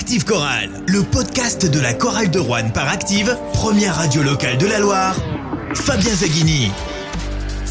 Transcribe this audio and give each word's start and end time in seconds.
Active 0.00 0.24
Chorale, 0.24 0.70
le 0.86 1.02
podcast 1.02 1.66
de 1.66 1.78
la 1.78 1.92
chorale 1.92 2.30
de 2.30 2.38
Rouen 2.38 2.70
par 2.70 2.88
Active, 2.88 3.36
première 3.52 3.96
radio 3.96 4.22
locale 4.22 4.56
de 4.56 4.64
la 4.64 4.78
Loire. 4.78 5.14
Fabien 5.74 6.14
Zaghini. 6.14 6.72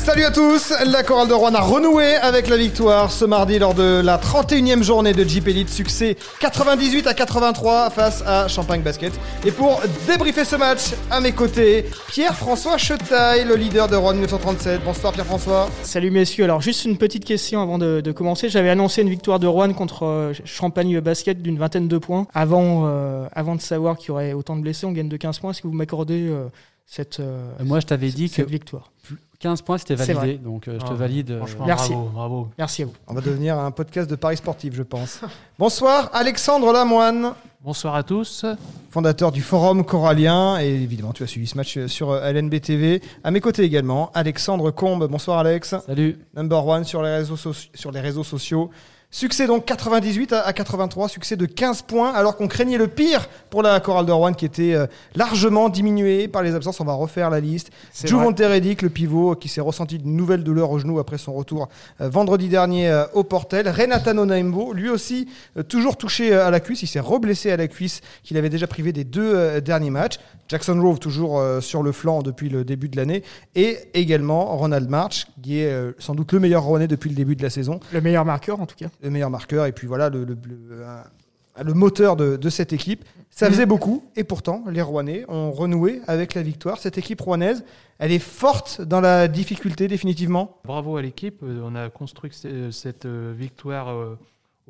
Salut 0.01 0.23
à 0.23 0.31
tous, 0.31 0.73
la 0.87 1.03
chorale 1.03 1.27
de 1.27 1.33
Rouen 1.33 1.53
a 1.53 1.61
renoué 1.61 2.15
avec 2.15 2.47
la 2.47 2.57
victoire 2.57 3.11
ce 3.11 3.25
mardi 3.25 3.59
lors 3.59 3.75
de 3.75 4.01
la 4.01 4.17
31e 4.17 4.81
journée 4.81 5.13
de 5.13 5.23
Jeep 5.23 5.47
Elite, 5.47 5.69
succès 5.69 6.17
98 6.39 7.05
à 7.05 7.13
83 7.13 7.91
face 7.91 8.23
à 8.25 8.47
Champagne 8.47 8.81
Basket. 8.81 9.13
Et 9.45 9.51
pour 9.51 9.81
débriefer 10.07 10.45
ce 10.45 10.55
match, 10.55 10.93
à 11.11 11.21
mes 11.21 11.33
côtés, 11.33 11.85
Pierre-François 12.07 12.77
Chetaille, 12.77 13.45
le 13.45 13.55
leader 13.55 13.87
de 13.87 13.95
Rouen 13.95 14.13
1937. 14.13 14.81
Bonsoir 14.83 15.13
Pierre-François. 15.13 15.69
Salut 15.83 16.09
messieurs, 16.09 16.45
alors 16.45 16.61
juste 16.61 16.85
une 16.85 16.97
petite 16.97 17.25
question 17.25 17.61
avant 17.61 17.77
de, 17.77 18.01
de 18.01 18.11
commencer. 18.11 18.49
J'avais 18.49 18.69
annoncé 18.69 19.03
une 19.03 19.09
victoire 19.09 19.39
de 19.39 19.45
Rouen 19.47 19.73
contre 19.73 20.05
euh, 20.05 20.33
Champagne 20.43 20.99
Basket 21.01 21.39
d'une 21.41 21.59
vingtaine 21.59 21.87
de 21.87 21.97
points. 21.99 22.25
Avant, 22.33 22.85
euh, 22.87 23.27
avant 23.33 23.55
de 23.55 23.61
savoir 23.61 23.97
qu'il 23.97 24.07
y 24.07 24.11
aurait 24.11 24.33
autant 24.33 24.55
de 24.55 24.61
blessés, 24.61 24.87
on 24.87 24.91
gagne 24.91 25.09
de 25.09 25.17
15 25.17 25.39
points. 25.39 25.51
Est-ce 25.51 25.61
que 25.61 25.67
vous 25.67 25.73
m'accordez 25.73 26.27
euh, 26.29 26.47
cette, 26.87 27.19
euh, 27.19 27.51
Moi, 27.63 27.79
je 27.79 27.85
t'avais 27.85 28.09
dit 28.09 28.29
que 28.29 28.37
cette 28.37 28.49
victoire? 28.49 28.91
15 29.39 29.61
points, 29.61 29.77
c'était 29.77 29.95
validé. 29.95 30.37
Donc, 30.37 30.67
euh, 30.67 30.73
je 30.81 30.85
te 30.85 30.91
Ah, 30.91 30.95
valide. 30.95 31.31
euh, 31.31 31.37
Franchement, 31.37 31.65
Merci. 31.65 31.91
bravo, 31.93 32.09
bravo. 32.09 32.47
Merci 32.57 32.83
à 32.83 32.85
vous. 32.87 32.93
On 33.07 33.13
va 33.13 33.21
devenir 33.21 33.57
un 33.57 33.71
podcast 33.71 34.09
de 34.09 34.15
Paris 34.17 34.35
sportif, 34.35 34.73
je 34.75 34.83
pense. 34.83 35.21
Bonsoir 35.59 36.09
Alexandre 36.11 36.73
Lamoine. 36.73 37.31
Bonsoir 37.63 37.95
à 37.95 38.03
tous. 38.03 38.45
fondateur 38.89 39.31
du 39.31 39.41
Forum 39.41 39.85
Corallien. 39.85 40.59
Et 40.59 40.67
évidemment, 40.67 41.13
tu 41.13 41.23
as 41.23 41.27
suivi 41.27 41.47
ce 41.47 41.55
match 41.55 41.79
sur 41.87 42.11
euh, 42.11 42.21
LNB 42.31 42.59
TV. 42.59 43.01
À 43.23 43.31
mes 43.31 43.39
côtés 43.39 43.63
également, 43.63 44.11
Alexandre 44.13 44.71
Combe. 44.71 45.07
Bonsoir 45.09 45.39
Alex. 45.39 45.73
Salut. 45.85 46.19
Number 46.35 46.65
one 46.67 46.83
sur 46.83 47.01
les 47.01 47.11
réseaux, 47.15 47.35
soci- 47.37 47.69
sur 47.73 47.91
les 47.93 48.01
réseaux 48.01 48.25
sociaux. 48.25 48.69
Succès 49.11 49.47
donc 49.47 49.65
98 49.65 50.33
à 50.33 50.39
à 50.41 50.53
83, 50.53 51.09
succès 51.09 51.35
de 51.35 51.45
15 51.45 51.81
points, 51.81 52.11
alors 52.11 52.35
qu'on 52.35 52.47
craignait 52.47 52.77
le 52.77 52.87
pire 52.87 53.27
pour 53.49 53.63
la 53.63 53.79
chorale 53.79 54.05
de 54.05 54.11
Rouen 54.11 54.33
qui 54.33 54.45
était 54.45 54.73
euh, 54.73 54.85
largement 55.15 55.69
diminuée 55.69 56.27
par 56.27 56.43
les 56.43 56.53
absences. 56.53 56.79
On 56.79 56.85
va 56.85 56.93
refaire 56.93 57.29
la 57.29 57.39
liste. 57.39 57.71
C'est 57.91 58.07
Juvonte 58.07 58.39
Redick, 58.39 58.83
le 58.83 58.89
pivot, 58.89 59.35
qui 59.35 59.47
s'est 59.47 59.61
ressenti 59.61 59.97
de 59.97 60.07
nouvelles 60.07 60.43
douleurs 60.43 60.69
au 60.69 60.77
genou 60.77 60.99
après 60.99 61.17
son 61.17 61.33
retour 61.33 61.69
euh, 62.01 62.09
vendredi 62.09 62.49
dernier 62.49 62.87
euh, 62.87 63.05
au 63.13 63.23
Portel. 63.23 63.67
Renatan 63.67 64.17
Onaimbo, 64.17 64.73
lui 64.73 64.89
aussi, 64.89 65.27
toujours 65.67 65.97
touché 65.97 66.33
à 66.33 66.51
la 66.51 66.59
cuisse. 66.59 66.83
Il 66.83 66.87
s'est 66.87 66.99
reblessé 66.99 67.51
à 67.51 67.57
la 67.57 67.67
cuisse 67.67 68.01
qu'il 68.23 68.37
avait 68.37 68.49
déjà 68.49 68.67
privé 68.67 68.93
des 68.93 69.03
deux 69.03 69.59
derniers 69.61 69.89
matchs. 69.89 70.19
Jackson 70.47 70.79
Rove, 70.81 70.99
toujours 70.99 71.43
sur 71.61 71.83
le 71.83 71.91
flanc 71.91 72.21
depuis 72.23 72.49
le 72.49 72.63
début 72.63 72.89
de 72.89 72.97
l'année. 72.97 73.23
Et 73.55 73.77
également 73.93 74.57
Ronald 74.57 74.89
March, 74.89 75.27
qui 75.43 75.59
est 75.59 75.71
sans 75.99 76.15
doute 76.15 76.31
le 76.33 76.39
meilleur 76.39 76.63
Rouennais 76.63 76.87
depuis 76.87 77.09
le 77.09 77.15
début 77.15 77.35
de 77.35 77.43
la 77.43 77.49
saison 77.49 77.79
Le 77.91 78.01
meilleur 78.01 78.25
marqueur 78.25 78.59
en 78.59 78.65
tout 78.65 78.75
cas. 78.75 78.87
Le 79.01 79.09
meilleur 79.09 79.29
marqueur 79.29 79.65
et 79.65 79.71
puis 79.71 79.87
voilà 79.87 80.09
le, 80.09 80.23
le- 80.25 80.37
le- 81.63 81.73
moteur 81.73 82.15
de, 82.15 82.35
de 82.37 82.49
cette 82.49 82.73
équipe. 82.73 83.03
Ça 83.29 83.47
faisait 83.49 83.65
beaucoup 83.65 84.03
et 84.15 84.23
pourtant 84.23 84.63
les 84.69 84.81
Rouennais 84.81 85.23
ont 85.27 85.51
renoué 85.51 86.01
avec 86.07 86.33
la 86.33 86.41
victoire. 86.41 86.77
Cette 86.79 86.97
équipe 86.97 87.21
rouennaise, 87.21 87.63
elle 87.99 88.11
est 88.11 88.19
forte 88.19 88.81
dans 88.81 89.01
la 89.01 89.27
difficulté 89.27 89.87
définitivement? 89.87 90.57
Bravo 90.65 90.97
à 90.97 91.01
l'équipe. 91.01 91.41
On 91.43 91.75
a 91.75 91.89
construit 91.89 92.31
ce- 92.33 92.71
cette 92.71 93.05
euh, 93.05 93.33
victoire 93.37 93.89
euh, 93.89 94.17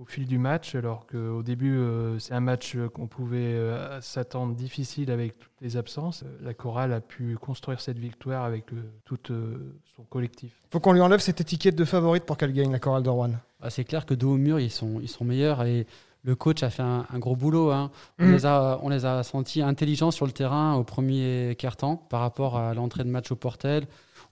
au 0.01 0.05
fil 0.05 0.25
du 0.25 0.37
match, 0.37 0.75
alors 0.75 1.05
qu'au 1.07 1.43
début, 1.43 1.75
euh, 1.77 2.17
c'est 2.19 2.33
un 2.33 2.39
match 2.39 2.77
qu'on 2.93 3.07
pouvait 3.07 3.37
euh, 3.39 3.99
s'attendre 4.01 4.55
difficile 4.55 5.11
avec 5.11 5.37
toutes 5.37 5.51
les 5.61 5.75
absences. 5.75 6.23
Euh, 6.23 6.37
La 6.41 6.53
chorale 6.53 6.93
a 6.93 7.01
pu 7.01 7.35
construire 7.35 7.81
cette 7.81 7.99
victoire 7.99 8.45
avec 8.45 8.71
euh, 8.71 8.77
tout 9.03 9.19
euh, 9.31 9.73
son 9.97 10.03
collectif. 10.03 10.53
Faut 10.71 10.79
qu'on 10.79 10.93
lui 10.93 11.01
enlève 11.01 11.19
cette 11.19 11.41
étiquette 11.41 11.75
de 11.75 11.83
favorite 11.85 12.23
pour 12.23 12.37
qu'elle 12.37 12.53
gagne 12.53 12.71
la 12.71 12.79
chorale 12.79 13.03
de 13.03 13.09
Rouen. 13.09 13.31
Bah, 13.59 13.69
c'est 13.69 13.83
clair 13.83 14.05
que 14.05 14.13
dos 14.13 14.31
au 14.33 14.37
mur, 14.37 14.59
ils 14.59 14.71
sont, 14.71 14.99
ils 15.01 15.09
sont 15.09 15.25
meilleurs 15.25 15.63
et 15.63 15.85
le 16.23 16.35
coach 16.35 16.63
a 16.63 16.69
fait 16.69 16.81
un, 16.83 17.05
un 17.09 17.19
gros 17.19 17.35
boulot. 17.35 17.71
hein. 17.71 17.91
On, 18.19 18.25
Mm. 18.25 18.31
les 18.31 18.45
a, 18.45 18.79
on 18.83 18.89
les 18.89 19.05
a 19.05 19.23
sentis 19.23 19.61
intelligents 19.61 20.11
sur 20.11 20.25
le 20.25 20.31
terrain 20.31 20.75
au 20.75 20.83
premier 20.83 21.55
quart-temps 21.57 21.95
par 21.97 22.21
rapport 22.21 22.57
à 22.57 22.73
l'entrée 22.73 23.03
de 23.03 23.09
match 23.09 23.31
au 23.31 23.35
Portel 23.35 23.85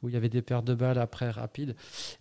où 0.03 0.09
il 0.09 0.13
y 0.13 0.17
avait 0.17 0.29
des 0.29 0.41
pertes 0.41 0.65
de 0.65 0.73
balles 0.75 0.99
après 0.99 1.29
rapides. 1.29 1.75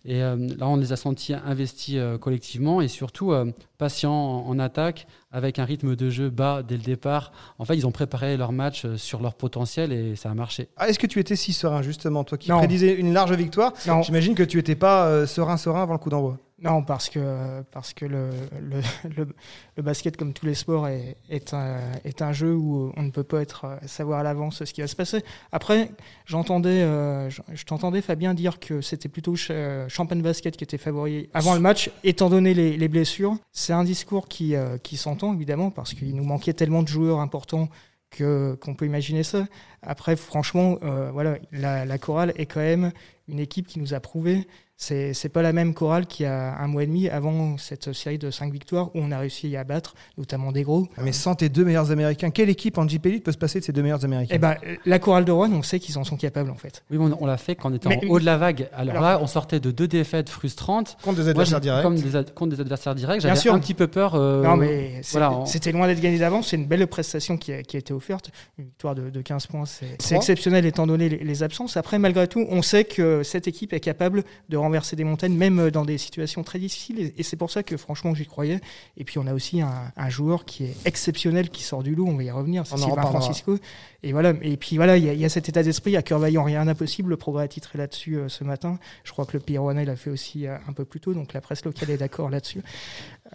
Et 0.05 0.23
euh, 0.23 0.35
là, 0.57 0.67
on 0.67 0.77
les 0.77 0.93
a 0.93 0.95
sentis 0.95 1.33
investis 1.33 1.95
euh, 1.97 2.17
collectivement 2.17 2.81
et 2.81 2.87
surtout 2.87 3.31
euh, 3.31 3.51
patients 3.77 4.11
en, 4.13 4.47
en 4.49 4.59
attaque 4.59 5.07
avec 5.31 5.59
un 5.59 5.65
rythme 5.65 5.95
de 5.95 6.09
jeu 6.09 6.29
bas 6.29 6.63
dès 6.63 6.77
le 6.77 6.83
départ. 6.83 7.31
En 7.59 7.65
fait, 7.65 7.75
ils 7.75 7.85
ont 7.85 7.91
préparé 7.91 8.35
leur 8.37 8.51
match 8.51 8.85
sur 8.95 9.21
leur 9.21 9.35
potentiel 9.35 9.91
et 9.91 10.15
ça 10.15 10.31
a 10.31 10.33
marché. 10.33 10.69
Ah, 10.77 10.89
Est-ce 10.89 10.97
que 10.99 11.07
tu 11.07 11.19
étais 11.19 11.35
si 11.35 11.53
serein 11.53 11.81
justement, 11.81 12.23
toi 12.23 12.37
qui 12.37 12.49
Non. 12.49 12.57
prédisais 12.57 12.93
une 12.93 13.13
large 13.13 13.33
victoire? 13.33 13.73
Non, 13.87 14.01
J'imagine 14.01 14.33
que 14.35 14.43
tu 14.43 14.57
n'étais 14.57 14.75
pas 14.75 15.05
euh, 15.07 15.27
serein 15.27 15.57
serein 15.57 15.83
avant 15.83 15.93
le 15.93 15.99
coup 15.99 16.09
d'envoi. 16.09 16.37
Non 16.59 16.81
parce 16.83 17.09
que, 17.09 17.61
parce 17.71 17.93
que 17.93 18.05
le, 18.05 18.29
le, 18.59 18.81
le- 19.15 19.35
le 19.75 19.83
basket, 19.83 20.17
comme 20.17 20.33
tous 20.33 20.45
les 20.47 20.55
sports, 20.55 20.87
est, 20.87 21.17
est, 21.29 21.53
un, 21.53 21.77
est 22.03 22.21
un 22.23 22.33
jeu 22.33 22.55
où 22.55 22.91
on 22.97 23.03
ne 23.03 23.11
peut 23.11 23.23
pas 23.23 23.41
être, 23.41 23.65
euh, 23.65 23.77
savoir 23.85 24.19
à 24.19 24.23
l'avance 24.23 24.63
ce 24.65 24.73
qui 24.73 24.81
va 24.81 24.87
se 24.87 24.95
passer. 24.95 25.23
Après, 25.51 25.91
j'entendais, 26.25 26.81
euh, 26.81 27.29
je, 27.29 27.63
t'entendais 27.63 28.01
Fabien 28.01 28.33
dire 28.33 28.59
que 28.59 28.81
c'était 28.81 29.09
plutôt 29.09 29.35
euh, 29.51 29.87
Champagne 29.87 30.21
Basket 30.23 30.57
qui 30.57 30.63
était 30.63 30.79
favori 30.79 31.29
avant 31.33 31.53
le 31.53 31.59
match, 31.59 31.91
étant 32.03 32.29
donné 32.29 32.53
les, 32.55 32.75
les 32.75 32.87
blessures. 32.87 33.37
C'est 33.51 33.73
un 33.73 33.83
discours 33.83 34.27
qui, 34.27 34.55
euh, 34.55 34.77
qui 34.79 34.97
s'entend 34.97 35.33
évidemment 35.35 35.69
parce 35.69 35.93
qu'il 35.93 36.15
nous 36.15 36.23
manquait 36.23 36.53
tellement 36.53 36.81
de 36.81 36.87
joueurs 36.87 37.19
importants 37.19 37.69
que 38.09 38.57
qu'on 38.61 38.73
peut 38.73 38.85
imaginer 38.85 39.21
ça. 39.23 39.45
Après, 39.81 40.15
franchement, 40.15 40.77
euh, 40.81 41.11
voilà, 41.11 41.37
la, 41.51 41.85
la 41.85 41.97
chorale 41.97 42.33
est 42.37 42.45
quand 42.45 42.61
même 42.61 42.91
une 43.27 43.39
équipe 43.39 43.67
qui 43.67 43.79
nous 43.79 43.93
a 43.93 43.99
prouvé. 43.99 44.47
C'est 44.79 45.15
c'est 45.15 45.29
pas 45.29 45.41
la 45.41 45.53
même 45.53 45.73
chorale 45.73 46.05
qui 46.05 46.23
a 46.23 46.55
un 46.59 46.67
mois 46.67 46.83
et 46.83 46.85
demi 46.85 47.09
avant 47.09 47.57
cette 47.57 47.93
série 47.93 48.19
de 48.19 48.29
cinq 48.29 48.53
victoires 48.53 48.89
où 48.95 48.99
on 48.99 49.11
a 49.11 49.17
réussi 49.17 49.55
à 49.57 49.63
battre, 49.63 49.95
notamment 50.19 50.51
des 50.51 50.61
gros. 50.61 50.87
Ah, 50.97 51.01
Mais 51.03 51.11
sans 51.13 51.33
tes 51.33 51.49
deux 51.49 51.65
meilleurs 51.65 51.89
américains, 51.89 52.29
quelle 52.29 52.49
équipe 52.51 52.77
en 52.77 52.87
Jeep 52.87 53.03
Elite 53.07 53.23
peut 53.23 53.31
se 53.31 53.39
passer 53.39 53.59
de 53.59 53.65
ces 53.65 53.71
deux 53.73 53.81
meilleurs 53.81 54.05
américains? 54.05 54.35
Eh 54.35 54.37
ben, 54.37 54.55
la 54.85 54.99
chorale 54.99 55.25
de 55.25 55.31
Rouen, 55.31 55.51
on 55.51 55.63
sait 55.63 55.79
qu'ils 55.79 55.97
en 55.97 56.03
sont 56.03 56.15
capables 56.15 56.51
en 56.51 56.55
fait. 56.57 56.83
Oui, 56.91 56.97
on, 56.99 57.11
on 57.19 57.25
l'a 57.25 57.37
fait 57.37 57.55
quand 57.55 57.71
on 57.71 57.73
était 57.73 57.89
Mais- 57.89 58.05
en 58.05 58.09
haut 58.11 58.19
de 58.19 58.25
la 58.25 58.37
vague. 58.37 58.69
Alors, 58.71 58.97
Alors- 58.97 59.01
là, 59.09 59.19
on 59.19 59.25
sortait 59.25 59.59
de 59.59 59.71
deux 59.71 59.87
défaites 59.87 60.29
frustrantes. 60.29 60.95
Contre 61.01 61.21
des 61.23 61.29
adversaires 61.29 61.59
directs. 61.59 61.81
Comme 61.81 61.95
des, 61.99 62.15
ad- 62.15 62.33
contre 62.35 62.55
des 62.55 62.61
adversaires 62.61 62.93
directs, 62.93 63.21
j'avais 63.21 63.49
un 63.49 63.59
petit 63.59 63.73
peu 63.73 63.87
peur. 63.87 64.13
euh, 64.13 64.43
non, 64.43 64.57
mais 64.57 65.01
voilà, 65.11 65.31
on- 65.31 65.45
c'était 65.47 65.71
loin 65.71 65.87
d'être 65.87 66.01
gagné 66.01 66.19
d'avance. 66.19 66.49
C'est 66.49 66.55
une 66.55 66.67
belle 66.67 66.85
prestation 66.85 67.35
qui 67.37 67.51
a, 67.51 67.63
qui 67.63 67.77
a 67.77 67.79
été 67.79 67.93
offerte. 67.95 68.29
Une 68.59 68.65
victoire 68.65 68.93
de, 68.93 69.09
de 69.09 69.21
15 69.23 69.47
points, 69.47 69.63
c'est 69.65 70.15
exceptionnel 70.15 70.67
étant 70.67 70.85
donné 70.85 71.09
les, 71.09 71.17
les 71.17 71.41
absences. 71.41 71.77
Après, 71.77 71.97
malgré 71.97 72.27
tout, 72.27 72.45
on 72.49 72.61
sait 72.61 72.83
que 72.83 73.23
cette 73.23 73.47
équipe 73.47 73.73
est 73.73 73.79
capable 73.79 74.23
de 74.49 74.66
renverser 74.67 74.95
des 74.95 75.03
montagnes, 75.03 75.33
même 75.35 75.71
dans 75.71 75.85
des 75.85 75.97
situations 75.97 76.43
très 76.43 76.59
difficiles. 76.59 77.13
Et, 77.17 77.23
c'est 77.23 77.35
pour 77.37 77.49
ça 77.51 77.63
que, 77.63 77.75
franchement, 77.77 78.13
j'y 78.13 78.25
croyais. 78.25 78.59
Et 78.97 79.03
puis, 79.03 79.17
on 79.17 79.25
a 79.27 79.33
aussi 79.33 79.61
un, 79.61 79.91
un 79.95 80.09
joueur 80.09 80.45
qui 80.45 80.65
est 80.65 80.75
exceptionnel, 80.85 81.49
qui 81.49 81.63
sort 81.63 81.81
du 81.83 81.95
lot. 81.95 82.05
On 82.07 82.15
va 82.15 82.23
y 82.23 82.31
revenir. 82.31 82.65
C'est 82.67 82.75
Sylvain. 82.77 83.01
Francisco. 83.09 83.57
Et 84.03 84.11
voilà. 84.11 84.33
Et 84.41 84.57
puis, 84.57 84.75
voilà, 84.77 84.95
il 84.97 85.03
y, 85.05 85.09
a- 85.09 85.13
il 85.13 85.19
y 85.19 85.25
a 85.25 85.29
cet 85.29 85.49
état 85.49 85.63
d'esprit. 85.63 85.97
À 85.97 86.01
cœur 86.03 86.19
vaillant, 86.19 86.43
rien 86.43 86.65
d'impossible. 86.65 87.09
Le 87.09 87.17
progrès 87.17 87.43
a 87.43 87.47
titré 87.47 87.77
là-dessus 87.79 88.17
euh, 88.17 88.29
ce 88.29 88.43
matin. 88.43 88.77
Je 89.03 89.11
crois 89.11 89.25
que 89.25 89.33
le 89.33 89.39
Pirouanais 89.39 89.85
l'a 89.85 89.95
fait 89.95 90.09
aussi 90.11 90.45
euh, 90.45 90.55
un 90.67 90.73
peu 90.73 90.85
plus 90.85 90.99
tôt. 90.99 91.13
Donc, 91.13 91.33
la 91.33 91.41
presse 91.41 91.65
locale 91.65 91.89
est 91.89 91.97
d'accord 91.97 92.29
là-dessus. 92.29 92.61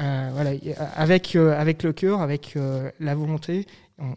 Euh, 0.00 0.30
voilà, 0.32 0.54
y- 0.54 0.75
avec, 0.97 1.36
euh, 1.36 1.58
avec 1.58 1.82
le 1.82 1.92
cœur, 1.92 2.20
avec 2.22 2.56
euh, 2.56 2.91
la 2.98 3.14
volonté, 3.14 3.66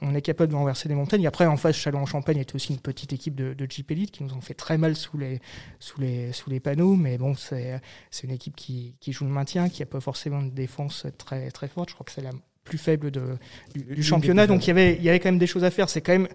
on, 0.01 0.15
est 0.15 0.21
capable 0.21 0.51
de 0.51 0.57
renverser 0.57 0.87
des 0.89 0.95
montagnes. 0.95 1.27
Après, 1.27 1.45
en 1.45 1.57
face, 1.57 1.75
Châlons-en-Champagne 1.75 2.37
est 2.37 2.55
aussi 2.55 2.73
une 2.73 2.79
petite 2.79 3.13
équipe 3.13 3.35
de, 3.35 3.53
de 3.53 3.67
Jeep 3.69 3.91
Elite 3.91 4.11
qui 4.11 4.23
nous 4.23 4.33
ont 4.33 4.41
fait 4.41 4.53
très 4.53 4.77
mal 4.77 4.95
sous 4.95 5.17
les, 5.17 5.41
sous 5.79 5.99
les, 6.01 6.31
sous 6.31 6.49
les 6.49 6.59
panneaux. 6.59 6.95
Mais 6.95 7.17
bon, 7.17 7.35
c'est 7.35 7.81
une 8.23 8.31
équipe 8.31 8.55
qui, 8.55 8.95
qui 8.99 9.11
joue 9.11 9.25
le 9.25 9.31
maintien, 9.31 9.69
qui 9.69 9.81
n'a 9.81 9.85
pas 9.85 9.99
forcément 9.99 10.39
une 10.39 10.51
défense 10.51 11.05
très, 11.17 11.51
très 11.51 11.67
forte. 11.67 11.89
Je 11.89 11.93
crois 11.93 12.05
que 12.05 12.11
c'est 12.11 12.21
la 12.21 12.31
plus 12.63 12.77
faible 12.79 13.11
de, 13.11 13.37
du, 13.75 13.83
du 13.83 14.01
championnat. 14.01 14.47
Donc 14.47 14.65
il 14.65 14.69
y 14.69 14.71
avait, 14.71 14.95
il 14.95 15.03
y 15.03 15.09
avait 15.09 15.19
quand 15.19 15.29
même 15.29 15.39
des 15.39 15.45
choses 15.47 15.63
à 15.65 15.71
faire. 15.71 15.89
C'est 15.89 16.01
quand 16.01 16.13
même. 16.13 16.27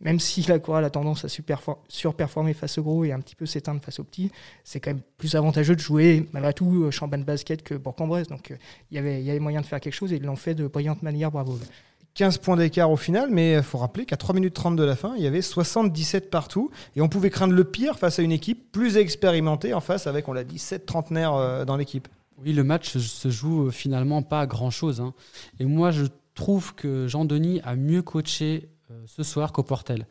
Même 0.00 0.18
si 0.18 0.42
la 0.42 0.58
chorale 0.58 0.84
a 0.84 0.90
tendance 0.90 1.24
à 1.24 1.28
surperformer 1.28 2.54
face 2.54 2.78
aux 2.78 2.82
gros 2.82 3.04
et 3.04 3.12
un 3.12 3.20
petit 3.20 3.34
peu 3.34 3.44
s'éteindre 3.44 3.82
face 3.82 3.98
aux 4.00 4.04
petits, 4.04 4.30
c'est 4.64 4.80
quand 4.80 4.90
même 4.90 5.02
plus 5.18 5.34
avantageux 5.34 5.74
de 5.74 5.80
jouer 5.80 6.26
malgré 6.32 6.54
tout 6.54 6.84
euh, 6.84 6.90
Champagne 6.90 7.24
Basket 7.24 7.62
que 7.62 7.74
Bourg-en-Bresse. 7.74 8.28
Donc 8.28 8.50
euh, 8.50 8.56
il 8.90 8.94
y 8.94 8.98
avait, 8.98 9.20
il 9.20 9.26
y 9.26 9.30
avait 9.30 9.40
moyen 9.40 9.60
de 9.60 9.66
faire 9.66 9.80
quelque 9.80 9.92
chose 9.94 10.12
et 10.12 10.16
ils 10.16 10.22
l'ont 10.22 10.36
fait 10.36 10.54
de 10.54 10.66
brillante 10.66 11.02
manière. 11.02 11.30
Bravo. 11.30 11.58
15 12.14 12.38
points 12.38 12.56
d'écart 12.56 12.90
au 12.90 12.96
final, 12.96 13.30
mais 13.30 13.52
il 13.54 13.62
faut 13.62 13.78
rappeler 13.78 14.04
qu'à 14.04 14.16
3 14.16 14.34
minutes 14.34 14.54
30 14.54 14.74
de 14.74 14.82
la 14.82 14.96
fin, 14.96 15.14
il 15.16 15.22
y 15.22 15.26
avait 15.26 15.42
77 15.42 16.30
partout. 16.30 16.70
Et 16.96 17.02
on 17.02 17.08
pouvait 17.08 17.30
craindre 17.30 17.54
le 17.54 17.64
pire 17.64 17.98
face 17.98 18.18
à 18.18 18.22
une 18.22 18.32
équipe 18.32 18.72
plus 18.72 18.96
expérimentée 18.96 19.74
en 19.74 19.80
face 19.80 20.06
avec, 20.06 20.28
on 20.28 20.32
l'a 20.32 20.44
dit, 20.44 20.58
7 20.58 20.86
trentenaires 20.86 21.34
euh, 21.34 21.64
dans 21.64 21.76
l'équipe. 21.76 22.08
Oui, 22.42 22.52
le 22.52 22.64
match 22.64 22.96
se 22.96 23.30
joue 23.30 23.68
euh, 23.68 23.70
finalement 23.70 24.22
pas 24.22 24.40
à 24.40 24.46
grand-chose. 24.46 25.00
hein. 25.00 25.14
Et 25.60 25.66
moi, 25.66 25.90
je 25.92 26.06
trouve 26.34 26.74
que 26.74 27.06
Jean-Denis 27.06 27.60
a 27.64 27.76
mieux 27.76 28.02
coaché 28.02 28.64
euh, 28.64 28.66
ce 29.06 29.22
soir 29.22 29.52
qu'au 29.52 29.62
Portel. 29.62 30.06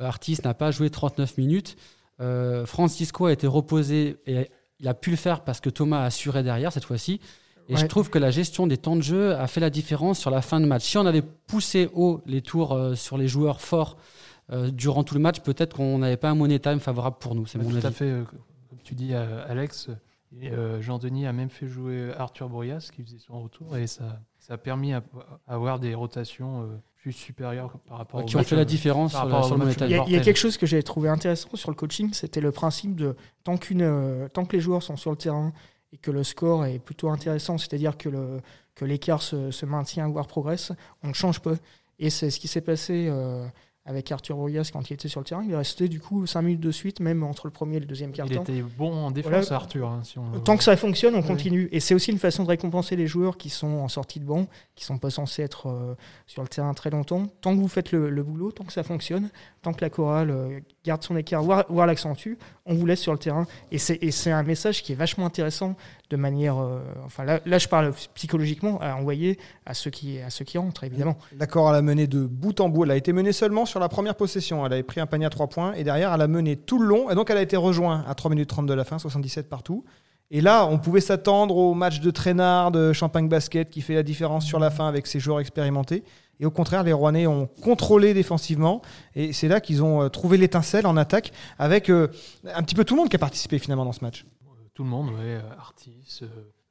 Euh, 0.00 0.04
Artis 0.04 0.38
n'a 0.44 0.54
pas 0.54 0.70
joué 0.70 0.90
39 0.90 1.38
minutes. 1.38 1.76
Euh, 2.20 2.66
Francisco 2.66 3.26
a 3.26 3.32
été 3.32 3.46
reposé 3.46 4.16
et 4.26 4.50
il 4.80 4.88
a 4.88 4.94
pu 4.94 5.10
le 5.10 5.16
faire 5.16 5.44
parce 5.44 5.60
que 5.60 5.70
Thomas 5.70 6.00
a 6.02 6.04
assuré 6.04 6.42
derrière 6.42 6.72
cette 6.72 6.84
fois-ci. 6.84 7.20
Et 7.68 7.76
je 7.76 7.86
trouve 7.86 8.10
que 8.10 8.18
la 8.18 8.30
gestion 8.30 8.66
des 8.66 8.76
temps 8.76 8.96
de 8.96 9.02
jeu 9.02 9.34
a 9.34 9.46
fait 9.46 9.60
la 9.60 9.70
différence 9.70 10.18
sur 10.18 10.30
la 10.30 10.42
fin 10.42 10.60
de 10.60 10.66
match. 10.66 10.82
Si 10.82 10.98
on 10.98 11.06
avait 11.06 11.22
poussé 11.22 11.88
haut 11.94 12.20
les 12.26 12.42
tours 12.42 12.72
euh, 12.72 12.94
sur 12.94 13.16
les 13.16 13.28
joueurs 13.28 13.60
forts 13.60 13.96
euh, 14.50 14.70
durant 14.70 15.04
tout 15.04 15.14
le 15.14 15.20
match, 15.20 15.40
peut-être 15.40 15.76
qu'on 15.76 15.98
n'avait 15.98 16.16
pas 16.16 16.30
un 16.30 16.34
money 16.34 16.58
time 16.58 16.80
favorable 16.80 17.16
pour 17.18 17.34
nous. 17.34 17.46
C'est 17.46 17.58
mon 17.58 17.70
tout 17.70 17.76
avis. 17.76 17.86
à 17.86 17.90
fait, 17.92 18.10
euh, 18.10 18.24
comme 18.68 18.80
tu 18.82 18.94
dis, 18.94 19.14
euh, 19.14 19.44
Alex. 19.48 19.88
Euh, 20.44 20.80
Jean-Denis 20.80 21.26
a 21.26 21.32
même 21.32 21.50
fait 21.50 21.66
jouer 21.66 22.10
Arthur 22.16 22.48
Bourias 22.48 22.90
qui 22.94 23.02
faisait 23.02 23.18
son 23.18 23.42
retour 23.42 23.76
et 23.76 23.86
ça, 23.86 24.18
ça 24.42 24.54
a 24.54 24.58
permis 24.58 24.92
à, 24.92 25.02
à 25.46 25.54
avoir 25.54 25.78
des 25.78 25.94
rotations 25.94 26.62
euh, 26.62 26.66
plus 26.96 27.12
supérieures 27.12 27.78
par 27.86 27.98
rapport 27.98 28.18
Ouais, 28.18 28.24
au 28.24 28.26
qui 28.26 28.36
ont 28.36 28.42
fait 28.42 28.56
la 28.56 28.64
différence 28.64 29.12
par 29.12 29.44
sur, 29.44 29.56
la- 29.56 29.64
le 29.64 29.70
Il 29.72 29.90
y, 29.90 29.94
a, 29.94 30.04
il 30.06 30.12
y 30.12 30.16
a 30.16 30.20
quelque 30.20 30.36
chose 30.36 30.56
que 30.56 30.66
j'avais 30.66 30.82
trouvé 30.82 31.08
intéressant 31.08 31.48
sur 31.54 31.70
le 31.70 31.76
coaching, 31.76 32.12
c'était 32.12 32.40
le 32.40 32.50
principe 32.50 32.96
de 32.96 33.14
tant, 33.44 33.56
qu'une, 33.56 33.82
euh, 33.82 34.28
tant 34.28 34.44
que 34.44 34.56
les 34.56 34.60
joueurs 34.60 34.82
sont 34.82 34.96
sur 34.96 35.10
le 35.12 35.16
terrain 35.16 35.52
et 35.92 35.96
que 35.96 36.10
le 36.10 36.24
score 36.24 36.64
est 36.66 36.78
plutôt 36.80 37.08
intéressant, 37.10 37.56
c'est-à-dire 37.58 37.96
que, 37.96 38.08
le, 38.08 38.40
que 38.74 38.84
l'écart 38.84 39.22
se, 39.22 39.50
se 39.52 39.64
maintient, 39.66 40.08
voire 40.08 40.26
progresse, 40.26 40.72
on 41.02 41.08
ne 41.08 41.12
change 41.14 41.40
pas. 41.40 41.54
Et 42.00 42.10
c'est 42.10 42.30
ce 42.30 42.40
qui 42.40 42.48
s'est 42.48 42.62
passé 42.62 43.06
euh, 43.10 43.46
avec 43.84 44.12
Arthur 44.12 44.36
Boyas 44.36 44.70
quand 44.72 44.90
il 44.90 44.94
était 44.94 45.08
sur 45.08 45.20
le 45.20 45.24
terrain. 45.24 45.42
Il 45.44 45.50
est 45.52 45.56
resté 45.56 45.88
du 45.88 45.98
coup 45.98 46.24
5 46.26 46.40
minutes 46.42 46.60
de 46.60 46.70
suite, 46.70 47.00
même 47.00 47.24
entre 47.24 47.48
le 47.48 47.50
premier 47.50 47.78
et 47.78 47.80
le 47.80 47.86
deuxième 47.86 48.10
Il 48.10 48.14
quart-temps. 48.16 48.42
était 48.42 48.62
bon 48.78 48.92
en 48.94 49.10
défense, 49.10 49.32
Voilà. 49.32 49.54
Arthur. 49.56 49.88
hein, 49.88 50.00
si 50.04 50.18
on- 50.20 50.38
Tant 50.40 50.56
que 50.56 50.62
ça 50.62 50.76
fonctionne, 50.76 51.16
on 51.16 51.20
Oui. 51.20 51.26
continue. 51.26 51.68
Et 51.72 51.80
c'est 51.80 51.94
aussi 51.94 52.12
une 52.12 52.18
façon 52.20 52.44
de 52.44 52.48
récompenser 52.48 52.94
les 52.94 53.08
joueurs 53.08 53.36
qui 53.36 53.50
sont 53.50 53.66
en 53.78 53.88
sortie 53.88 54.20
de 54.20 54.24
banc, 54.24 54.46
qui 54.76 54.84
sont 54.84 54.98
pas 54.98 55.10
censés 55.10 55.42
être 55.42 55.68
euh, 55.68 55.94
sur 56.28 56.42
le 56.42 56.48
terrain 56.48 56.72
très 56.74 56.90
longtemps. 56.90 57.26
Tant 57.40 57.54
que 57.56 57.60
vous 57.60 57.66
faites 57.68 57.90
le, 57.90 58.08
le 58.08 58.22
boulot, 58.22 58.52
tant 58.52 58.62
que 58.64 58.72
ça 58.72 58.84
fonctionne, 58.84 59.30
tant 59.62 59.72
que 59.72 59.80
la 59.80 59.90
chorale 59.90 60.30
euh, 60.30 60.60
garde 60.84 61.02
son 61.02 61.16
écart, 61.16 61.42
voire, 61.42 61.64
voire 61.68 61.86
l'accentue, 61.88 62.34
on 62.66 62.74
vous 62.74 62.86
laisse 62.86 63.00
sur 63.00 63.12
le 63.12 63.18
terrain. 63.18 63.46
Et 63.72 63.78
c'est 63.78 64.30
un 64.30 64.42
message 64.44 64.82
qui 64.84 64.92
est 64.92 64.96
vachement 64.96 65.26
intéressant 65.26 65.74
de 66.12 66.16
manière. 66.16 66.58
euh, 66.58 66.80
enfin, 67.04 67.24
là, 67.24 67.58
je 67.58 67.68
parle 67.68 67.92
psychologiquement 68.14 68.78
à 68.80 68.94
envoyer 68.94 69.38
à 69.64 69.72
ceux 69.72 69.90
qui, 69.90 70.20
à 70.20 70.28
ceux 70.28 70.44
qui 70.44 70.58
rentrent, 70.58 70.84
évidemment. 70.84 71.16
D'accord, 71.32 71.70
elle 71.70 71.76
a 71.76 71.82
mené 71.82 72.06
de 72.06 72.24
bout 72.24 72.60
en 72.60 72.68
bout. 72.68 72.84
Elle 72.84 72.90
a 72.90 72.96
été 72.96 73.12
menée 73.12 73.32
seulement 73.32 73.64
sur 73.64 73.80
la 73.80 73.88
première 73.88 74.14
possession. 74.14 74.64
Elle 74.66 74.74
avait 74.74 74.82
pris 74.82 75.00
un 75.00 75.06
panier 75.06 75.26
à 75.26 75.30
3 75.30 75.48
points 75.48 75.72
et 75.72 75.84
derrière, 75.84 76.12
elle 76.12 76.20
a 76.20 76.28
mené 76.28 76.56
tout 76.56 76.78
le 76.78 76.86
long. 76.86 77.10
Et 77.10 77.14
donc, 77.14 77.30
elle 77.30 77.38
a 77.38 77.42
été 77.42 77.56
rejointe 77.56 78.04
à 78.06 78.14
3 78.14 78.30
minutes 78.30 78.50
30 78.50 78.66
de 78.66 78.74
la 78.74 78.84
fin, 78.84 78.98
77 78.98 79.48
partout. 79.48 79.84
Et 80.30 80.40
là, 80.42 80.66
on 80.66 80.78
pouvait 80.78 81.00
s'attendre 81.00 81.56
au 81.56 81.74
match 81.74 82.00
de 82.00 82.10
traînard 82.10 82.70
de 82.70 82.92
Champagne 82.92 83.28
Basket 83.28 83.70
qui 83.70 83.80
fait 83.80 83.94
la 83.94 84.02
différence 84.02 84.44
sur 84.44 84.58
la 84.58 84.70
fin 84.70 84.86
avec 84.86 85.06
ses 85.06 85.18
joueurs 85.18 85.40
expérimentés. 85.40 86.04
Et 86.40 86.46
au 86.46 86.50
contraire, 86.50 86.82
les 86.82 86.92
Rouennais 86.92 87.26
ont 87.26 87.46
contrôlé 87.62 88.14
défensivement. 88.14 88.82
Et 89.14 89.32
c'est 89.32 89.48
là 89.48 89.60
qu'ils 89.60 89.82
ont 89.82 90.02
euh, 90.02 90.08
trouvé 90.08 90.36
l'étincelle 90.36 90.86
en 90.86 90.96
attaque 90.96 91.32
avec 91.58 91.88
euh, 91.88 92.08
un 92.54 92.62
petit 92.62 92.74
peu 92.74 92.84
tout 92.84 92.94
le 92.94 93.00
monde 93.00 93.08
qui 93.08 93.16
a 93.16 93.18
participé 93.18 93.58
finalement 93.58 93.84
dans 93.84 93.92
ce 93.92 94.04
match. 94.04 94.26
Tout 94.74 94.84
le 94.84 94.88
monde, 94.90 95.08
ouais, 95.10 95.16
euh, 95.20 95.40
Artis, 95.58 96.20
euh, 96.22 96.26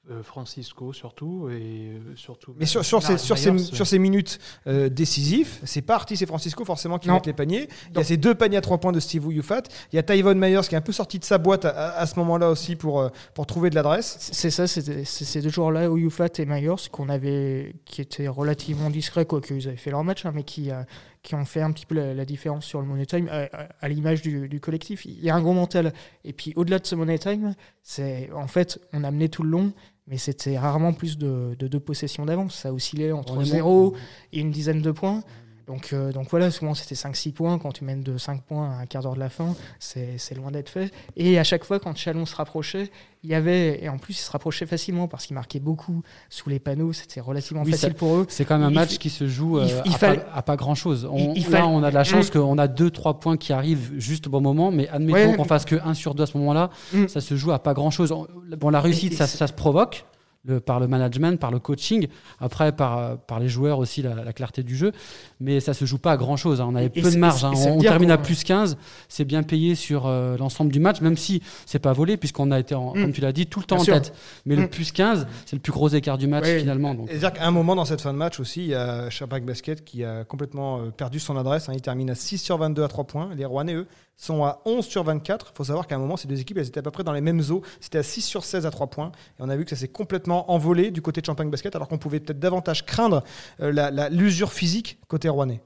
euh, 0.10 0.24
Francisco 0.24 0.92
surtout, 0.94 1.50
et 1.52 1.92
euh, 1.94 2.16
surtout. 2.16 2.56
Mais 2.58 2.66
sur, 2.66 2.84
sur, 2.84 3.04
ces, 3.04 3.20
sur, 3.20 3.38
ces, 3.38 3.52
Myers, 3.52 3.64
sur 3.64 3.86
ces 3.86 4.00
minutes 4.00 4.40
euh, 4.66 4.90
décisives, 4.90 5.60
c'est 5.64 5.84
pas 5.84 5.94
Artis 5.94 6.18
et 6.20 6.26
Francisco 6.26 6.66
forcément 6.66 6.98
qui 6.98 7.08
Non. 7.08 7.14
mettent 7.14 7.28
les 7.28 7.34
paniers. 7.34 7.68
Il 7.92 7.98
y 7.98 8.02
a 8.02 8.04
ces 8.04 8.18
deux 8.18 8.34
paniers 8.34 8.58
à 8.58 8.62
trois 8.62 8.80
points 8.80 8.92
de 8.92 9.00
Steve 9.00 9.32
Youfat. 9.32 9.62
Il 9.94 9.98
y 9.98 10.00
a 10.00 10.04
Tyvon 10.04 10.34
Myers 10.34 10.62
qui 10.68 10.74
est 10.74 10.78
un 10.80 10.82
peu 10.82 10.92
sorti 10.92 11.20
de 11.20 11.24
sa 11.24 11.38
boîte 11.38 11.66
à, 11.66 11.70
à- 11.70 12.00
à 12.00 12.06
ce 12.08 12.18
moment-là 12.18 12.50
aussi 12.50 12.76
pour, 12.76 13.08
pour 13.36 13.46
trouver 13.46 13.70
de 13.70 13.76
l'adresse. 13.76 14.18
C'est 14.32 14.50
ça, 14.50 14.66
c'est 14.66 15.06
ces 15.06 15.42
deux 15.42 15.50
joueurs-là, 15.50 15.92
Oyufat 15.92 16.30
et 16.40 16.46
Myers, 16.48 16.90
qu'on 16.92 17.08
avait, 17.10 17.76
qui 17.86 18.02
étaient 18.02 18.28
relativement 18.28 18.90
discrets, 18.90 19.28
quoique 19.28 19.54
ils 19.54 19.68
avaient 19.68 19.78
fait 19.78 19.92
leur 19.92 20.04
match, 20.04 20.26
hein, 20.26 20.32
mais 20.34 20.44
qui, 20.44 20.72
euh, 20.72 20.82
qui 21.24 21.36
ont 21.36 21.46
fait 21.46 21.62
un 21.62 21.72
petit 21.72 21.86
peu 21.86 21.96
la, 21.96 22.14
la 22.14 22.26
différence 22.26 22.66
sur 22.66 22.82
le 22.82 22.88
Money 22.88 23.06
Time, 23.06 23.28
à, 23.30 23.44
à- 23.56 23.68
à 23.80 23.88
l'image 23.90 24.22
du, 24.22 24.50
du 24.50 24.60
collectif. 24.60 25.06
Il 25.06 25.24
y 25.24 25.30
a 25.30 25.36
un 25.36 25.42
gros 25.42 25.54
mental. 25.54 25.94
Et 26.24 26.34
puis 26.34 26.54
au-delà 26.56 26.80
de 26.80 26.88
ce 26.88 26.96
Money 26.96 27.20
Time, 27.20 27.54
c'est 27.84 28.30
en 28.34 28.48
fait, 28.48 28.80
on 28.94 29.04
a 29.04 29.12
mené 29.12 29.30
tout 29.30 29.44
le 29.44 29.50
long, 29.50 29.72
mais 30.08 30.18
c'était 30.18 30.58
rarement 30.58 30.94
plus 30.94 31.18
de, 31.18 31.56
de 31.60 31.68
deux 31.68 31.80
possessions 31.80 32.26
d'avance. 32.26 32.56
Ça 32.56 32.74
oscillait 32.74 33.12
entre 33.12 33.34
On 33.34 33.42
est 33.42 33.46
0 33.46 33.96
et 34.34 34.40
une 34.40 34.52
dizaine 34.52 34.82
de 34.82 34.92
points. 34.92 35.24
Donc, 35.72 35.94
euh, 35.94 36.12
donc 36.12 36.28
voilà, 36.30 36.52
souvent 36.52 36.74
c'était 36.74 36.96
5-6 36.96 37.32
points. 37.32 37.58
Quand 37.58 37.72
tu 37.72 37.86
mènes 37.86 38.04
de 38.04 38.18
5 38.18 38.42
points 38.42 38.70
à 38.72 38.82
un 38.82 38.86
quart 38.86 39.02
d'heure 39.04 39.14
de 39.16 39.20
la 39.20 39.30
fin, 39.30 39.56
c'est 39.80 40.36
loin 40.36 40.52
d'être 40.52 40.68
fait. 40.70 40.92
Et 41.16 41.40
à 41.40 41.44
chaque 41.46 41.64
fois, 41.64 41.80
quand 41.80 41.96
Chalon 41.96 42.26
se 42.26 42.36
rapprochait, 42.36 42.92
il 43.24 43.30
y 43.30 43.36
avait, 43.36 43.82
et 43.82 43.88
en 43.88 43.98
plus, 43.98 44.14
ils 44.20 44.22
se 44.24 44.32
rapprochaient 44.32 44.66
facilement 44.66 45.08
parce 45.08 45.26
qu'ils 45.28 45.36
marquaient 45.36 45.60
beaucoup 45.62 46.02
sous 46.30 46.50
les 46.50 46.60
panneaux. 46.60 46.92
C'était 46.92 47.22
relativement 47.22 47.64
Oui, 47.64 47.72
facile 47.72 47.94
pour 47.94 48.16
eux. 48.16 48.26
C'est 48.28 48.44
quand 48.44 48.58
même 48.58 48.68
un 48.68 48.72
Il 48.72 48.76
match 48.76 48.98
qui 48.98 49.10
se 49.10 49.28
joue 49.28 49.60
il- 49.62 49.72
euh, 49.72 49.82
il 49.86 49.94
à, 49.94 49.98
fallait- 49.98 50.18
pas, 50.18 50.32
à 50.34 50.42
pas 50.42 50.56
grand 50.58 50.76
chose. 50.76 51.08
On, 51.10 51.34
Il- 51.34 51.38
il 51.46 51.50
là, 51.50 51.66
on 51.68 51.84
a 51.84 51.90
de 51.90 51.96
la 51.96 52.04
chance 52.04 52.28
Mm. 52.28 52.32
qu'on 52.40 52.58
a 52.58 52.68
2-3 52.68 53.20
points 53.22 53.38
qui 53.38 53.54
arrivent 53.54 53.92
juste 53.98 54.28
au 54.28 54.30
bon 54.30 54.42
moment, 54.42 54.72
mais 54.72 54.90
admettons 54.90 55.32
Ouais, 55.32 55.36
qu'on 55.38 55.46
fasse 55.46 55.64
que 55.66 55.76
1 55.76 55.94
sur 55.94 56.16
2 56.16 56.24
à 56.24 56.26
ce 56.26 56.38
moment-là, 56.38 56.70
Mm. 56.94 57.08
ça 57.08 57.22
se 57.22 57.36
joue 57.38 57.52
à 57.52 57.60
pas 57.60 57.74
grand 57.74 57.92
chose. 57.92 58.14
Bon, 58.58 58.70
la 58.70 58.82
réussite, 58.82 59.14
ça 59.14 59.28
se 59.48 59.54
provoque. 59.54 60.06
Le- 60.44 60.60
par 60.60 60.80
le 60.80 60.88
management, 60.88 61.40
par 61.40 61.52
le 61.52 61.60
coaching, 61.60 62.08
après 62.40 62.72
par, 62.72 62.98
euh, 62.98 63.16
par 63.16 63.40
les 63.40 63.48
joueurs 63.50 63.78
aussi, 63.80 64.02
la, 64.02 64.16
la 64.24 64.34
clarté 64.34 64.64
du 64.64 64.76
jeu. 64.76 64.92
Mais 65.40 65.60
ça 65.60 65.74
se 65.74 65.86
joue 65.86 65.98
pas 66.00 66.14
à 66.14 66.18
grand 66.18 66.36
chose. 66.38 66.62
On 66.62 66.76
avait 66.76 66.88
Et- 66.88 67.02
peu 67.02 67.12
de 67.12 67.18
marge. 67.18 67.44
hein. 67.46 67.52
On 67.68 67.78
termine 67.80 68.12
à 68.12 68.18
plus 68.18 68.44
15. 68.44 68.78
C'est 69.08 69.26
bien 69.26 69.44
payé 69.44 69.76
sur 69.76 70.08
euh, 70.08 70.38
l'ensemble 70.38 70.72
du 70.72 70.80
match, 70.80 71.02
même 71.02 71.18
si 71.18 71.42
c'est 71.66 71.80
pas 71.80 71.94
volé, 71.94 72.18
puisqu'on 72.18 72.50
a 72.52 72.60
été, 72.60 72.74
en- 72.76 72.96
Mm. 72.96 73.02
comme 73.02 73.12
tu 73.14 73.22
l'as 73.22 73.32
dit, 73.34 73.46
tout 73.48 73.60
le 73.60 73.66
temps 73.66 73.76
Bien 73.76 73.82
en 73.82 73.86
sûr. 73.86 73.94
tête. 74.02 74.14
Mais 74.46 74.56
le 74.56 74.64
Mm. 74.64 74.70
plus 74.70 74.92
15, 74.92 75.28
c'est 75.46 75.56
le 75.56 75.62
plus 75.62 75.72
gros 75.72 75.90
écart 75.90 76.18
du 76.18 76.28
match 76.28 76.46
Ouais. 76.46 76.60
finalement. 76.60 76.96
Donc. 76.96 77.08
C'est-à-dire 77.10 77.34
qu'à 77.34 77.46
un 77.48 77.52
moment 77.52 77.76
dans 77.76 77.86
cette 77.86 78.02
fin 78.02 78.12
de 78.14 78.18
match 78.18 78.40
aussi, 78.40 78.62
il 78.62 78.68
y 78.70 78.76
a 78.76 79.10
Chapac 79.10 79.46
Basket 79.46 79.84
qui 79.86 80.04
a 80.04 80.24
complètement 80.24 80.80
euh, 80.80 80.90
perdu 80.90 81.20
son 81.20 81.38
adresse. 81.38 81.70
hein. 81.70 81.74
Il 81.76 81.82
termine 81.82 82.10
à 82.10 82.16
6 82.16 82.40
sur 82.40 82.58
22 82.58 82.84
à 82.84 82.88
3 82.88 83.04
points. 83.06 83.30
Les 83.36 83.46
Rouennais, 83.46 83.76
eux, 83.76 83.88
sont 84.18 84.44
à 84.44 84.62
11 84.66 84.86
sur 84.86 85.04
24. 85.04 85.52
Il 85.54 85.58
faut 85.58 85.64
savoir 85.64 85.88
qu'à 85.88 85.96
un 85.96 86.00
moment, 86.00 86.18
ces 86.18 86.28
deux 86.28 86.40
équipes, 86.40 86.58
étaient 86.60 86.80
à 86.80 86.84
peu 86.84 86.92
près 86.92 87.04
dans 87.04 87.12
les 87.14 87.22
mêmes 87.22 87.42
eaux. 87.50 87.62
C'était 87.80 87.98
à 87.98 88.04
6 88.04 88.22
sur 88.22 88.44
16 88.46 88.66
à 88.66 88.72
3 88.72 88.88
points. 88.88 89.12
Et 89.40 89.42
on 89.42 89.50
a 89.50 89.56
vu 89.56 89.64
que 89.64 89.70
ça 89.72 89.76
s'est 89.76 89.88
complètement 89.88 90.52
envolé 90.52 90.92
du 90.92 91.02
côté 91.02 91.22
de 91.22 91.26
Champagne 91.26 91.50
Basket, 91.50 91.76
alors 91.76 91.88
qu'on 91.88 91.98
pouvait 91.98 92.20
peut-être 92.20 92.40
davantage 92.40 92.86
craindre 92.86 93.24
euh, 93.62 93.72
la- 93.72 93.90
la- 93.92 94.10
l'usure 94.10 94.54
physique 94.54 95.00
côté 95.08 95.28
Rouennais. 95.30 95.62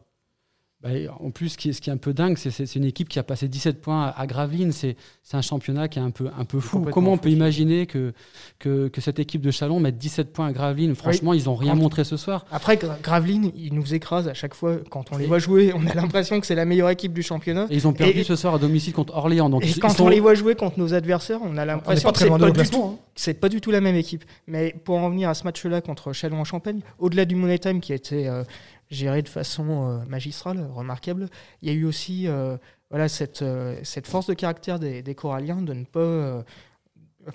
Bah, 0.86 0.92
en 1.20 1.32
plus, 1.32 1.50
ce 1.50 1.58
qui 1.58 1.70
est, 1.70 1.74
ce 1.74 1.82
qui 1.82 1.90
est 1.90 1.94
un 1.94 1.98
peu 1.98 2.14
dingue, 2.14 2.38
c'est 2.38 2.76
une 2.76 2.86
équipe 2.86 3.10
qui 3.10 3.18
a 3.18 3.24
passé 3.24 3.48
17 3.48 3.82
points 3.82 4.14
à, 4.16 4.28
Gravelines. 4.28 4.72
C'est 4.72 4.96
un 5.34 5.42
championnat 5.42 5.88
qui 5.88 5.98
est 5.98 6.02
un 6.04 6.12
peu, 6.12 6.28
un 6.38 6.46
peu 6.46 6.60
fou. 6.60 6.86
Comment 6.92 7.14
on 7.14 7.16
fou. 7.16 7.24
peut 7.24 7.30
imaginer 7.32 7.88
que, 7.88 8.14
que, 8.60 8.88
que 8.90 9.02
cette 9.02 9.18
équipe 9.18 9.42
de 9.42 9.50
Chalon 9.50 9.80
mette 9.80 9.98
17 9.98 10.32
points 10.32 10.46
à 10.48 10.52
Gravelines? 10.54 10.94
Franchement, 10.94 11.34
ils 11.34 11.46
n'ont 11.46 11.56
rien 11.56 11.72
Quand- 11.74 11.80
montré 11.80 12.04
ce 12.04 12.18
soir. 12.18 12.46
Après, 12.52 12.76
Gra- 12.76 13.02
Gravelines, 13.02 13.52
ils 13.56 13.74
nous 13.74 13.96
écrasent 13.96 14.28
à 14.28 14.36
chaque 14.36 14.54
fois. 14.54 14.78
Quand 14.92 15.06
on 15.12 15.18
les 15.18 15.26
voit 15.26 15.40
jouer, 15.40 15.72
on 15.76 15.88
a 15.88 15.94
l'impression 15.96 16.40
que 16.40 16.46
c'est 16.46 16.54
la 16.56 16.66
meilleure 16.66 16.90
équipe 16.92 17.14
du 17.14 17.24
championnat. 17.24 17.66
Et 17.72 17.76
ils 17.76 17.88
ont 17.88 17.94
perdu 17.94 18.20
Et- 18.20 18.24
ce 18.24 18.36
soir 18.36 18.54
à 18.54 18.60
domicile 18.60 18.94
contre 18.94 19.16
Orléans. 19.16 19.50
Donc 19.50 19.64
Et 19.66 19.70
ils- 19.70 19.80
quand 19.80 19.90
ils 19.90 19.96
sont- 19.96 20.06
on 20.06 20.10
les 20.10 20.20
voit 20.20 20.36
jouer 20.36 20.54
contre 20.54 20.78
nos 20.78 20.94
adversaires, 20.94 21.40
on 21.44 21.58
a 21.58 21.66
l'impression 21.66 22.12
que 22.12 22.20
c'est 22.20 22.30
pas, 22.30 22.52
du 22.52 22.70
tout- 22.70 22.84
hein. 22.84 23.34
pas 23.42 23.50
du 23.50 23.60
tout 23.60 23.72
la 23.72 23.82
même 23.82 23.96
équipe. 23.96 24.24
Mais 24.48 24.76
pour 24.84 24.98
en 24.98 25.10
venir 25.10 25.30
à 25.30 25.34
ce 25.34 25.44
match-là 25.46 25.82
contre 25.82 26.14
Chalon 26.14 26.40
en 26.40 26.44
Champagne, 26.46 26.82
au-delà 27.00 27.26
du 27.26 27.34
Money 27.36 27.58
Time 27.58 27.80
qui 27.82 27.92
a 27.92 27.96
été 27.96 28.28
euh, 28.28 28.44
géré 28.90 29.22
de 29.22 29.30
façon 29.30 29.90
euh, 29.90 30.06
magistrale, 30.06 30.68
remarquable, 30.74 31.30
il 31.62 31.70
y 31.70 31.72
a 31.72 31.76
eu 31.76 31.86
aussi 31.86 32.28
euh, 32.28 32.58
voilà, 32.90 33.08
cette, 33.08 33.42
euh, 33.42 33.80
cette 33.84 34.08
force 34.08 34.28
de 34.28 34.34
caractère 34.34 34.80
des, 34.80 35.02
des 35.02 35.16
Coralliens 35.16 35.62
de 35.62 35.74
ne 35.74 35.86
pas. 35.86 36.44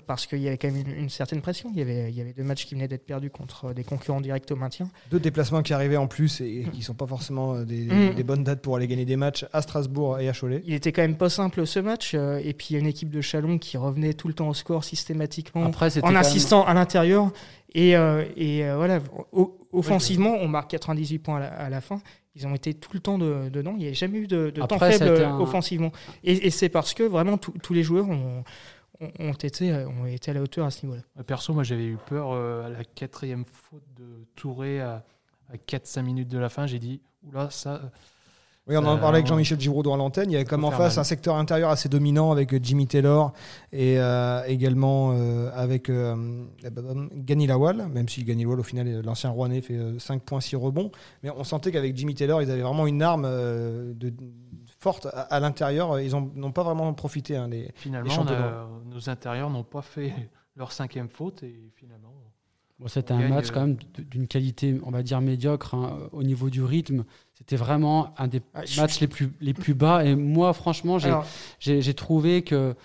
Parce 0.07 0.25
qu'il 0.27 0.39
y 0.39 0.47
avait 0.47 0.57
quand 0.57 0.69
même 0.71 0.83
une, 0.87 0.95
une 1.03 1.09
certaine 1.09 1.41
pression. 1.41 1.69
Il 1.73 1.79
y, 1.79 1.81
avait, 1.81 2.09
il 2.09 2.15
y 2.17 2.21
avait 2.21 2.33
deux 2.33 2.43
matchs 2.43 2.65
qui 2.65 2.75
venaient 2.75 2.87
d'être 2.87 3.05
perdus 3.05 3.29
contre 3.29 3.73
des 3.73 3.83
concurrents 3.83 4.21
directs 4.21 4.49
au 4.51 4.55
maintien. 4.55 4.89
Deux 5.11 5.19
déplacements 5.19 5.61
qui 5.61 5.73
arrivaient 5.73 5.97
en 5.97 6.07
plus 6.07 6.41
et 6.41 6.65
qui 6.71 6.79
ne 6.79 6.83
sont 6.83 6.93
pas 6.93 7.07
forcément 7.07 7.55
euh, 7.55 7.65
des, 7.65 7.81
Mm. 7.85 8.15
des 8.15 8.23
bonnes 8.23 8.43
dates 8.43 8.61
pour 8.61 8.75
aller 8.75 8.87
gagner 8.87 9.05
des 9.05 9.15
matchs 9.17 9.45
à 9.53 9.61
Strasbourg 9.61 10.19
et 10.19 10.29
à 10.29 10.33
Cholet. 10.33 10.61
Il 10.65 10.73
était 10.73 10.91
quand 10.91 11.01
même 11.01 11.17
pas 11.17 11.29
simple 11.29 11.65
ce 11.67 11.79
match. 11.79 12.13
euh, 12.15 12.39
et 12.43 12.53
puis 12.53 12.67
il 12.69 12.73
y 12.73 12.75
a 12.77 12.79
une 12.79 12.87
équipe 12.87 13.09
de 13.09 13.21
Chalon 13.21 13.57
qui 13.57 13.77
revenait 13.77 14.13
tout 14.13 14.27
le 14.27 14.33
temps 14.33 14.49
au 14.49 14.53
score 14.53 14.83
systématiquement. 14.83 15.65
Après, 15.65 15.97
en 15.97 16.01
quand 16.01 16.07
même- 16.07 16.17
insistant 16.17 16.65
à 16.65 16.73
l'intérieur. 16.73 17.31
Et, 17.73 17.95
euh, 17.95 18.25
et 18.35 18.65
euh, 18.65 18.75
voilà, 18.75 18.99
o- 19.31 19.57
offensivement, 19.71 20.35
on 20.41 20.47
marque 20.47 20.71
98 20.71 21.19
points 21.19 21.37
à 21.37 21.39
la, 21.39 21.47
à 21.47 21.69
la 21.69 21.79
fin. 21.81 22.01
Ils 22.35 22.45
ont 22.47 22.53
été 22.55 22.73
tout 22.73 22.91
le 22.93 22.99
temps 22.99 23.17
de- 23.17 23.49
dedans. 23.49 23.75
Il 23.77 23.83
n'y 23.85 23.89
a 23.89 23.93
jamais 23.93 24.19
eu 24.19 24.27
de, 24.27 24.49
de 24.49 24.61
temps 24.61 24.75
Après, 24.75 24.93
faible 24.93 25.23
un- 25.23 25.39
offensivement. 25.39 25.91
Et, 26.23 26.47
et 26.47 26.49
c'est 26.49 26.69
parce 26.69 26.93
que 26.93 27.03
vraiment 27.03 27.37
tous 27.37 27.73
les 27.73 27.83
joueurs 27.83 28.09
ont, 28.09 28.43
ont, 29.19 29.33
été, 29.33 29.71
euh, 29.71 29.87
ont 29.87 30.05
été 30.05 30.31
à 30.31 30.33
la 30.33 30.41
hauteur 30.41 30.65
à 30.65 30.71
ce 30.71 30.85
niveau-là. 30.85 31.03
Euh, 31.19 31.23
Perso, 31.23 31.53
moi 31.53 31.63
j'avais 31.63 31.85
eu 31.85 31.97
peur 31.97 32.31
euh, 32.31 32.65
à 32.65 32.69
la 32.69 32.83
quatrième 32.83 33.45
faute 33.45 33.83
de 33.97 34.25
Touré 34.35 34.81
à, 34.81 35.03
à 35.51 35.57
4-5 35.57 36.03
minutes 36.03 36.29
de 36.29 36.37
la 36.37 36.49
fin. 36.49 36.67
J'ai 36.67 36.79
dit, 36.79 37.01
oula, 37.23 37.49
ça. 37.49 37.81
Oui, 38.67 38.77
on 38.77 38.85
en 38.85 38.97
parlait 38.99 39.17
avec 39.17 39.27
Jean-Michel 39.27 39.59
Giraudot 39.59 39.91
à 39.91 39.97
l'antenne. 39.97 40.29
Il 40.29 40.33
y 40.33 40.35
avait 40.35 40.45
comme 40.45 40.63
en 40.63 40.69
face 40.69 40.95
mal. 40.95 41.01
un 41.01 41.03
secteur 41.03 41.35
intérieur 41.35 41.71
assez 41.71 41.89
dominant 41.89 42.31
avec 42.31 42.63
Jimmy 42.63 42.85
Taylor 42.85 43.33
et 43.73 43.99
euh, 43.99 44.43
également 44.45 45.13
euh, 45.13 45.49
avec 45.55 45.89
euh, 45.89 46.45
Gani 47.15 47.47
Lawal, 47.47 47.87
même 47.91 48.07
si 48.07 48.23
Gani 48.23 48.43
Lawal, 48.43 48.59
au 48.59 48.63
final, 48.63 49.01
l'ancien 49.03 49.31
Rouennais, 49.31 49.61
fait 49.61 49.79
5 49.97 50.21
points, 50.21 50.41
6 50.41 50.57
rebonds. 50.57 50.91
Mais 51.23 51.31
on 51.35 51.43
sentait 51.43 51.71
qu'avec 51.71 51.97
Jimmy 51.97 52.13
Taylor, 52.13 52.43
ils 52.43 52.51
avaient 52.51 52.61
vraiment 52.61 52.85
une 52.85 53.01
arme 53.01 53.25
euh, 53.25 53.93
de, 53.95 54.13
forte 54.81 55.05
à, 55.05 55.21
à 55.21 55.39
l'intérieur. 55.39 55.99
Ils 55.99 56.15
ont- 56.15 56.31
n'ont 56.35 56.51
pas 56.51 56.63
vraiment 56.63 56.91
profité. 56.93 57.37
hein, 57.37 57.47
les- 57.47 57.71
Finalement, 57.75 58.23
Les 58.25 58.33
a- 58.33 58.67
nos 58.89 59.09
intérieurs 59.09 59.49
n'ont 59.49 59.63
pas 59.63 59.81
fait 59.83 60.11
leur 60.55 60.71
cinquième 60.71 61.07
faute 61.09 61.43
et 61.43 61.71
finalement. 61.75 62.09
Bon, 62.79 62.87
c'était 62.87 63.13
un 63.13 63.27
match 63.29 63.49
euh, 63.49 63.53
quand 63.53 63.61
même 63.61 63.77
d'une 64.09 64.27
qualité, 64.27 64.79
on 64.83 64.89
va 64.89 65.03
dire, 65.03 65.21
médiocre 65.21 65.75
hein, 65.75 65.99
au 66.13 66.23
niveau 66.23 66.49
du 66.49 66.63
rythme. 66.63 67.03
C'était 67.35 67.55
vraiment 67.55 68.11
un 68.17 68.27
des 68.27 68.41
Ah, 68.55 68.65
je- 68.65 68.81
matchs 68.81 68.99
les 69.01 69.07
plus, 69.07 69.31
les 69.39 69.53
plus 69.53 69.75
bas. 69.75 70.03
Et 70.03 70.15
moi, 70.15 70.51
franchement, 70.53 70.97
j'ai 70.97 71.09
Alors, 71.09 71.25
trouvé 71.95 72.41
que 72.41 72.75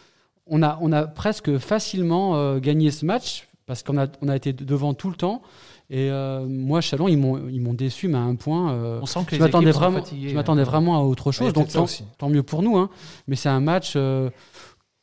on 0.46 0.62
a, 0.62 0.78
on 0.82 0.92
a 0.92 1.06
presque 1.06 1.56
facilement 1.56 2.36
euh, 2.36 2.58
gagné 2.60 2.90
ce 2.90 3.06
match 3.06 3.48
parce 3.66 3.82
qu'on 3.82 3.98
a, 3.98 4.06
on 4.22 4.28
a 4.28 4.36
été 4.36 4.52
devant 4.52 4.94
tout 4.94 5.10
le 5.10 5.16
temps. 5.16 5.42
Et 5.90 6.10
euh, 6.10 6.44
moi, 6.46 6.80
Chalon, 6.80 7.06
ils 7.08 7.16
m'ont 7.18 7.48
ils 7.48 7.60
m'ont 7.60 7.74
déçu, 7.74 8.08
mais 8.08 8.18
à 8.18 8.22
un 8.22 8.34
point. 8.34 8.72
euh, 8.72 8.98
On 9.02 9.06
sent 9.06 9.20
que 9.26 9.32
je 9.32 9.36
les 9.36 9.42
m'attendais 9.42 9.70
vraiment, 9.70 9.98
fatiguées. 9.98 10.30
je 10.30 10.34
m'attendais 10.34 10.62
hein. 10.62 10.64
vraiment 10.64 10.96
à 10.98 11.02
autre 11.04 11.28
Ouais, 11.28 11.32
chose. 11.32 11.52
Donc 11.52 11.68
tant, 12.18 12.28
mieux 12.28 12.42
pour 12.42 12.62
nous. 12.62 12.76
hein. 12.76 12.90
Mais 13.28 13.36
c'est 13.36 13.48
un 13.48 13.60
match 13.60 13.92
euh, 13.94 14.30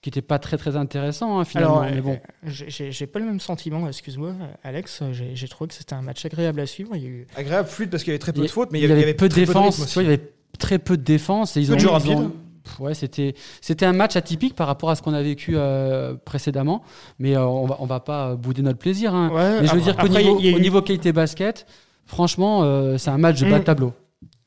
qui 0.01 0.09
n'était 0.09 0.21
pas 0.21 0.39
très 0.39 0.57
très 0.57 0.75
intéressant 0.75 1.39
hein, 1.39 1.45
finalement. 1.45 1.79
Alors, 1.81 1.95
mais 1.95 2.01
bon. 2.01 2.19
j'ai 2.45 2.91
j'ai 2.91 3.07
pas 3.07 3.19
le 3.19 3.25
même 3.25 3.39
sentiment, 3.39 3.87
excuse-moi, 3.87 4.33
Alex. 4.63 5.03
J'ai 5.13 5.35
j'ai 5.35 5.47
trouvé 5.47 5.69
que 5.69 5.73
c'était 5.73 5.93
un 5.95 6.01
match 6.01 6.25
agréable 6.25 6.59
à 6.59 6.65
suivre. 6.65 6.91
Il 6.95 7.03
y 7.03 7.05
a 7.05 7.09
eu 7.09 7.27
Agréable, 7.37 7.69
fluide 7.69 7.89
parce 7.89 8.03
qu'il 8.03 8.11
y 8.11 8.13
avait 8.15 8.19
très 8.19 8.33
peu 8.33 8.39
Il 8.41 8.43
y- 8.43 8.47
de 8.47 8.51
fautes, 8.51 8.69
mais 8.73 8.79
il 8.81 8.89
y 8.89 8.91
avait, 8.91 9.13
peu 9.13 9.29
de 9.29 9.33
très 9.33 9.41
défense. 9.45 9.95
il 9.95 10.03
y 10.03 10.05
avait 10.05 10.33
très 10.59 10.79
peu 10.79 10.97
de 10.97 11.03
défense 11.03 11.55
et 11.55 11.61
ils 11.61 11.71
ont, 11.71 11.77
ils 11.77 11.87
ont- 12.11 12.33
Ouais, 12.79 12.93
c'était 12.93 13.33
c'était 13.61 13.85
un 13.85 13.93
match 13.93 14.15
atypique 14.15 14.55
par 14.55 14.67
rapport 14.67 14.89
à 14.89 14.95
ce 14.95 15.01
qu'on 15.01 15.13
a 15.13 15.21
vécu 15.21 15.53
euh, 15.55 16.15
précédemment, 16.15 16.81
mais 17.19 17.35
euh, 17.35 17.45
on 17.45 17.65
va 17.65 17.77
on 17.79 17.85
va 17.85 17.99
pas 17.99 18.35
bouder 18.35 18.61
notre 18.61 18.79
plaisir. 18.79 19.13
hein. 19.13 19.29
Ouais, 19.31 19.61
mais 19.61 19.67
je 19.67 19.73
veux 19.75 19.89
après- 19.89 20.07
dire 20.09 20.23
qu'au 20.23 20.29
niveau, 20.29 20.39
il 20.39 20.45
y 20.45 20.49
a 20.53 20.55
au 20.55 20.59
eu- 20.59 20.61
niveau 20.61 20.81
qualité 20.81 21.11
basket, 21.11 21.65
franchement, 22.05 22.63
euh, 22.63 22.97
c'est 22.97 23.09
un 23.09 23.17
match 23.17 23.39
de 23.41 23.45
bas 23.49 23.57
de 23.57 23.61
Mm. 23.61 23.65
tableau. 23.65 23.93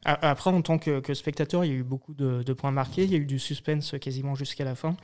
Après, 0.04 0.50
en 0.50 0.62
tant 0.62 0.78
que, 0.78 1.00
que 1.00 1.14
spectateur, 1.14 1.64
il 1.64 1.68
y 1.72 1.74
a 1.74 1.76
eu 1.78 1.82
beaucoup 1.82 2.14
de, 2.14 2.42
de 2.44 2.52
points 2.52 2.70
marqués. 2.70 3.02
Il 3.04 3.10
y 3.10 3.14
a 3.14 3.18
eu 3.18 3.24
du 3.26 3.38
suspense 3.40 3.94
quasiment 4.00 4.34
jusqu'à 4.36 4.64
la 4.64 4.76
fin. 4.76 4.94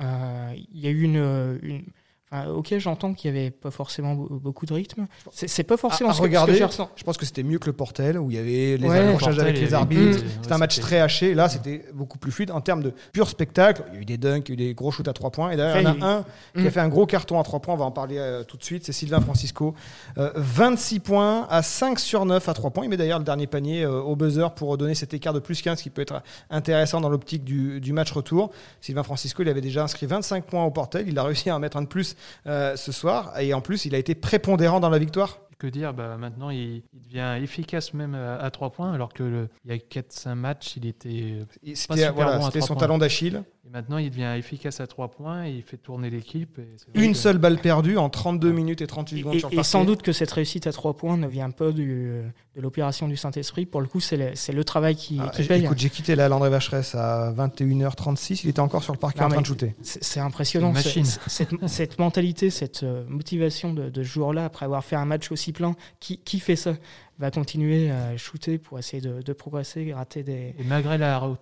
Il 0.00 0.80
y 0.80 0.86
a 0.86 0.90
eu 0.90 1.02
une. 1.02 1.58
une- 1.62 1.84
enfin, 2.32 2.48
ok, 2.48 2.74
j'entends 2.78 3.12
qu'il 3.14 3.32
n'y 3.32 3.38
avait 3.38 3.50
pas 3.50 3.70
forcément 3.70 4.14
be- 4.14 4.40
beaucoup 4.40 4.66
de 4.66 4.72
rythme. 4.72 5.06
C'est 5.32 5.64
pas 5.64 5.76
forcément 5.76 6.10
À- 6.10 6.12
à 6.12 6.14
ce 6.14 6.20
que- 6.20 6.24
ce 6.26 6.28
que, 6.28 6.36
regarder, 6.36 6.54
j'ai 6.56 6.64
ressenti. 6.64 6.92
Je 6.96 7.04
pense 7.04 7.16
que 7.16 7.26
c'était 7.26 7.42
mieux 7.42 7.58
que 7.58 7.66
le 7.66 7.72
Portel, 7.72 8.18
où 8.18 8.30
il 8.30 8.36
y 8.36 8.40
avait 8.40 8.76
les 8.76 8.88
Ouais. 8.88 8.98
accrochages 8.98 9.38
avec 9.38 9.58
les 9.58 9.74
arbitres. 9.74 10.18
C'était 10.42 10.52
un 10.52 10.58
match 10.58 10.78
très 10.80 11.00
haché. 11.00 11.34
Là, 11.34 11.48
c'était 11.48 11.84
beaucoup 11.94 12.18
plus 12.18 12.30
fluide 12.32 12.50
en 12.50 12.60
termes 12.60 12.82
de 12.82 12.92
pur 13.12 13.28
spectacle. 13.28 13.82
Il 13.90 13.94
y 13.94 13.98
a 13.98 14.00
eu 14.02 14.04
des 14.04 14.18
dunks, 14.18 14.48
il 14.48 14.52
y 14.52 14.52
a 14.52 14.54
eu 14.64 14.68
des 14.68 14.74
gros 14.74 14.90
shoots 14.90 15.08
à 15.08 15.12
3 15.12 15.30
points. 15.30 15.50
Et 15.50 15.56
d'ailleurs, 15.56 15.76
il 15.78 15.84
y 15.84 16.02
en 16.02 16.06
a 16.06 16.10
un 16.18 16.24
qui 16.54 16.60
a 16.60 16.68
Mm. 16.68 16.70
fait 16.70 16.80
un 16.80 16.88
gros 16.88 17.06
carton 17.06 17.38
à 17.40 17.42
3 17.42 17.60
points. 17.60 17.74
On 17.74 17.78
va 17.78 17.84
en 17.84 17.90
parler 17.90 18.16
euh, 18.18 18.44
tout 18.44 18.56
de 18.56 18.64
suite. 18.64 18.84
C'est 18.84 18.92
Sylvain 18.92 19.20
Francisco. 19.20 19.74
Euh, 20.18 20.30
26 20.36 21.00
points 21.00 21.46
à 21.50 21.62
5 21.62 21.98
sur 21.98 22.24
9 22.26 22.48
à 22.48 22.54
3 22.54 22.70
points. 22.70 22.84
Il 22.84 22.90
met 22.90 22.96
d'ailleurs 22.96 23.18
le 23.18 23.24
dernier 23.24 23.46
panier 23.46 23.82
euh, 23.84 24.00
au 24.00 24.16
buzzer 24.16 24.50
pour 24.54 24.76
donner 24.78 24.94
cet 24.94 25.14
écart 25.14 25.32
de 25.32 25.40
plus 25.40 25.60
15 25.62 25.82
qui 25.82 25.90
peut 25.90 26.02
être 26.02 26.22
intéressant 26.50 27.00
dans 27.00 27.08
l'optique 27.08 27.44
du, 27.44 27.80
du 27.80 27.92
match 27.92 28.12
retour. 28.12 28.50
Sylvain 28.80 29.02
Francisco, 29.02 29.42
il 29.42 29.48
avait 29.48 29.60
déjà 29.60 29.82
inscrit 29.82 30.06
25 30.06 30.44
points 30.44 30.64
au 30.64 30.70
Portel. 30.70 31.06
Il 31.08 31.18
a 31.18 31.22
réussi 31.24 31.50
à 31.50 31.56
en 31.56 31.58
mettre 31.58 31.76
un 31.76 31.82
de 31.82 31.86
plus 31.86 32.16
euh, 32.46 32.76
ce 32.76 32.92
soir. 32.92 33.38
Et 33.40 33.52
en 33.54 33.60
plus, 33.60 33.84
il 33.84 33.94
a 33.94 33.98
été 33.98 34.14
prépondérant 34.14 34.80
dans 34.80 34.90
la 34.90 34.98
victoire. 34.98 35.38
Que 35.58 35.66
dire 35.66 35.92
bah, 35.92 36.16
Maintenant, 36.16 36.48
il, 36.48 36.82
il 36.94 37.00
devient 37.02 37.36
efficace 37.42 37.92
même 37.92 38.14
à, 38.14 38.36
à 38.36 38.50
3 38.50 38.70
points, 38.70 38.92
alors 38.94 39.12
que 39.12 39.22
le- 39.22 39.48
il 39.66 39.70
y 39.70 39.74
a 39.74 39.76
4-5 39.76 40.34
matchs, 40.34 40.76
il 40.76 40.86
était. 40.86 41.36
C'était 41.74 42.08
voilà, 42.10 42.38
bon 42.38 42.50
son 42.62 42.66
points. 42.68 42.76
talon 42.76 42.96
d'Achille. 42.96 43.42
Et 43.66 43.68
maintenant, 43.70 43.98
il 43.98 44.08
devient 44.10 44.34
efficace 44.38 44.80
à 44.80 44.86
3 44.86 45.08
points 45.08 45.44
et 45.46 45.50
il 45.52 45.62
fait 45.62 45.76
tourner 45.76 46.08
l'équipe. 46.08 46.58
Une 46.94 47.12
que- 47.12 47.16
seule 47.18 47.36
balle 47.36 47.58
perdue 47.58 47.98
en 47.98 48.08
32 48.08 48.52
minutes 48.52 48.80
et 48.80 48.86
38 48.86 49.16
Et, 49.18 49.20
secondes 49.22 49.38
sur 49.38 49.50
le 49.50 49.58
et 49.58 49.62
sans 49.62 49.84
doute 49.84 50.00
que 50.00 50.12
cette 50.12 50.30
réussite 50.32 50.66
à 50.66 50.72
trois 50.72 50.94
points 50.96 51.18
ne 51.18 51.26
vient 51.28 51.50
pas 51.50 51.70
du, 51.70 52.22
de 52.56 52.60
l'opération 52.60 53.06
du 53.06 53.18
Saint-Esprit. 53.18 53.66
Pour 53.66 53.82
le 53.82 53.86
coup, 53.86 54.00
c'est 54.00 54.16
le, 54.16 54.30
c'est 54.34 54.52
le 54.52 54.64
travail 54.64 54.96
qui, 54.96 55.20
Ah, 55.22 55.28
qui 55.28 55.42
paye. 55.44 55.64
écoute, 55.64 55.78
j'ai 55.78 55.90
quitté 55.90 56.14
là 56.16 56.28
Landré 56.30 56.48
Vacheresse 56.48 56.94
à 56.94 57.32
21h36. 57.36 58.40
Il 58.44 58.48
était 58.50 58.60
encore 58.60 58.82
sur 58.82 58.94
le 58.94 58.98
parquet 58.98 59.20
Non, 59.20 59.26
en 59.26 59.30
train 59.30 59.40
de 59.42 59.46
shooter. 59.46 59.74
C'est 59.82 60.20
impressionnant. 60.20 60.72
Cette, 60.74 61.50
cette 61.66 61.98
mentalité, 61.98 62.48
cette 62.48 62.82
euh, 62.82 63.04
motivation 63.08 63.74
de, 63.74 63.90
de 63.90 64.02
ce 64.02 64.08
joueur-là, 64.08 64.46
après 64.46 64.64
avoir 64.64 64.82
fait 64.84 64.96
un 64.96 65.04
match 65.04 65.30
aussi 65.32 65.52
plein, 65.52 65.76
qui, 66.00 66.16
qui 66.18 66.40
fait 66.40 66.56
ça? 66.56 66.74
Va 67.20 67.30
continuer 67.30 67.90
à 67.90 68.16
shooter 68.16 68.56
pour 68.56 68.78
essayer 68.78 69.02
de, 69.02 69.20
de 69.20 69.32
progresser, 69.34 69.84
gratter 69.84 70.22
des. 70.22 70.54
Et 70.58 70.64
malgré 70.66 70.96
la, 70.96 71.22
euh, 71.22 71.34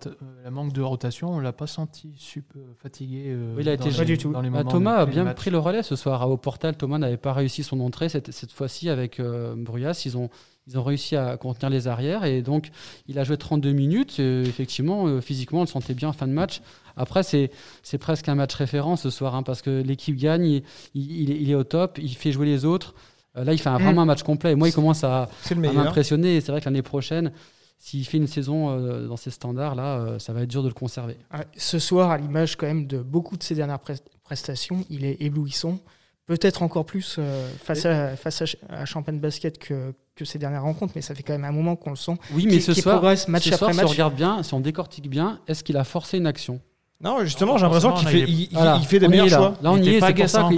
la 0.43 0.51
manque 0.51 0.73
de 0.73 0.81
rotation, 0.81 1.29
on 1.29 1.39
l'a 1.39 1.53
pas 1.53 1.67
senti 1.67 2.11
super 2.17 2.61
fatigué. 2.81 3.27
euh, 3.27 3.53
Oui, 3.55 3.63
il 3.63 3.69
a 3.69 3.77
dans 3.77 3.85
été 3.85 3.91
les- 3.93 3.97
Pas 3.97 4.03
du 4.05 4.17
tout. 4.17 4.33
dans 4.33 4.41
les 4.41 4.49
Bah, 4.49 4.57
moments 4.59 4.69
Thomas 4.71 4.95
a 4.97 5.05
bien 5.05 5.23
pris 5.33 5.49
le 5.51 5.57
relais 5.57 5.81
ce 5.81 5.95
soir. 5.95 6.29
Au 6.29 6.35
Portal, 6.35 6.75
Thomas 6.75 6.97
n'avait 6.97 7.15
pas 7.15 7.31
réussi 7.31 7.63
son 7.63 7.79
entrée 7.79 8.09
cette, 8.09 8.31
cette 8.31 8.51
fois-ci 8.51 8.89
avec 8.89 9.21
euh, 9.21 9.55
Bruyas. 9.55 10.01
Ils 10.05 10.17
ont, 10.17 10.29
ils 10.67 10.77
ont 10.77 10.83
réussi 10.83 11.15
à 11.15 11.37
contenir 11.37 11.69
les 11.69 11.87
arrières 11.87 12.25
et 12.25 12.41
donc 12.41 12.71
il 13.07 13.17
a 13.17 13.23
joué 13.23 13.37
32 13.37 13.71
minutes. 13.71 14.17
Euh, 14.19 14.43
effectivement, 14.43 15.07
euh, 15.07 15.21
physiquement, 15.21 15.59
on 15.59 15.63
le 15.63 15.67
sentait 15.67 15.93
bien 15.93 16.09
en 16.09 16.13
fin 16.13 16.27
de 16.27 16.33
match. 16.33 16.61
Après, 16.97 17.23
c'est 17.23 17.51
c'est 17.83 17.97
presque 17.99 18.27
un 18.27 18.35
match 18.35 18.53
référent 18.53 18.97
ce 18.97 19.09
soir 19.09 19.33
hein, 19.33 19.43
parce 19.43 19.61
que 19.61 19.81
l'équipe 19.81 20.17
gagne, 20.17 20.61
il 20.93 21.49
est 21.49 21.55
au 21.55 21.63
top, 21.63 21.99
il 22.01 22.13
fait 22.17 22.33
jouer 22.33 22.47
les 22.47 22.65
autres. 22.65 22.93
Euh, 23.37 23.43
là, 23.43 23.53
il 23.53 23.59
fait 23.59 23.69
un- 23.69 23.77
Mm. 23.79 23.83
vraiment 23.83 24.01
un 24.01 24.05
match 24.05 24.23
complet. 24.23 24.51
Et 24.51 24.55
moi, 24.55 24.67
il 24.67 24.73
commence 24.73 25.03
à, 25.03 25.23
à 25.23 25.55
m'impressionner. 25.73 26.37
Et 26.37 26.41
c'est 26.41 26.51
vrai 26.51 26.61
que 26.61 26.65
l'année 26.65 26.81
prochaine, 26.81 27.31
s'il 27.77 28.05
fait 28.05 28.17
une 28.17 28.27
saison 28.27 28.69
euh, 28.71 29.07
dans 29.07 29.17
ces 29.17 29.31
standards-là, 29.31 29.83
euh, 29.99 30.19
ça 30.19 30.33
va 30.33 30.41
être 30.41 30.49
dur 30.49 30.63
de 30.63 30.67
le 30.67 30.73
conserver. 30.73 31.17
Ah, 31.31 31.41
Ce 31.55 31.79
soir, 31.79 32.11
à 32.11 32.17
l'image 32.17 32.55
quand 32.57 32.65
même 32.67 32.87
de 32.87 32.99
beaucoup 32.99 33.37
de 33.37 33.43
ses 33.43 33.55
dernières 33.55 33.77
pres- 33.77 34.01
prestations, 34.23 34.83
il 34.89 35.05
est 35.05 35.17
éblouissant. 35.21 35.79
Peut-être 36.25 36.61
encore 36.61 36.85
plus 36.85 37.15
euh, 37.17 37.49
face, 37.63 37.85
à, 37.85 38.15
face 38.15 38.41
à, 38.41 38.45
Ch- 38.45 38.57
à 38.69 38.85
Champagne 38.85 39.19
Basket 39.19 39.57
que, 39.57 39.93
que 40.15 40.25
ses 40.25 40.37
dernières 40.37 40.61
rencontres, 40.61 40.93
mais 40.95 41.01
ça 41.01 41.15
fait 41.15 41.23
quand 41.23 41.33
même 41.33 41.45
un 41.45 41.51
moment 41.51 41.75
qu'on 41.75 41.89
le 41.89 41.95
sent. 41.95 42.17
Oui, 42.33 42.45
mais 42.47 42.59
ce 42.59 42.73
soir, 42.75 42.97
progresse 42.99 43.27
match 43.27 43.45
ce 43.45 43.53
après 43.55 43.57
soir, 43.57 43.73
si 43.73 43.79
on 43.79 43.83
match. 43.83 43.91
regarde 43.91 44.13
bien, 44.15 44.43
si 44.43 44.53
on 44.53 44.59
décortique 44.59 45.09
bien, 45.09 45.39
est-ce 45.47 45.63
qu'il 45.63 45.75
a 45.77 45.83
forcé 45.83 46.17
une 46.19 46.27
action? 46.27 46.59
Non, 47.01 47.23
justement, 47.23 47.57
j'ai 47.57 47.63
l'impression 47.63 47.93
qu'il 47.93 48.07
fait, 48.09 48.19
là, 48.19 48.25
il, 48.27 48.41
il- 48.41 48.49
Voilà, 48.51 48.77
il 48.79 48.85
fait 48.85 48.99
des 48.99 49.07
on 49.07 49.09
meilleurs 49.09 49.29
choix. 49.29 49.53
Là, 49.63 49.71
on 49.71 49.77
Il 49.77 49.85
y 49.85 49.95
est, 49.95 49.99
pas 49.99 50.07
c'est 50.07 50.13
pour 50.13 50.29
ça 50.29 50.49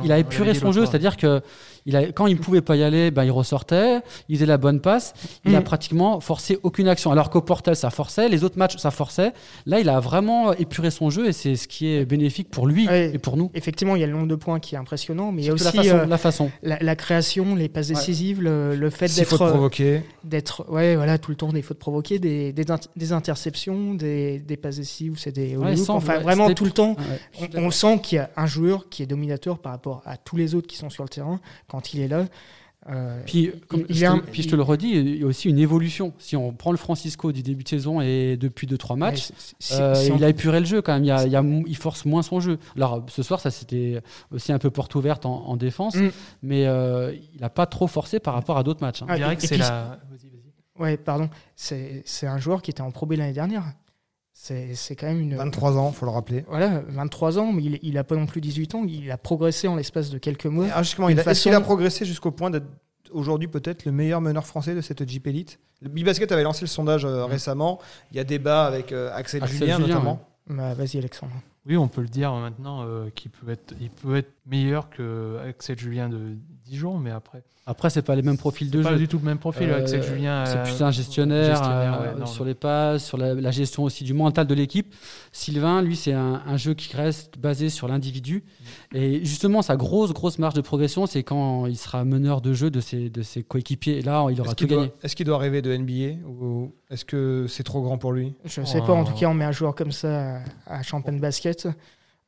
qu'il 0.00 0.12
a, 0.12 0.18
épuré 0.18 0.54
son 0.54 0.72
jeu, 0.72 0.86
c'est-à-dire 0.86 1.16
que 1.18 1.42
il 1.86 1.96
a, 1.96 2.12
quand 2.12 2.26
il 2.26 2.38
pouvait 2.38 2.60
pas 2.60 2.76
y 2.76 2.82
aller, 2.82 3.10
ben, 3.10 3.24
il 3.24 3.30
ressortait, 3.30 4.00
il 4.28 4.36
faisait 4.36 4.46
la 4.46 4.56
bonne 4.58 4.80
passe, 4.80 5.14
il 5.44 5.54
a 5.56 5.60
Mm. 5.60 5.64
pratiquement 5.64 6.20
forcé 6.20 6.58
aucune 6.62 6.88
action. 6.88 7.10
Alors 7.12 7.30
qu'au 7.30 7.40
Portal, 7.40 7.74
ça 7.76 7.90
forçait, 7.90 8.28
les 8.28 8.44
autres 8.44 8.58
matchs, 8.58 8.76
ça 8.76 8.90
forçait. 8.90 9.32
Là, 9.66 9.80
il 9.80 9.88
a 9.88 9.98
vraiment 10.00 10.52
épuré 10.52 10.90
son 10.90 11.10
jeu 11.10 11.26
et 11.28 11.32
c'est 11.32 11.56
ce 11.56 11.66
qui 11.68 11.88
est 11.88 12.04
bénéfique 12.04 12.50
pour 12.50 12.66
lui 12.66 12.86
Ouais. 12.88 13.10
et 13.14 13.18
pour 13.18 13.36
nous. 13.36 13.50
Effectivement, 13.54 13.96
il 13.96 14.00
y 14.00 14.04
a 14.04 14.06
le 14.06 14.12
nombre 14.12 14.28
de 14.28 14.34
points 14.36 14.60
qui 14.60 14.74
est 14.74 14.78
impressionnant, 14.78 15.32
mais 15.32 15.42
il 15.42 15.46
y 15.46 15.50
a 15.50 15.54
aussi 15.54 15.64
la 15.64 15.72
façon. 15.72 15.96
euh, 15.96 16.06
la 16.06 16.18
façon. 16.18 16.50
la, 16.62 16.78
la 16.80 16.96
création, 16.96 17.54
les 17.54 17.68
passes 17.68 17.88
Ouais. 17.88 17.94
décisives, 17.94 18.40
le, 18.42 18.74
le 18.76 18.90
fait 18.90 19.14
d'être 19.14 19.30
te 19.30 19.34
provoquer. 19.50 20.02
d'être 20.24 20.64
ouais 20.70 20.96
voilà 20.96 21.18
tout 21.18 21.30
le 21.30 21.36
temps 21.36 21.52
des 21.52 21.62
fautes 21.62 21.78
provoquées 21.78 22.18
des, 22.18 22.52
des, 22.52 22.64
int- 22.66 22.86
des 22.96 23.12
interceptions 23.12 23.94
des, 23.94 24.38
des 24.38 24.56
passes 24.56 24.76
décisives 24.76 25.14
c'est 25.18 25.32
des 25.32 25.56
Ouais, 25.56 25.76
sans- 25.76 25.96
enfin 25.96 26.18
vraiment 26.18 26.52
tout 26.54 26.64
le 26.64 26.70
temps 26.70 26.96
on 27.54 27.70
sent 27.70 28.00
qu'il 28.02 28.16
y 28.16 28.18
a 28.20 28.30
un 28.36 28.46
joueur 28.46 28.88
qui 28.88 29.02
est 29.02 29.06
dominateur 29.06 29.58
par 29.58 29.72
rapport 29.72 30.02
à 30.04 30.16
tous 30.16 30.36
les 30.36 30.54
autres 30.54 30.66
qui 30.66 30.76
sont 30.76 30.90
sur 30.90 31.02
le 31.02 31.08
terrain 31.08 31.40
quand 31.72 31.92
il 31.94 32.00
est 32.00 32.08
là 32.08 32.26
Euh, 32.90 33.22
Puis, 33.26 33.52
comme 33.68 33.84
il 33.88 33.94
je 33.94 34.00
te, 34.00 34.10
un- 34.10 34.18
puis 34.18 34.42
je 34.42 34.48
te 34.48 34.56
le 34.56 34.62
redis, 34.62 34.90
il 34.90 35.18
y 35.18 35.22
a 35.22 35.26
aussi 35.26 35.48
une 35.48 35.60
évolution. 35.60 36.12
Si 36.18 36.34
on 36.34 36.52
prend 36.52 36.72
le 36.72 36.76
Francisco 36.76 37.30
du 37.30 37.40
début 37.44 37.62
de 37.62 37.68
saison 37.68 38.00
et 38.00 38.36
depuis 38.36 38.66
2-3 38.66 38.96
matchs, 38.96 39.30
si- 39.60 39.74
Euh, 39.74 39.94
si 39.94 40.10
on- 40.10 40.16
il 40.16 40.24
a 40.24 40.28
épuré 40.28 40.58
le 40.58 40.66
jeu 40.66 40.82
quand 40.82 40.92
même. 40.94 41.04
Il, 41.04 41.06
y 41.06 41.10
a- 41.12 41.24
il 41.24 41.30
y 41.30 41.36
a 41.36 41.42
mou- 41.42 41.62
il 41.68 41.76
force 41.76 42.04
moins 42.06 42.22
son 42.24 42.40
jeu. 42.40 42.58
Alors 42.74 43.04
ce 43.08 43.22
soir, 43.22 43.38
ça 43.38 43.52
c'était 43.52 44.02
aussi 44.32 44.50
un 44.52 44.58
peu 44.58 44.70
porte 44.70 44.92
ouverte 44.96 45.26
en, 45.26 45.44
en 45.46 45.56
défense, 45.56 45.94
Mm. 45.94 46.08
mais 46.42 46.66
euh, 46.66 47.14
il 47.34 47.40
n'a 47.40 47.50
pas 47.50 47.66
trop 47.66 47.86
forcé 47.86 48.18
par 48.18 48.34
rapport 48.34 48.58
à 48.58 48.64
d'autres 48.64 48.82
matchs. 48.84 49.02
hein. 49.02 49.06
Ah, 49.08 49.32
et- 49.32 49.36
que 49.36 49.46
c'est 49.46 49.58
la. 49.58 50.00
Vas-y, 50.10 50.28
vas-y. 50.30 50.82
ouais 50.82 50.96
pardon 50.96 51.30
c'est 51.54 52.02
c'est 52.04 52.26
un 52.26 52.38
joueur 52.38 52.62
qui 52.62 52.72
était 52.72 52.80
en 52.82 52.90
Pro 52.90 53.06
B 53.06 53.12
l'année 53.12 53.32
dernière 53.32 53.62
c'est 54.44 54.74
c'est 54.74 54.96
quand 54.96 55.06
même 55.06 55.20
une 55.20 55.36
23 55.36 55.78
ans, 55.78 55.92
faut 55.92 56.04
le 56.04 56.10
rappeler. 56.10 56.44
voilà 56.48 56.82
23 56.88 57.38
ans 57.38 57.52
mais 57.52 57.62
il, 57.62 57.78
il 57.82 57.96
a 57.96 58.02
pas 58.02 58.16
non 58.16 58.26
plus 58.26 58.40
18 58.40 58.74
ans 58.74 58.82
il 58.88 59.10
a 59.12 59.16
progressé 59.16 59.68
en 59.68 59.76
l'espace 59.76 60.10
de 60.10 60.18
quelques 60.18 60.46
mois 60.46 60.66
Ah, 60.74 60.82
justement, 60.82 61.08
il 61.08 61.18
a, 61.18 61.22
est-ce 61.22 61.42
qu'il 61.42 61.52
façon- 61.52 61.62
a 61.62 61.64
progressé 61.64 62.04
jusqu'au 62.04 62.32
point 62.32 62.50
d'être 62.50 62.66
aujourd'hui 63.12 63.46
peut-être 63.46 63.84
le 63.84 63.92
meilleur 63.92 64.20
meneur 64.20 64.44
français 64.46 64.74
de 64.74 64.80
cette 64.80 65.08
Jeep 65.08 65.26
Elite? 65.28 65.60
Le 65.80 65.88
Bibasket 65.88 66.30
avait 66.32 66.42
lancé 66.42 66.62
le 66.62 66.68
sondage 66.68 67.04
euh, 67.04 67.24
récemment. 67.24 67.78
Il 68.10 68.16
y 68.16 68.20
a 68.20 68.24
débat 68.24 68.66
avec 68.66 68.90
euh, 68.92 69.10
Axel, 69.14 69.42
Axel 69.42 69.58
Julien, 69.58 69.76
Julien, 69.76 69.88
notamment. 69.88 70.20
Bah, 70.48 70.74
vas-y 70.74 70.96
Alexandre 70.98 71.32
Oui, 71.66 71.76
on 71.76 71.88
peut 71.88 72.00
le 72.02 72.08
dire 72.08 72.32
maintenant 72.32 72.82
euh, 72.84 73.10
qu'il 73.14 73.30
peut 73.30 73.50
être, 73.50 73.74
il 73.80 73.90
peut 73.90 74.16
être 74.16 74.32
meilleur 74.46 74.90
que 74.90 75.38
Axel 75.48 75.78
Julien 75.78 76.08
de 76.08 76.36
Dijon, 76.72 76.98
mais 76.98 77.10
après, 77.10 77.42
Après, 77.66 77.90
c'est 77.90 78.02
pas 78.02 78.16
les 78.16 78.22
mêmes 78.22 78.38
profils 78.38 78.68
de 78.70 78.78
c'est 78.78 78.88
pas 78.88 78.94
jeu. 78.94 78.98
du 78.98 79.06
tout 79.08 79.18
le 79.18 79.24
même 79.24 79.38
profil. 79.38 79.68
Euh, 79.70 79.78
Axel 79.78 80.02
Julien, 80.02 80.44
C'est 80.46 80.56
euh, 80.56 80.62
plus 80.64 80.82
un 80.82 80.90
gestionnaire, 80.90 81.50
gestionnaire, 81.54 82.00
euh, 82.00 82.12
ouais, 82.14 82.18
non, 82.20 82.26
sur 82.26 82.44
les 82.44 82.54
passes, 82.54 83.04
sur 83.04 83.16
la, 83.18 83.34
la 83.34 83.50
gestion 83.52 83.84
aussi 83.84 84.02
du 84.02 84.14
mental 84.14 84.46
de 84.48 84.54
l'équipe. 84.54 84.92
Sylvain, 85.30 85.80
lui, 85.82 85.94
c'est 85.94 86.12
un, 86.12 86.42
un 86.44 86.56
jeu 86.56 86.74
qui 86.74 86.96
reste 86.96 87.38
basé 87.38 87.68
sur 87.68 87.86
l'individu. 87.88 88.42
Mm. 88.92 88.96
Et 88.96 89.24
justement, 89.24 89.62
sa 89.62 89.76
grosse, 89.76 90.12
grosse 90.12 90.38
marge 90.40 90.54
de 90.54 90.60
progression, 90.60 91.06
c'est 91.06 91.22
quand 91.22 91.66
il 91.66 91.76
sera 91.76 92.04
meneur 92.04 92.40
de 92.40 92.52
jeu 92.52 92.70
de 92.70 92.80
ses, 92.80 93.10
de 93.10 93.22
ses 93.22 93.42
coéquipiers. 93.44 93.98
Et 93.98 94.02
là, 94.02 94.26
il 94.30 94.40
aura 94.40 94.54
tout 94.54 94.66
doit, 94.66 94.78
gagné. 94.78 94.92
est-ce 95.02 95.14
qu'il 95.14 95.26
doit 95.26 95.38
rêver 95.38 95.62
de 95.62 95.76
NBA 95.76 96.26
ou 96.26 96.72
est-ce 96.90 97.04
que 97.04 97.46
c'est 97.48 97.62
trop 97.62 97.82
grand 97.82 97.96
pour 97.98 98.12
lui? 98.12 98.34
Je 98.44 98.62
sais 98.64 98.80
Oh. 98.82 98.86
pas, 98.86 98.92
en 98.94 99.04
tout 99.04 99.14
cas, 99.14 99.26
on 99.28 99.34
met 99.34 99.44
un 99.44 99.52
joueur 99.52 99.74
comme 99.76 99.92
ça 99.92 100.38
à, 100.66 100.78
à 100.78 100.82
Champagne 100.82 101.20
Basket. 101.20 101.68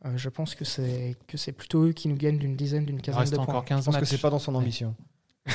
Euh, 0.04 0.10
je 0.16 0.28
pense 0.28 0.54
que 0.54 0.64
c'est 0.64 1.16
que 1.26 1.36
c'est 1.38 1.52
plutôt 1.52 1.84
eux 1.86 1.92
qui 1.92 2.08
nous 2.08 2.16
gagnent 2.16 2.38
d'une 2.38 2.56
dizaine, 2.56 2.84
d'une 2.84 3.00
quinzaine 3.00 3.24
de 3.30 3.34
points. 3.36 3.44
encore 3.44 3.64
15 3.64 3.80
Je 3.80 3.84
pense 3.86 3.94
que 3.96 4.00
matchs. 4.00 4.10
c'est 4.10 4.20
pas 4.20 4.30
dans 4.30 4.38
son 4.38 4.54
ambition. 4.54 4.94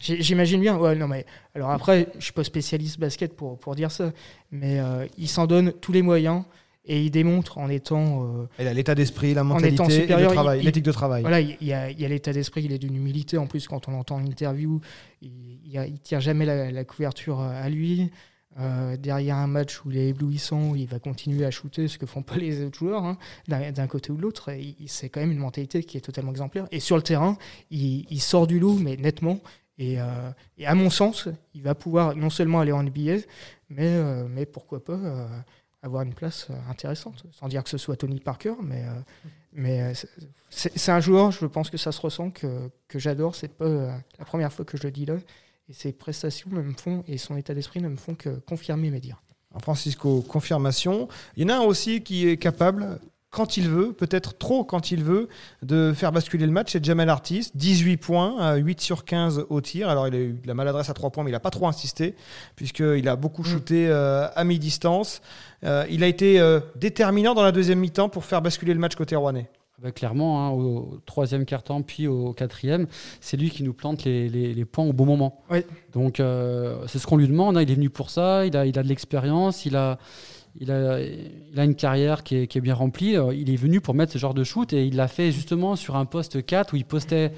J'imagine 0.00 0.60
bien. 0.60 0.76
Ouais, 0.78 0.94
non 0.94 1.06
mais 1.08 1.26
alors 1.54 1.70
après, 1.70 2.08
je 2.18 2.24
suis 2.24 2.32
pas 2.32 2.44
spécialiste 2.44 2.98
basket 2.98 3.34
pour 3.36 3.58
pour 3.58 3.74
dire 3.74 3.90
ça, 3.90 4.12
mais 4.50 4.80
euh, 4.80 5.06
il 5.18 5.28
s'en 5.28 5.46
donne 5.46 5.72
tous 5.72 5.92
les 5.92 6.00
moyens 6.02 6.44
et 6.86 7.02
il 7.02 7.10
démontre 7.10 7.58
en 7.58 7.68
étant 7.68 8.24
euh, 8.24 8.46
Il 8.58 8.66
a 8.66 8.72
l'état 8.74 8.94
d'esprit, 8.94 9.28
la 9.34 9.40
étant 9.42 9.44
mentalité, 9.44 10.04
et 10.04 10.16
le 10.16 10.26
travail, 10.28 10.60
il- 10.60 10.64
l'éthique 10.64 10.84
de 10.84 10.92
travail. 10.92 11.20
voilà, 11.22 11.40
il 11.40 11.56
y 11.60 11.72
a, 11.74 11.90
l'état 12.08 12.32
d'esprit, 12.32 12.62
il 12.64 12.72
est 12.72 12.78
d'une 12.78 12.94
humilité 12.96 13.36
en 13.38 13.46
plus 13.46 13.68
quand 13.68 13.88
on 13.88 13.94
entend 13.94 14.18
l'interview, 14.18 14.80
il, 15.20 15.30
il, 15.66 15.74
il 15.86 16.00
tire 16.00 16.20
jamais 16.20 16.46
la, 16.46 16.70
la 16.70 16.84
couverture 16.84 17.40
à 17.40 17.68
lui. 17.68 18.10
Euh, 18.60 18.96
derrière 18.96 19.36
un 19.36 19.48
match 19.48 19.84
où 19.84 19.90
il 19.90 19.98
est 19.98 20.08
éblouissant, 20.08 20.74
il 20.76 20.86
va 20.86 21.00
continuer 21.00 21.44
à 21.44 21.50
shooter, 21.50 21.88
ce 21.88 21.98
que 21.98 22.06
font 22.06 22.22
pas 22.22 22.36
les 22.36 22.62
autres 22.64 22.78
joueurs, 22.78 23.04
hein, 23.04 23.18
d'un 23.48 23.86
côté 23.86 24.12
ou 24.12 24.16
de 24.16 24.22
l'autre. 24.22 24.50
C'est 24.86 25.08
quand 25.08 25.20
même 25.20 25.32
une 25.32 25.38
mentalité 25.38 25.82
qui 25.82 25.96
est 25.96 26.00
totalement 26.00 26.30
exemplaire. 26.30 26.66
Et 26.70 26.80
sur 26.80 26.96
le 26.96 27.02
terrain, 27.02 27.36
il, 27.70 28.20
sort 28.20 28.46
du 28.46 28.60
lot, 28.60 28.74
mais 28.74 28.96
nettement. 28.96 29.40
Et, 29.78 30.00
euh, 30.00 30.30
et 30.56 30.66
à 30.66 30.74
mon 30.74 30.88
sens, 30.88 31.28
il 31.52 31.62
va 31.62 31.74
pouvoir 31.74 32.14
non 32.14 32.30
seulement 32.30 32.60
aller 32.60 32.70
en 32.70 32.84
NBA, 32.84 33.16
mais, 33.70 33.88
euh, 33.88 34.26
mais 34.28 34.46
pourquoi 34.46 34.84
pas 34.84 34.98
avoir 35.82 36.02
une 36.02 36.14
place 36.14 36.48
intéressante. 36.70 37.24
Sans 37.32 37.48
dire 37.48 37.62
que 37.64 37.70
ce 37.70 37.76
soit 37.76 37.96
Tony 37.96 38.20
Parker, 38.20 38.54
mais, 38.62 38.84
mais 39.52 39.92
c'est 40.48 40.92
un 40.92 41.00
joueur, 41.00 41.32
je 41.32 41.44
pense 41.46 41.70
que 41.70 41.76
ça 41.76 41.90
se 41.90 42.00
ressent, 42.00 42.30
que, 42.30 42.70
que 42.86 43.00
j'adore. 43.00 43.34
C'est 43.34 43.52
pas 43.52 43.68
la 43.68 44.24
première 44.24 44.52
fois 44.52 44.64
que 44.64 44.78
je 44.78 44.84
le 44.84 44.92
dis 44.92 45.06
là. 45.06 45.16
Et 45.68 45.72
ses 45.72 45.92
prestations 45.92 46.50
ne 46.52 46.60
me 46.60 46.74
font, 46.74 47.04
et 47.08 47.16
son 47.18 47.36
état 47.36 47.54
d'esprit 47.54 47.80
ne 47.80 47.88
me 47.88 47.96
font 47.96 48.14
que 48.14 48.38
confirmer 48.40 48.90
mes 48.90 49.00
dires. 49.00 49.22
Francisco, 49.60 50.22
confirmation. 50.22 51.08
Il 51.36 51.44
y 51.44 51.46
en 51.46 51.54
a 51.54 51.58
un 51.58 51.62
aussi 51.64 52.02
qui 52.02 52.28
est 52.28 52.36
capable, 52.36 52.98
quand 53.30 53.56
il 53.56 53.68
veut, 53.68 53.92
peut-être 53.92 54.36
trop 54.36 54.64
quand 54.64 54.90
il 54.90 55.02
veut, 55.02 55.28
de 55.62 55.92
faire 55.94 56.12
basculer 56.12 56.46
le 56.46 56.52
match. 56.52 56.72
C'est 56.72 56.84
Jamal 56.84 57.08
Artis, 57.08 57.50
18 57.54 57.96
points, 57.96 58.38
à 58.38 58.56
8 58.56 58.80
sur 58.80 59.04
15 59.04 59.46
au 59.48 59.60
tir. 59.60 59.88
Alors 59.88 60.08
il 60.08 60.14
a 60.14 60.18
eu 60.18 60.32
de 60.32 60.46
la 60.46 60.54
maladresse 60.54 60.90
à 60.90 60.94
3 60.94 61.10
points, 61.10 61.24
mais 61.24 61.30
il 61.30 61.34
n'a 61.34 61.40
pas 61.40 61.50
trop 61.50 61.66
insisté, 61.66 62.14
puisqu'il 62.56 63.08
a 63.08 63.16
beaucoup 63.16 63.44
shooté 63.44 63.88
euh, 63.88 64.28
à 64.34 64.44
mi-distance. 64.44 65.22
Euh, 65.64 65.84
il 65.90 66.04
a 66.04 66.06
été 66.06 66.40
euh, 66.40 66.60
déterminant 66.76 67.34
dans 67.34 67.42
la 67.42 67.52
deuxième 67.52 67.80
mi-temps 67.80 68.08
pour 68.08 68.24
faire 68.24 68.42
basculer 68.42 68.74
le 68.74 68.80
match 68.80 68.94
côté 68.96 69.16
rouennais. 69.16 69.48
Bah, 69.84 69.92
clairement, 69.92 70.46
hein, 70.46 70.50
au 70.50 70.98
troisième 71.04 71.44
quart-temps, 71.44 71.82
puis 71.82 72.06
au 72.08 72.32
quatrième, 72.32 72.86
c'est 73.20 73.36
lui 73.36 73.50
qui 73.50 73.62
nous 73.62 73.74
plante 73.74 74.02
les, 74.04 74.30
les- 74.30 74.54
les 74.54 74.64
points 74.64 74.86
au 74.86 74.94
bon 74.94 75.04
moment. 75.04 75.42
Oui. 75.50 75.58
Donc, 75.92 76.20
euh, 76.20 76.86
c'est 76.86 76.98
ce 76.98 77.06
qu'on 77.06 77.18
lui 77.18 77.28
demande. 77.28 77.58
hein. 77.58 77.62
Il 77.62 77.70
est 77.70 77.74
venu 77.74 77.90
pour 77.90 78.08
ça. 78.08 78.46
Il 78.46 78.56
a, 78.56 78.64
il 78.64 78.78
a 78.78 78.82
de 78.82 78.88
l'expérience. 78.88 79.66
Il 79.66 79.76
a, 79.76 79.98
il, 80.60 80.70
a, 80.70 81.00
il 81.00 81.58
a 81.58 81.64
une 81.64 81.74
carrière 81.74 82.22
qui 82.22 82.36
est, 82.36 82.46
qui 82.46 82.58
est 82.58 82.60
bien 82.60 82.74
remplie. 82.74 83.16
Euh, 83.16 83.34
Il 83.34 83.50
est 83.50 83.56
venu 83.56 83.80
pour 83.80 83.94
mettre 83.94 84.12
ce 84.12 84.18
genre 84.18 84.34
de 84.34 84.44
shoot 84.44 84.72
et 84.72 84.84
il 84.86 84.96
l'a 84.96 85.08
fait 85.08 85.32
justement 85.32 85.74
sur 85.76 85.96
un 85.96 86.04
poste 86.04 86.44
4 86.46 86.72
où 86.74 86.76
il 86.76 86.84
postait 86.84 87.32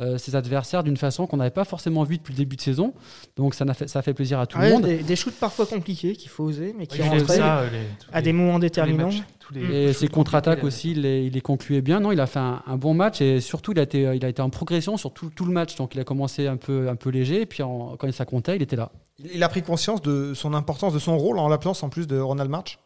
euh, 0.00 0.18
ses 0.18 0.36
adversaires 0.36 0.84
d'une 0.84 0.96
façon 0.96 1.26
qu'on 1.26 1.36
n'avait 1.38 1.50
pas 1.50 1.64
forcément 1.64 2.04
vue 2.04 2.18
depuis 2.18 2.32
le 2.32 2.38
début 2.38 2.56
de 2.56 2.60
saison. 2.60 2.94
Donc, 3.36 3.54
ça, 3.54 3.64
n'a 3.64 3.74
fait, 3.74 3.88
ça 3.88 4.02
fait 4.02 4.14
plaisir 4.14 4.38
à 4.38 4.46
tout 4.46 4.58
Ouais, 4.58 4.68
le 4.68 4.74
monde. 4.74 4.82
des, 4.84 4.98
des 5.02 5.16
shoots 5.16 5.34
parfois 5.38 5.66
compliqués 5.66 6.14
qu'il 6.14 6.30
faut 6.30 6.44
oser, 6.44 6.74
mais 6.78 6.86
qui 6.86 6.98
fait 6.98 7.08
rentraient 7.08 7.36
ça, 7.38 7.58
euh, 7.60 7.70
les- 7.70 7.78
à 8.12 8.18
les- 8.20 8.24
des 8.24 8.32
moments 8.32 8.54
les 8.54 8.60
déterminants. 8.60 9.06
matchs, 9.08 9.22
Et 9.70 9.92
ses 9.92 10.06
contre-attaques 10.08 10.62
aussi, 10.62 10.92
il 10.92 11.00
les, 11.02 11.26
il 11.26 11.32
les 11.32 11.40
concluait 11.40 11.82
bien. 11.82 11.98
Non, 11.98 12.12
il 12.12 12.20
a 12.20 12.26
fait 12.26 12.38
un, 12.38 12.62
un 12.68 12.76
bon 12.76 12.94
match 12.94 13.20
et 13.20 13.40
surtout, 13.40 13.72
il 13.72 13.80
a 13.80 13.82
été, 13.82 14.02
il 14.14 14.24
a 14.24 14.28
été 14.28 14.40
en 14.42 14.48
progression 14.48 14.96
sur 14.96 15.12
tout, 15.12 15.28
tout 15.34 15.44
le 15.44 15.52
match. 15.52 15.74
Donc, 15.74 15.94
il 15.96 16.00
a 16.00 16.04
commencé 16.04 16.46
un 16.46 16.56
peu, 16.56 16.88
un 16.88 16.94
peu 16.94 17.10
léger 17.10 17.40
et 17.42 17.46
puis 17.46 17.62
en- 17.64 17.96
quand 17.98 18.10
ça 18.12 18.24
comptait, 18.24 18.54
il 18.56 18.62
était 18.62 18.76
là. 18.76 18.92
Il 19.32 19.42
a 19.42 19.48
pris 19.48 19.62
conscience 19.62 20.02
de 20.02 20.34
son 20.34 20.54
importance, 20.54 20.92
de 20.92 20.98
son 20.98 21.18
rôle 21.18 21.38
en 21.38 21.48
l'absence 21.48 21.82
en 21.82 21.88
plus 21.88 22.06
de 22.06 22.18
Ronald 22.18 22.50
March. 22.50 22.78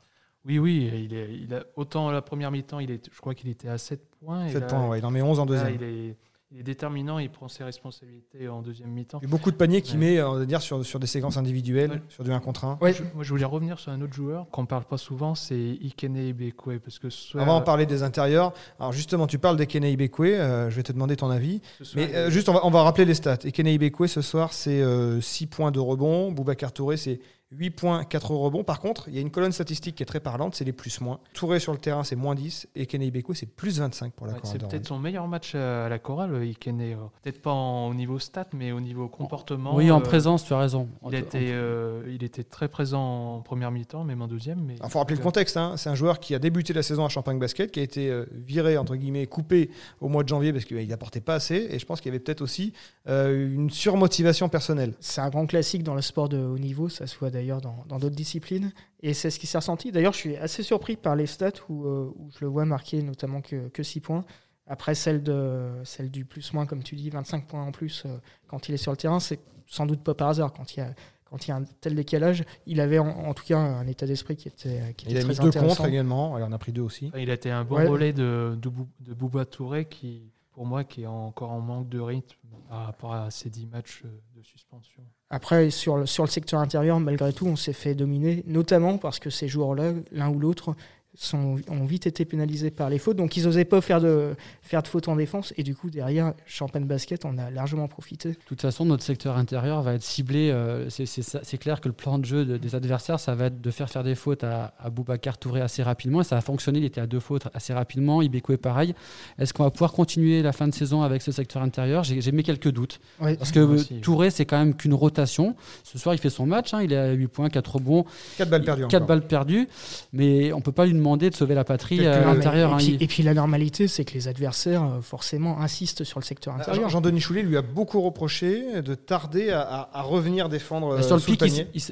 Oui, 0.47 0.59
oui, 0.59 0.91
il 0.93 1.15
est, 1.15 1.35
il 1.35 1.55
a, 1.55 1.65
autant 1.77 2.11
la 2.11 2.21
première 2.21 2.51
mi-temps, 2.51 2.79
il 2.79 2.91
est, 2.91 3.09
je 3.11 3.21
crois 3.21 3.35
qu'il 3.35 3.49
était 3.49 3.69
à 3.69 3.79
7 3.79 4.01
points. 4.21 4.47
et 4.47 4.53
7 4.53 4.61
là, 4.61 4.67
points, 4.67 4.89
ouais, 4.89 4.99
il 4.99 5.07
en 5.07 5.11
met 5.11 5.23
11 5.23 5.39
en 5.39 5.45
là, 5.45 5.49
deuxième. 5.49 5.75
il, 5.75 5.83
est, 5.83 6.17
il 6.53 6.61
est 6.61 6.63
déterminant, 6.63 7.19
il 7.19 7.31
prend 7.31 7.49
ses 7.49 7.65
responsabilités 7.65 8.49
en 8.49 8.63
deuxième 8.63 8.91
mi-temps. 8.91 9.19
Il 9.23 9.25
y 9.25 9.27
a 9.27 9.31
beaucoup 9.31 9.51
de 9.51 9.57
paniers 9.57 9.83
qu'il 9.83 9.99
met 9.99 10.23
on 10.23 10.35
va 10.39 10.45
dire, 10.45 10.63
sur, 10.63 10.85
sur 10.85 11.01
des 11.01 11.07
séquences 11.07 11.37
individuelles, 11.37 11.91
Ouais. 11.91 12.03
sur 12.09 12.23
du 12.23 12.31
1 12.33 12.39
contre 12.41 12.65
1. 12.65 12.79
Ouais. 12.81 12.93
Je- 12.93 13.03
moi, 13.15 13.25
je 13.25 13.31
voulais 13.31 13.45
revenir 13.45 13.79
sur 13.79 13.91
un 13.91 14.01
autre 14.03 14.13
joueur 14.13 14.49
qu'on 14.51 14.63
ne 14.63 14.67
parle 14.67 14.85
pas 14.85 14.99
souvent, 14.99 15.35
c'est 15.35 15.57
Ikene 15.83 16.17
Ibekwe. 16.29 16.79
Parce 16.79 16.99
que 17.01 17.09
va 17.37 17.53
en 17.53 17.61
parler 17.63 17.87
des 17.87 18.03
intérieurs. 18.03 18.53
Alors 18.79 18.93
justement, 18.93 19.27
tu 19.27 19.39
parles 19.39 19.57
d'Ekene 19.57 19.85
Ibekwe, 19.85 20.23
euh, 20.27 20.71
je 20.71 20.77
vais 20.77 20.83
te 20.85 20.93
demander 20.93 21.17
ton 21.17 21.31
avis. 21.31 21.61
soir, 21.83 21.89
Mais 21.97 22.15
euh, 22.15 22.31
juste, 22.31 22.49
on 22.49 22.53
va, 22.53 22.65
on 22.65 22.71
va 22.71 22.83
rappeler 22.83 23.05
les 23.05 23.15
stats. 23.15 23.39
Ekene 23.45 23.69
Ibekwe, 23.69 24.07
ce 24.07 24.21
soir, 24.23 24.53
c'est 24.53 24.83
6 25.21 25.47
points 25.47 25.71
de 25.73 25.81
rebond. 25.81 26.31
Boubacar 26.31 26.73
Touré, 26.73 26.97
c'est 26.97 27.21
8 27.51 27.71
points, 27.71 28.05
4 28.05 28.31
rebonds. 28.33 28.65
Par 28.65 28.81
contre, 28.81 29.09
il 29.09 29.15
y 29.15 29.19
a 29.19 29.21
une 29.21 29.31
colonne 29.31 29.53
statistique 29.53 29.95
qui 29.97 30.03
est 30.03 30.07
très 30.07 30.19
parlante, 30.19 30.55
c'est 30.57 30.65
les 30.65 30.73
plus-moins. 30.73 31.21
Touré 31.35 31.61
sur 31.61 31.73
le 31.73 31.79
terrain, 31.79 32.03
c'est 32.03 32.17
moins 32.17 32.35
10. 32.35 32.67
Et 32.75 32.83
Ekene 32.83 33.03
Ibekwe, 33.03 33.35
c'est 33.35 33.47
plus 33.47 33.79
25 33.79 34.13
pour 34.13 34.27
la 34.27 34.33
Ouais, 34.33 34.41
Chorale 34.41 34.59
c'est 34.61 34.67
peut-être 34.69 34.87
son 34.89 34.99
meilleur 34.99 35.29
match 35.29 35.55
à 35.55 35.89
la 35.89 35.99
chorale, 36.01 36.35
Ikene. 36.43 36.81
euh, 36.81 36.97
Peut-être 37.23 37.41
pas 37.43 37.53
en- 37.53 37.89
au 37.89 37.95
niveau 37.95 38.19
stats, 38.19 38.49
mais 38.55 38.73
au 38.73 38.81
niveau 38.81 39.09
comportement. 39.09 39.77
oui, 39.77 39.91
en 39.91 40.01
euh, 40.01 40.03
présence, 40.03 40.45
tu 40.45 40.53
as 40.53 40.59
raison. 40.59 40.89
Il 41.07 41.15
était, 41.15 41.51
euh, 41.53 42.03
il 42.09 42.25
était 42.25 42.43
très 42.45 42.67
présent 42.69 43.37
en 43.37 43.41
première 43.43 43.71
mi-temps, 43.71 44.03
même 44.05 44.23
en 44.23 44.27
deuxième. 44.27 44.61
Mais 44.65 44.77
Il 44.83 44.91
faut 44.91 44.99
rappeler 44.99 45.17
le 45.17 45.23
contexte. 45.23 45.57
hein. 45.57 45.77
C'est 45.77 45.91
un 45.91 45.95
joueur 45.95 46.19
qui 46.19 46.35
a 46.35 46.39
débuté 46.41 46.73
la 46.73 46.83
saison 46.83 47.05
à 47.05 47.09
Champagne 47.09 47.39
Basket, 47.39 47.71
qui 47.71 47.79
a 47.79 47.83
été 47.85 48.11
euh, 48.11 48.25
viré, 48.33 48.79
entre 48.79 48.97
guillemets, 48.97 49.27
coupé 49.27 49.71
au 50.01 50.09
mois 50.09 50.25
de 50.25 50.29
janvier 50.29 50.53
parce 50.53 50.65
qu'il 50.65 50.89
n'apportait 50.89 51.21
pas 51.21 51.35
assez. 51.35 51.69
Et 51.71 51.79
je 51.79 51.87
pense 51.87 52.01
qu'il 52.01 52.11
y 52.11 52.15
avait 52.15 52.23
peut-être 52.25 52.41
aussi 52.43 52.73
euh, 53.07 53.53
une 53.55 53.71
surmotivation 53.71 54.49
personnelle. 54.49 54.95
C'est 54.99 55.21
un 55.21 55.31
grand 55.31 55.47
classique 55.47 55.85
dans 55.85 55.95
le 55.95 56.03
sport 56.03 56.29
de 56.29 56.39
haut 56.39 56.59
niveau, 56.59 56.89
ça 56.89 57.07
se 57.07 57.17
voit 57.19 57.31
d'ailleurs 57.35 57.61
dans 57.61 57.85
dans 57.89 57.99
d'autres 57.99 58.15
disciplines. 58.17 58.73
Et 59.03 59.13
c'est 59.13 59.29
ce 59.31 59.39
qui 59.39 59.47
s'est 59.47 59.59
ressenti. 59.59 59.93
D'ailleurs, 59.93 60.15
je 60.15 60.19
suis 60.19 60.37
assez 60.37 60.63
surpris 60.63 60.97
par 60.97 61.15
les 61.17 61.27
stats 61.27 61.51
où, 61.69 61.85
euh, 61.87 62.11
où 62.17 62.31
je 62.33 62.39
le 62.41 62.47
vois 62.47 62.65
marquer 62.65 63.03
notamment 63.03 63.43
que, 63.43 63.69
que 63.69 63.83
6 63.83 64.01
points. 64.01 64.25
Après 64.67 64.95
celle, 64.95 65.23
de, 65.23 65.69
celle 65.85 66.11
du 66.11 66.25
plus-moins, 66.25 66.65
comme 66.65 66.83
tu 66.83 66.97
dis, 66.97 67.11
25 67.11 67.47
points 67.47 67.63
en 67.63 67.71
plus 67.73 68.05
euh, 68.07 68.17
quand 68.47 68.69
il 68.71 68.75
est 68.75 68.79
sur 68.79 68.93
le 68.93 68.97
terrain, 68.97 69.21
c'est 69.21 69.39
sans 69.67 69.85
doute 69.85 70.03
pas 70.03 70.15
par 70.15 70.29
hasard. 70.29 70.53
Quand 70.55 70.75
il 70.75 70.81
y 70.81 70.83
a, 70.83 70.95
quand 71.27 71.47
il 71.47 71.51
y 71.51 71.53
a 71.53 71.57
un 71.57 71.65
tel 71.83 71.95
décalage, 71.95 72.45
il 72.67 72.81
avait 72.81 72.99
en, 72.99 73.09
en 73.09 73.35
tout 73.35 73.45
cas 73.45 73.59
un 73.59 73.87
état 73.87 74.07
d'esprit 74.07 74.37
qui 74.37 74.49
était, 74.49 74.95
qui 74.97 75.07
Il 75.07 75.13
était 75.17 75.25
a 75.25 75.29
mis 75.29 75.35
très 75.35 75.51
deux 75.51 75.61
contre 75.61 75.85
également. 75.85 76.39
Il 76.39 76.45
en 76.45 76.53
a 76.53 76.57
pris 76.59 76.73
deux 76.73 76.81
aussi. 76.83 77.11
Il 77.19 77.31
a 77.31 77.35
été 77.35 77.51
un 77.51 77.65
bon 77.65 77.77
Ouais. 77.77 77.87
relais 77.87 78.13
de, 78.15 78.57
de, 78.59 78.69
Bou- 78.71 78.89
de 79.01 79.13
Bouba 79.13 79.45
Touré 79.45 79.85
qui, 79.87 80.33
pour 80.55 80.67
moi, 80.67 80.85
qui 80.85 81.03
est 81.03 81.07
encore 81.07 81.51
en 81.51 81.61
manque 81.61 81.89
de 81.89 81.99
rythme 81.99 82.39
par 82.69 82.87
rapport 82.87 83.13
à 83.13 83.31
ses 83.31 83.51
10 83.51 83.67
matchs 83.67 84.03
euh, 84.05 84.21
de 84.37 84.43
suspension. 84.43 85.03
Après, 85.29 85.71
sur 85.71 85.97
le, 85.97 86.07
sur 86.07 86.23
le 86.23 86.31
secteur 86.31 86.61
intérieur, 86.61 87.01
malgré 87.01 87.33
tout, 87.33 87.47
on 87.47 87.57
s'est 87.57 87.73
fait 87.73 87.95
dominer, 87.95 88.45
notamment 88.47 88.97
parce 88.97 89.19
que 89.19 89.31
ces 89.31 89.49
joueurs-là, 89.49 89.93
l'un 90.13 90.31
ou 90.31 90.39
l'autre, 90.39 90.77
sont, 91.17 91.57
ont 91.69 91.85
vite 91.85 92.07
été 92.07 92.25
pénalisés 92.25 92.71
par 92.71 92.91
les 92.91 92.99
fautes. 92.99 93.17
Donc, 93.17 93.37
ils 93.37 93.45
n'osaient 93.45 93.65
pas 93.65 93.81
faire 93.81 94.01
de, 94.01 94.35
faire 94.63 94.83
de 94.83 94.89
fautes 94.89 95.09
en 95.09 95.17
défense. 95.17 95.53
Et 95.57 95.63
du 95.63 95.75
coup, 95.75 95.91
derrière, 95.91 96.35
Champagne 96.47 96.85
Basket 96.85 97.25
en 97.25 97.39
a 97.39 97.51
largement 97.51 97.87
profité. 97.89 98.31
De 98.31 98.37
toute 98.47 98.61
façon, 98.61 98.85
notre 98.85 99.03
secteur 99.05 99.37
intérieur 99.37 99.83
va 99.83 99.95
être 99.95 100.03
ciblé. 100.03 100.51
euh, 100.51 100.91
c'est- 100.91 101.07
c'est 101.07 101.23
ça- 101.23 101.41
c'est 101.43 101.59
clair 101.59 101.81
que 101.81 101.89
le 101.89 101.95
plan 101.95 102.19
de 102.19 102.25
jeu 102.25 102.45
de- 102.45 102.57
des 102.57 102.75
adversaires, 102.75 103.21
ça 103.21 103.35
va 103.35 103.47
être 103.47 103.61
de 103.61 103.71
faire 103.71 103.89
faire 103.89 104.03
des 104.03 104.15
fautes 104.15 104.43
à, 104.45 104.75
à 104.79 104.91
Boubacar 104.91 105.39
Touré 105.39 105.61
assez 105.61 105.83
rapidement. 105.83 106.21
Et 106.21 106.25
ça 106.25 106.37
a 106.37 106.41
fonctionné. 106.41 106.79
Il 106.81 106.85
était 106.85 107.01
à 107.01 107.07
deux 107.07 107.21
fautes 107.21 107.49
assez 107.55 107.73
rapidement. 107.73 108.21
Ibekwe, 108.23 108.57
pareil. 108.57 108.95
Est-ce 109.39 109.53
qu'on 109.55 109.63
va 109.65 109.71
pouvoir 109.71 109.93
continuer 109.93 110.43
la 110.43 110.53
fin 110.53 110.67
de 110.67 110.75
saison 110.75 111.03
avec 111.03 111.23
ce 111.23 111.31
secteur 111.33 111.63
intérieur? 111.63 112.03
J'ai 112.05 112.21
j'ai 112.21 112.33
mis 112.33 112.43
quelques 112.43 112.71
doutes. 112.73 112.99
Ouais. 113.21 113.37
Parce 113.37 113.53
que 113.53 113.61
euh, 113.61 113.67
aussi. 113.75 114.01
Touré, 114.01 114.31
c'est 114.31 114.45
quand 114.47 114.59
même 114.59 114.75
qu'une 114.75 114.95
rotation. 114.95 115.55
Ce 115.85 115.99
soir, 115.99 116.15
il 116.15 116.19
fait 116.19 116.31
son 116.31 116.47
match. 116.47 116.75
hein, 116.75 116.83
il 116.83 116.93
est 116.93 116.97
à 116.97 117.13
8 117.13 117.29
points, 117.29 117.49
4 117.51 117.75
rebonds, 117.77 118.05
4 118.39 118.49
balles 118.51 118.65
perdues 118.65 118.83
4 118.89 118.95
encore. 119.03 119.07
balles 119.09 119.27
perdues. 119.27 119.69
Mais 120.13 120.53
on 120.53 120.61
peut 120.61 120.73
pas 120.73 120.87
lui 120.87 120.93
demander 120.93 121.04
de 121.05 121.35
sauver 121.35 121.55
la 121.55 121.65
patrie 121.65 122.05
euh, 122.07 122.23
à 122.23 122.35
l'intérieur. 122.35 122.71
et, 122.71 122.75
hein. 122.75 122.97
et 123.01 123.07
puis, 123.07 123.23
la 123.23 123.35
normalité, 123.35 123.87
c'est 123.89 124.05
que 124.05 124.15
les 124.15 124.27
adversaires, 124.29 124.83
euh, 124.83 125.01
forcément, 125.01 125.61
insistent 125.61 126.05
sur 126.05 126.19
le 126.19 126.25
secteur 126.25 126.55
Ah, 126.57 126.61
intérieur. 126.61 126.85
Jean- 126.85 126.89
Jean-Denis 126.89 127.21
Choulet 127.21 127.43
lui 127.43 127.57
a 127.57 127.63
beaucoup 127.63 128.01
reproché 128.01 128.83
de 128.83 128.95
tarder 128.95 129.51
à, 129.51 129.61
à- 129.63 129.99
à 129.99 130.03
revenir 130.03 130.49
défendre 130.49 130.89
Bah, 130.91 130.95
euh, 130.99 131.03
sur 131.03 131.17
le 131.17 131.21
le 131.21 131.27
pic, 131.27 131.43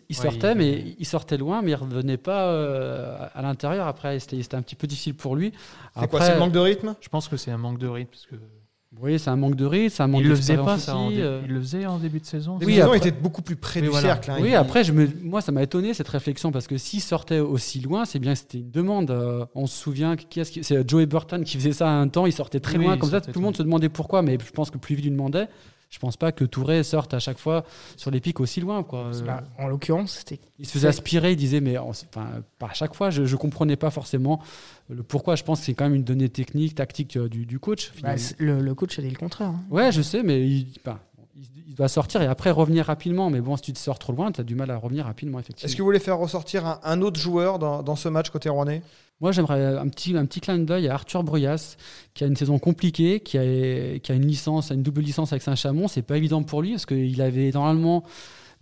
il, 0.09 0.17
sortait, 0.17 0.53
il- 0.53 0.59
mais 0.59 0.85
il 0.99 1.07
sortait 1.07 1.37
loin, 1.39 1.63
mais 1.63 1.71
il 1.73 1.75
revenait 1.75 2.17
pas 2.17 2.47
euh, 2.49 3.17
à- 3.35 3.43
l'intérieur. 3.43 3.87
Après, 3.87 4.19
c'était 4.19 4.55
un 4.55 4.63
petit 4.63 4.75
peu 4.77 4.87
difficile 4.87 5.15
pour 5.15 5.37
lui. 5.37 5.53
C'est 5.99 6.09
quoi 6.09 6.21
C'est 6.23 6.33
le 6.35 6.39
manque 6.39 6.53
de 6.53 6.59
rythme? 6.59 6.95
Je 7.01 7.09
pense 7.09 7.29
que 7.29 7.37
c'est 7.37 7.51
un 7.51 7.59
manque 7.59 7.79
de 7.79 7.89
rythme. 7.89 8.11
Parce 8.11 8.27
que 8.27 8.37
Oui, 9.01 9.19
c'est 9.19 9.31
un 9.31 9.37
manque 9.37 9.57
de 9.57 9.65
rythme, 9.65 9.89
c'est 9.89 10.03
un 10.03 10.07
manque 10.07 10.21
il 10.21 10.29
le 10.29 10.37
faisait 10.37 10.57
pas, 10.57 10.79
ça. 10.79 10.97
en 10.97 11.07
aussi, 11.09 11.17
dé- 11.17 11.23
euh. 11.23 11.41
Il 11.47 11.53
le 11.55 11.61
faisait 11.61 11.87
en 11.87 11.99
début 11.99 12.21
de 12.21 12.27
saison. 12.27 12.59
Oui, 12.61 12.75
saisons 12.75 12.87
après- 12.87 12.99
étaient 12.99 13.11
beaucoup 13.11 13.43
plus 13.43 13.57
près 13.57 13.81
Oui, 13.81 13.87
du 13.87 13.91
voilà. 13.91 14.09
cercle. 14.09 14.31
hein. 14.31 14.37
Oui, 14.41 14.51
Il- 14.51 14.55
après, 14.55 14.85
je 14.85 14.93
me, 14.93 15.09
moi, 15.23 15.41
ça 15.41 15.51
m'a 15.51 15.63
étonné 15.63 15.93
cette 15.95 16.09
réflexion 16.09 16.53
parce 16.53 16.67
que 16.69 16.77
s'il 16.77 17.01
sortait 17.01 17.41
aussi 17.41 17.81
loin, 17.81 18.05
c'est 18.05 18.19
bien 18.19 18.35
que 18.35 18.39
c'était 18.39 18.59
une 18.59 18.71
demande. 18.71 19.11
Euh, 19.11 19.45
on 19.55 19.67
se 19.67 19.77
souvient, 19.77 20.15
qui 20.15 20.39
est-ce 20.41 20.53
qui- 20.53 20.63
c'est 20.63 20.89
Joey 20.89 21.07
Burton 21.07 21.43
qui 21.43 21.57
faisait 21.57 21.73
ça 21.73 21.89
à 21.89 21.93
un 21.95 22.07
temps, 22.09 22.27
il 22.27 22.33
sortait 22.33 22.61
très 22.61 22.79
Oui, 22.79 22.85
loin 22.85 22.95
il 22.95 22.99
comme 23.01 23.11
ça, 23.11 23.21
tout 23.21 23.31
le 23.35 23.41
monde 23.41 23.57
se 23.57 23.63
demandait 23.63 23.89
pourquoi, 23.89 24.23
mais 24.23 24.39
je 24.45 24.53
pense 24.53 24.71
que 24.71 24.79
plus 24.79 24.95
vite 24.95 25.07
lui 25.07 25.11
demandait. 25.11 25.49
Je 25.93 25.99
pense 25.99 26.17
pas 26.17 26.33
que 26.33 26.45
Touré 26.45 26.83
sorte 26.85 27.13
à 27.13 27.19
chaque 27.19 27.39
fois 27.39 27.65
sur 27.99 28.11
les 28.11 28.19
pics 28.21 28.41
aussi 28.41 28.61
loin. 28.61 28.83
Quoi. 28.83 29.11
Là, 29.27 29.45
en 29.59 29.69
l'occurrence, 29.69 30.13
c'était 30.19 30.41
il 30.59 30.67
se 30.67 30.73
faisait 30.73 30.89
aspirer, 30.89 31.33
il 31.33 31.37
disait, 31.37 31.61
mais 31.61 31.77
enfin, 31.77 32.29
pas 32.59 32.69
à 32.69 32.73
chaque 32.73 32.95
fois, 32.95 33.11
je 33.11 33.23
ne 33.23 33.37
comprenais 33.37 33.77
pas 33.77 33.91
forcément 33.91 34.41
le 34.89 35.03
pourquoi. 35.03 35.37
Je 35.37 35.45
pense 35.45 35.61
que 35.61 35.67
c'est 35.67 35.75
quand 35.75 35.85
même 35.85 35.95
une 35.95 36.03
donnée 36.05 36.31
technique, 36.31 36.75
tactique 36.77 37.19
du, 37.19 37.45
du 37.45 37.59
coach. 37.59 37.93
bah, 38.03 38.15
le, 38.39 38.61
le 38.63 38.75
coach 38.75 38.99
a 38.99 39.03
dit 39.03 39.11
le 39.11 39.17
contraire. 39.19 39.49
hein. 39.51 39.61
Ouais, 39.71 39.93
je 39.93 40.01
sais, 40.01 40.23
mais 40.23 40.49
il, 40.49 40.67
enfin, 40.85 40.99
il- 41.37 41.75
doit 41.75 41.89
sortir 41.89 42.21
et 42.23 42.27
après 42.27 42.51
revenir 42.51 42.87
rapidement. 42.87 43.31
Mais 43.31 43.41
bon, 43.41 43.57
si 43.57 43.63
tu 43.63 43.73
te 43.73 43.79
sors 43.79 43.99
trop 43.99 44.13
loin, 44.13 44.31
tu 44.33 44.41
as 44.41 44.45
du 44.45 44.55
mal 44.55 44.71
à 44.71 44.77
revenir 44.77 45.07
rapidement, 45.07 45.39
effectivement. 45.39 45.67
Est-ce 45.67 45.77
que 45.77 45.83
vous 45.83 45.87
voulez 45.87 45.99
faire 46.01 46.19
ressortir 46.19 46.67
un, 46.67 46.81
un 46.85 47.01
autre 47.03 47.19
joueur 47.19 47.59
dans, 47.59 47.83
dans 47.83 47.97
ce 47.97 48.09
match 48.09 48.31
côté 48.31 48.49
rouennais? 48.49 48.83
Moi, 49.21 49.31
j'aimerais 49.33 49.77
un 49.79 49.89
petit, 49.89 50.17
un 50.17 50.27
petit 50.27 50.41
clin 50.41 50.59
d'œil 50.59 50.89
à 50.89 50.95
Arthur 50.95 51.23
Bruyas, 51.23 51.77
qui 52.13 52.25
a 52.25 52.27
une 52.27 52.35
saison 52.37 52.59
compliquée, 52.59 53.21
qui 53.21 53.39
a, 53.39 53.99
qui 54.01 54.11
a 54.13 54.15
une 54.15 54.27
licence, 54.27 54.71
une 54.71 54.83
double 54.83 55.01
licence 55.01 55.33
avec 55.33 55.43
Saint-Chamond. 55.43 55.87
C'est 55.89 56.03
pas 56.03 56.17
évident 56.17 56.43
pour 56.43 56.61
lui 56.61 56.73
parce 56.73 56.87
qu'il 56.87 57.21
avait 57.23 57.51
normalement 57.53 58.03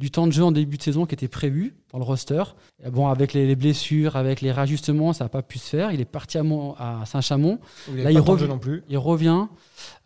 du 0.01 0.11
temps 0.11 0.27
de 0.27 0.33
jeu 0.33 0.43
en 0.43 0.51
début 0.51 0.79
de 0.79 0.83
saison 0.83 1.05
qui 1.05 1.15
était 1.15 1.29
prévu 1.29 1.75
dans 1.93 1.99
le 1.99 2.05
roster. 2.05 2.43
Et 2.83 2.91
bon, 2.91 3.09
avec 3.09 3.35
les, 3.35 3.47
les 3.47 3.55
blessures, 3.55 4.17
avec 4.17 4.41
les 4.41 4.51
rajustements, 4.51 5.13
ça 5.13 5.25
n'a 5.25 5.29
pas 5.29 5.43
pu 5.43 5.59
se 5.59 5.69
faire. 5.69 5.93
Il 5.93 6.01
est 6.01 6.07
parti 6.07 6.39
à, 6.39 7.03
Saint-Chamond. 7.05 7.59
Où 7.91 7.97
Là, 7.97 8.11
il 8.11 8.19
il 8.19 8.39
jeu 8.39 8.47
non 8.47 8.59
plus. 8.59 8.83
Il 8.89 8.97
revient. 8.97 9.45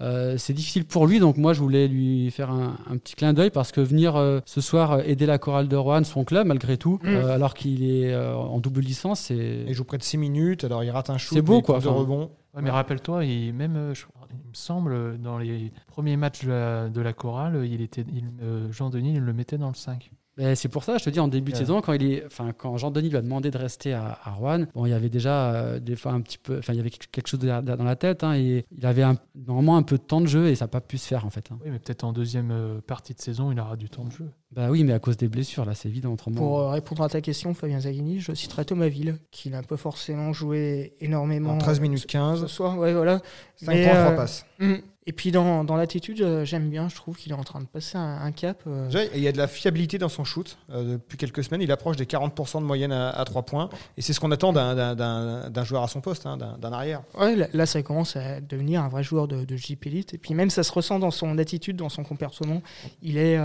Euh, 0.00 0.36
c'est 0.36 0.52
difficile 0.52 0.84
pour 0.84 1.06
lui, 1.06 1.20
donc 1.20 1.36
moi 1.36 1.52
je 1.52 1.60
voulais 1.60 1.86
lui 1.86 2.30
faire 2.32 2.50
un, 2.50 2.76
un 2.90 2.96
petit 2.96 3.14
clin 3.14 3.32
d'œil 3.32 3.50
parce 3.50 3.70
que 3.70 3.80
venir 3.80 4.16
euh, 4.16 4.40
ce 4.46 4.60
soir 4.60 4.92
euh, 4.92 5.02
aider 5.04 5.26
la 5.26 5.38
chorale 5.38 5.68
de 5.68 5.76
Rouen, 5.76 6.02
son 6.04 6.24
club 6.24 6.46
malgré 6.46 6.76
tout, 6.76 6.98
Mm. 7.02 7.08
euh, 7.08 7.34
alors 7.34 7.54
qu'il 7.54 7.84
est 7.84 8.14
en 8.16 8.58
double 8.58 8.80
licence, 8.80 9.20
c'est 9.20 9.64
Il 9.68 9.74
joue 9.74 9.84
près 9.84 9.98
de 9.98 10.02
6 10.02 10.16
minutes, 10.18 10.64
alors 10.64 10.82
il 10.82 10.90
rate 10.90 11.10
un 11.10 11.18
shoot. 11.18 11.36
C'est 11.36 11.42
beau, 11.42 11.58
il 11.58 11.62
quoi, 11.62 11.76
enfin. 11.76 12.28
Mais 12.62 12.70
rappelle-toi, 12.70 13.24
même, 13.52 13.76
euh, 13.76 13.94
il 14.30 14.48
me 14.48 14.54
semble, 14.54 15.18
dans 15.18 15.38
les 15.38 15.72
premiers 15.86 16.16
matchs 16.16 16.44
de 16.44 17.00
la, 17.00 17.12
chorale, 17.12 17.66
il 17.66 17.80
était, 17.80 18.04
il, 18.12 18.30
euh, 18.42 18.70
Jean-Denis 18.70 19.14
il 19.14 19.20
le 19.20 19.32
mettait 19.32 19.58
dans 19.58 19.68
le 19.68 19.74
5. 19.74 20.10
Mais 20.36 20.56
c'est 20.56 20.68
pour 20.68 20.82
ça, 20.82 20.98
je 20.98 21.04
te 21.04 21.10
dis, 21.10 21.20
en 21.20 21.28
début 21.28 21.52
de 21.52 21.56
saison, 21.56 21.80
quand, 21.80 21.92
il 21.92 22.02
est, 22.12 22.26
enfin, 22.26 22.52
quand 22.56 22.76
Jean-Denis 22.76 23.08
lui 23.10 23.16
a 23.16 23.22
demandé 23.22 23.50
de 23.52 23.58
rester 23.58 23.92
à, 23.92 24.18
à 24.24 24.30
Rouen, 24.32 24.64
bon, 24.74 24.84
il 24.84 24.90
y 24.90 24.92
avait 24.92 25.08
déjà 25.08 25.52
euh, 25.54 25.78
des 25.78 25.94
fois 25.94 26.10
un 26.12 26.20
petit 26.22 26.38
peu, 26.38 26.58
enfin, 26.58 26.72
il 26.72 26.76
y 26.76 26.80
avait 26.80 26.90
quelque 26.90 27.28
chose 27.28 27.38
dans 27.38 27.84
la 27.84 27.96
tête, 27.96 28.24
hein, 28.24 28.34
et 28.34 28.64
il 28.76 28.84
avait 28.86 29.04
un- 29.04 29.16
normalement 29.46 29.76
un 29.76 29.82
peu 29.84 29.96
de 29.96 30.02
temps 30.02 30.20
de 30.20 30.26
jeu 30.26 30.48
et 30.48 30.56
ça 30.56 30.64
n'a 30.64 30.68
pas 30.68 30.80
pu 30.80 30.98
se 30.98 31.06
faire 31.06 31.24
en 31.24 31.30
fait. 31.30 31.50
hein. 31.52 31.58
Oui, 31.64 31.70
mais 31.70 31.78
peut-être 31.78 32.02
en 32.02 32.12
deuxième 32.12 32.50
euh, 32.50 32.80
partie 32.80 33.14
de 33.14 33.20
saison, 33.20 33.52
il 33.52 33.60
aura 33.60 33.76
du 33.76 33.88
temps 33.88 34.04
de 34.04 34.10
jeu. 34.10 34.28
Bah 34.50 34.68
oui, 34.70 34.82
mais 34.84 34.92
à 34.92 34.98
cause 35.00 35.16
des 35.16 35.28
blessures, 35.28 35.64
là, 35.64 35.74
c'est 35.74 35.88
évident. 35.88 36.12
Autrement, 36.12 36.36
Pour 36.36 36.60
euh, 36.60 36.70
répondre 36.70 37.02
à 37.02 37.08
ta 37.08 37.20
question, 37.20 37.54
Fabien 37.54 37.80
Zaghini, 37.80 38.20
je 38.20 38.32
citerai 38.34 38.64
Thomas 38.64 38.86
Ville, 38.88 39.18
qui 39.32 39.50
n'a 39.50 39.62
pas 39.62 39.76
forcément 39.76 40.32
joué 40.32 40.94
énormément. 41.00 41.50
En 41.54 41.58
13 41.58 41.78
euh, 41.78 41.82
minutes 41.82 41.98
ce- 42.02 42.06
15. 42.06 42.40
Ce 42.42 42.46
soir, 42.48 42.78
ouais, 42.78 42.92
voilà. 42.92 43.20
5 43.56 43.72
Mais, 43.72 43.84
points, 43.84 43.94
3 44.00 44.12
euh, 44.12 44.16
passes. 44.16 44.46
hum. 44.60 44.78
Et 45.06 45.12
puis 45.12 45.30
dans, 45.30 45.64
dans 45.64 45.76
l'attitude, 45.76 46.22
euh, 46.22 46.46
j'aime 46.46 46.70
bien, 46.70 46.88
je 46.88 46.94
trouve 46.94 47.16
qu'il 47.18 47.30
est 47.30 47.34
en 47.34 47.44
train 47.44 47.60
de 47.60 47.66
passer 47.66 47.98
un, 47.98 48.22
un 48.22 48.32
cap. 48.32 48.62
euh, 48.66 48.86
Déjà, 48.86 49.04
il 49.14 49.20
y 49.22 49.28
a 49.28 49.32
de 49.32 49.36
la 49.36 49.46
fiabilité 49.46 49.98
dans 49.98 50.08
son 50.08 50.24
shoot. 50.24 50.56
Euh, 50.70 50.92
depuis 50.94 51.18
quelques 51.18 51.44
semaines, 51.44 51.60
il 51.60 51.70
approche 51.70 51.96
des 51.96 52.06
40% 52.06 52.60
de 52.60 52.64
moyenne 52.64 52.90
à, 52.92 53.22
3 53.26 53.42
points. 53.42 53.68
Et 53.98 54.02
c'est 54.02 54.14
ce 54.14 54.20
qu'on 54.20 54.30
attend 54.30 54.54
d'un- 54.54 55.64
joueur 55.64 55.82
à 55.82 55.88
son 55.88 56.00
poste, 56.00 56.24
hein, 56.24 56.38
d'un 56.38 56.56
d'un 56.56 56.72
arrière. 56.72 57.02
Ouais, 57.18 57.36
là, 57.36 57.48
là, 57.52 57.66
ça 57.66 57.82
commence 57.82 58.16
à 58.16 58.40
devenir 58.40 58.82
un 58.82 58.88
vrai 58.88 59.02
joueur 59.02 59.28
de, 59.28 59.44
de 59.44 59.56
JP 59.56 59.86
Elite. 59.88 60.14
Et 60.14 60.18
puis 60.18 60.32
même, 60.32 60.48
ça 60.48 60.62
se 60.62 60.72
ressent 60.72 60.98
dans 60.98 61.10
son 61.10 61.36
attitude, 61.36 61.76
dans 61.76 61.90
son 61.90 62.02
comportement. 62.02 62.62
Il 63.02 63.18
est. 63.18 63.38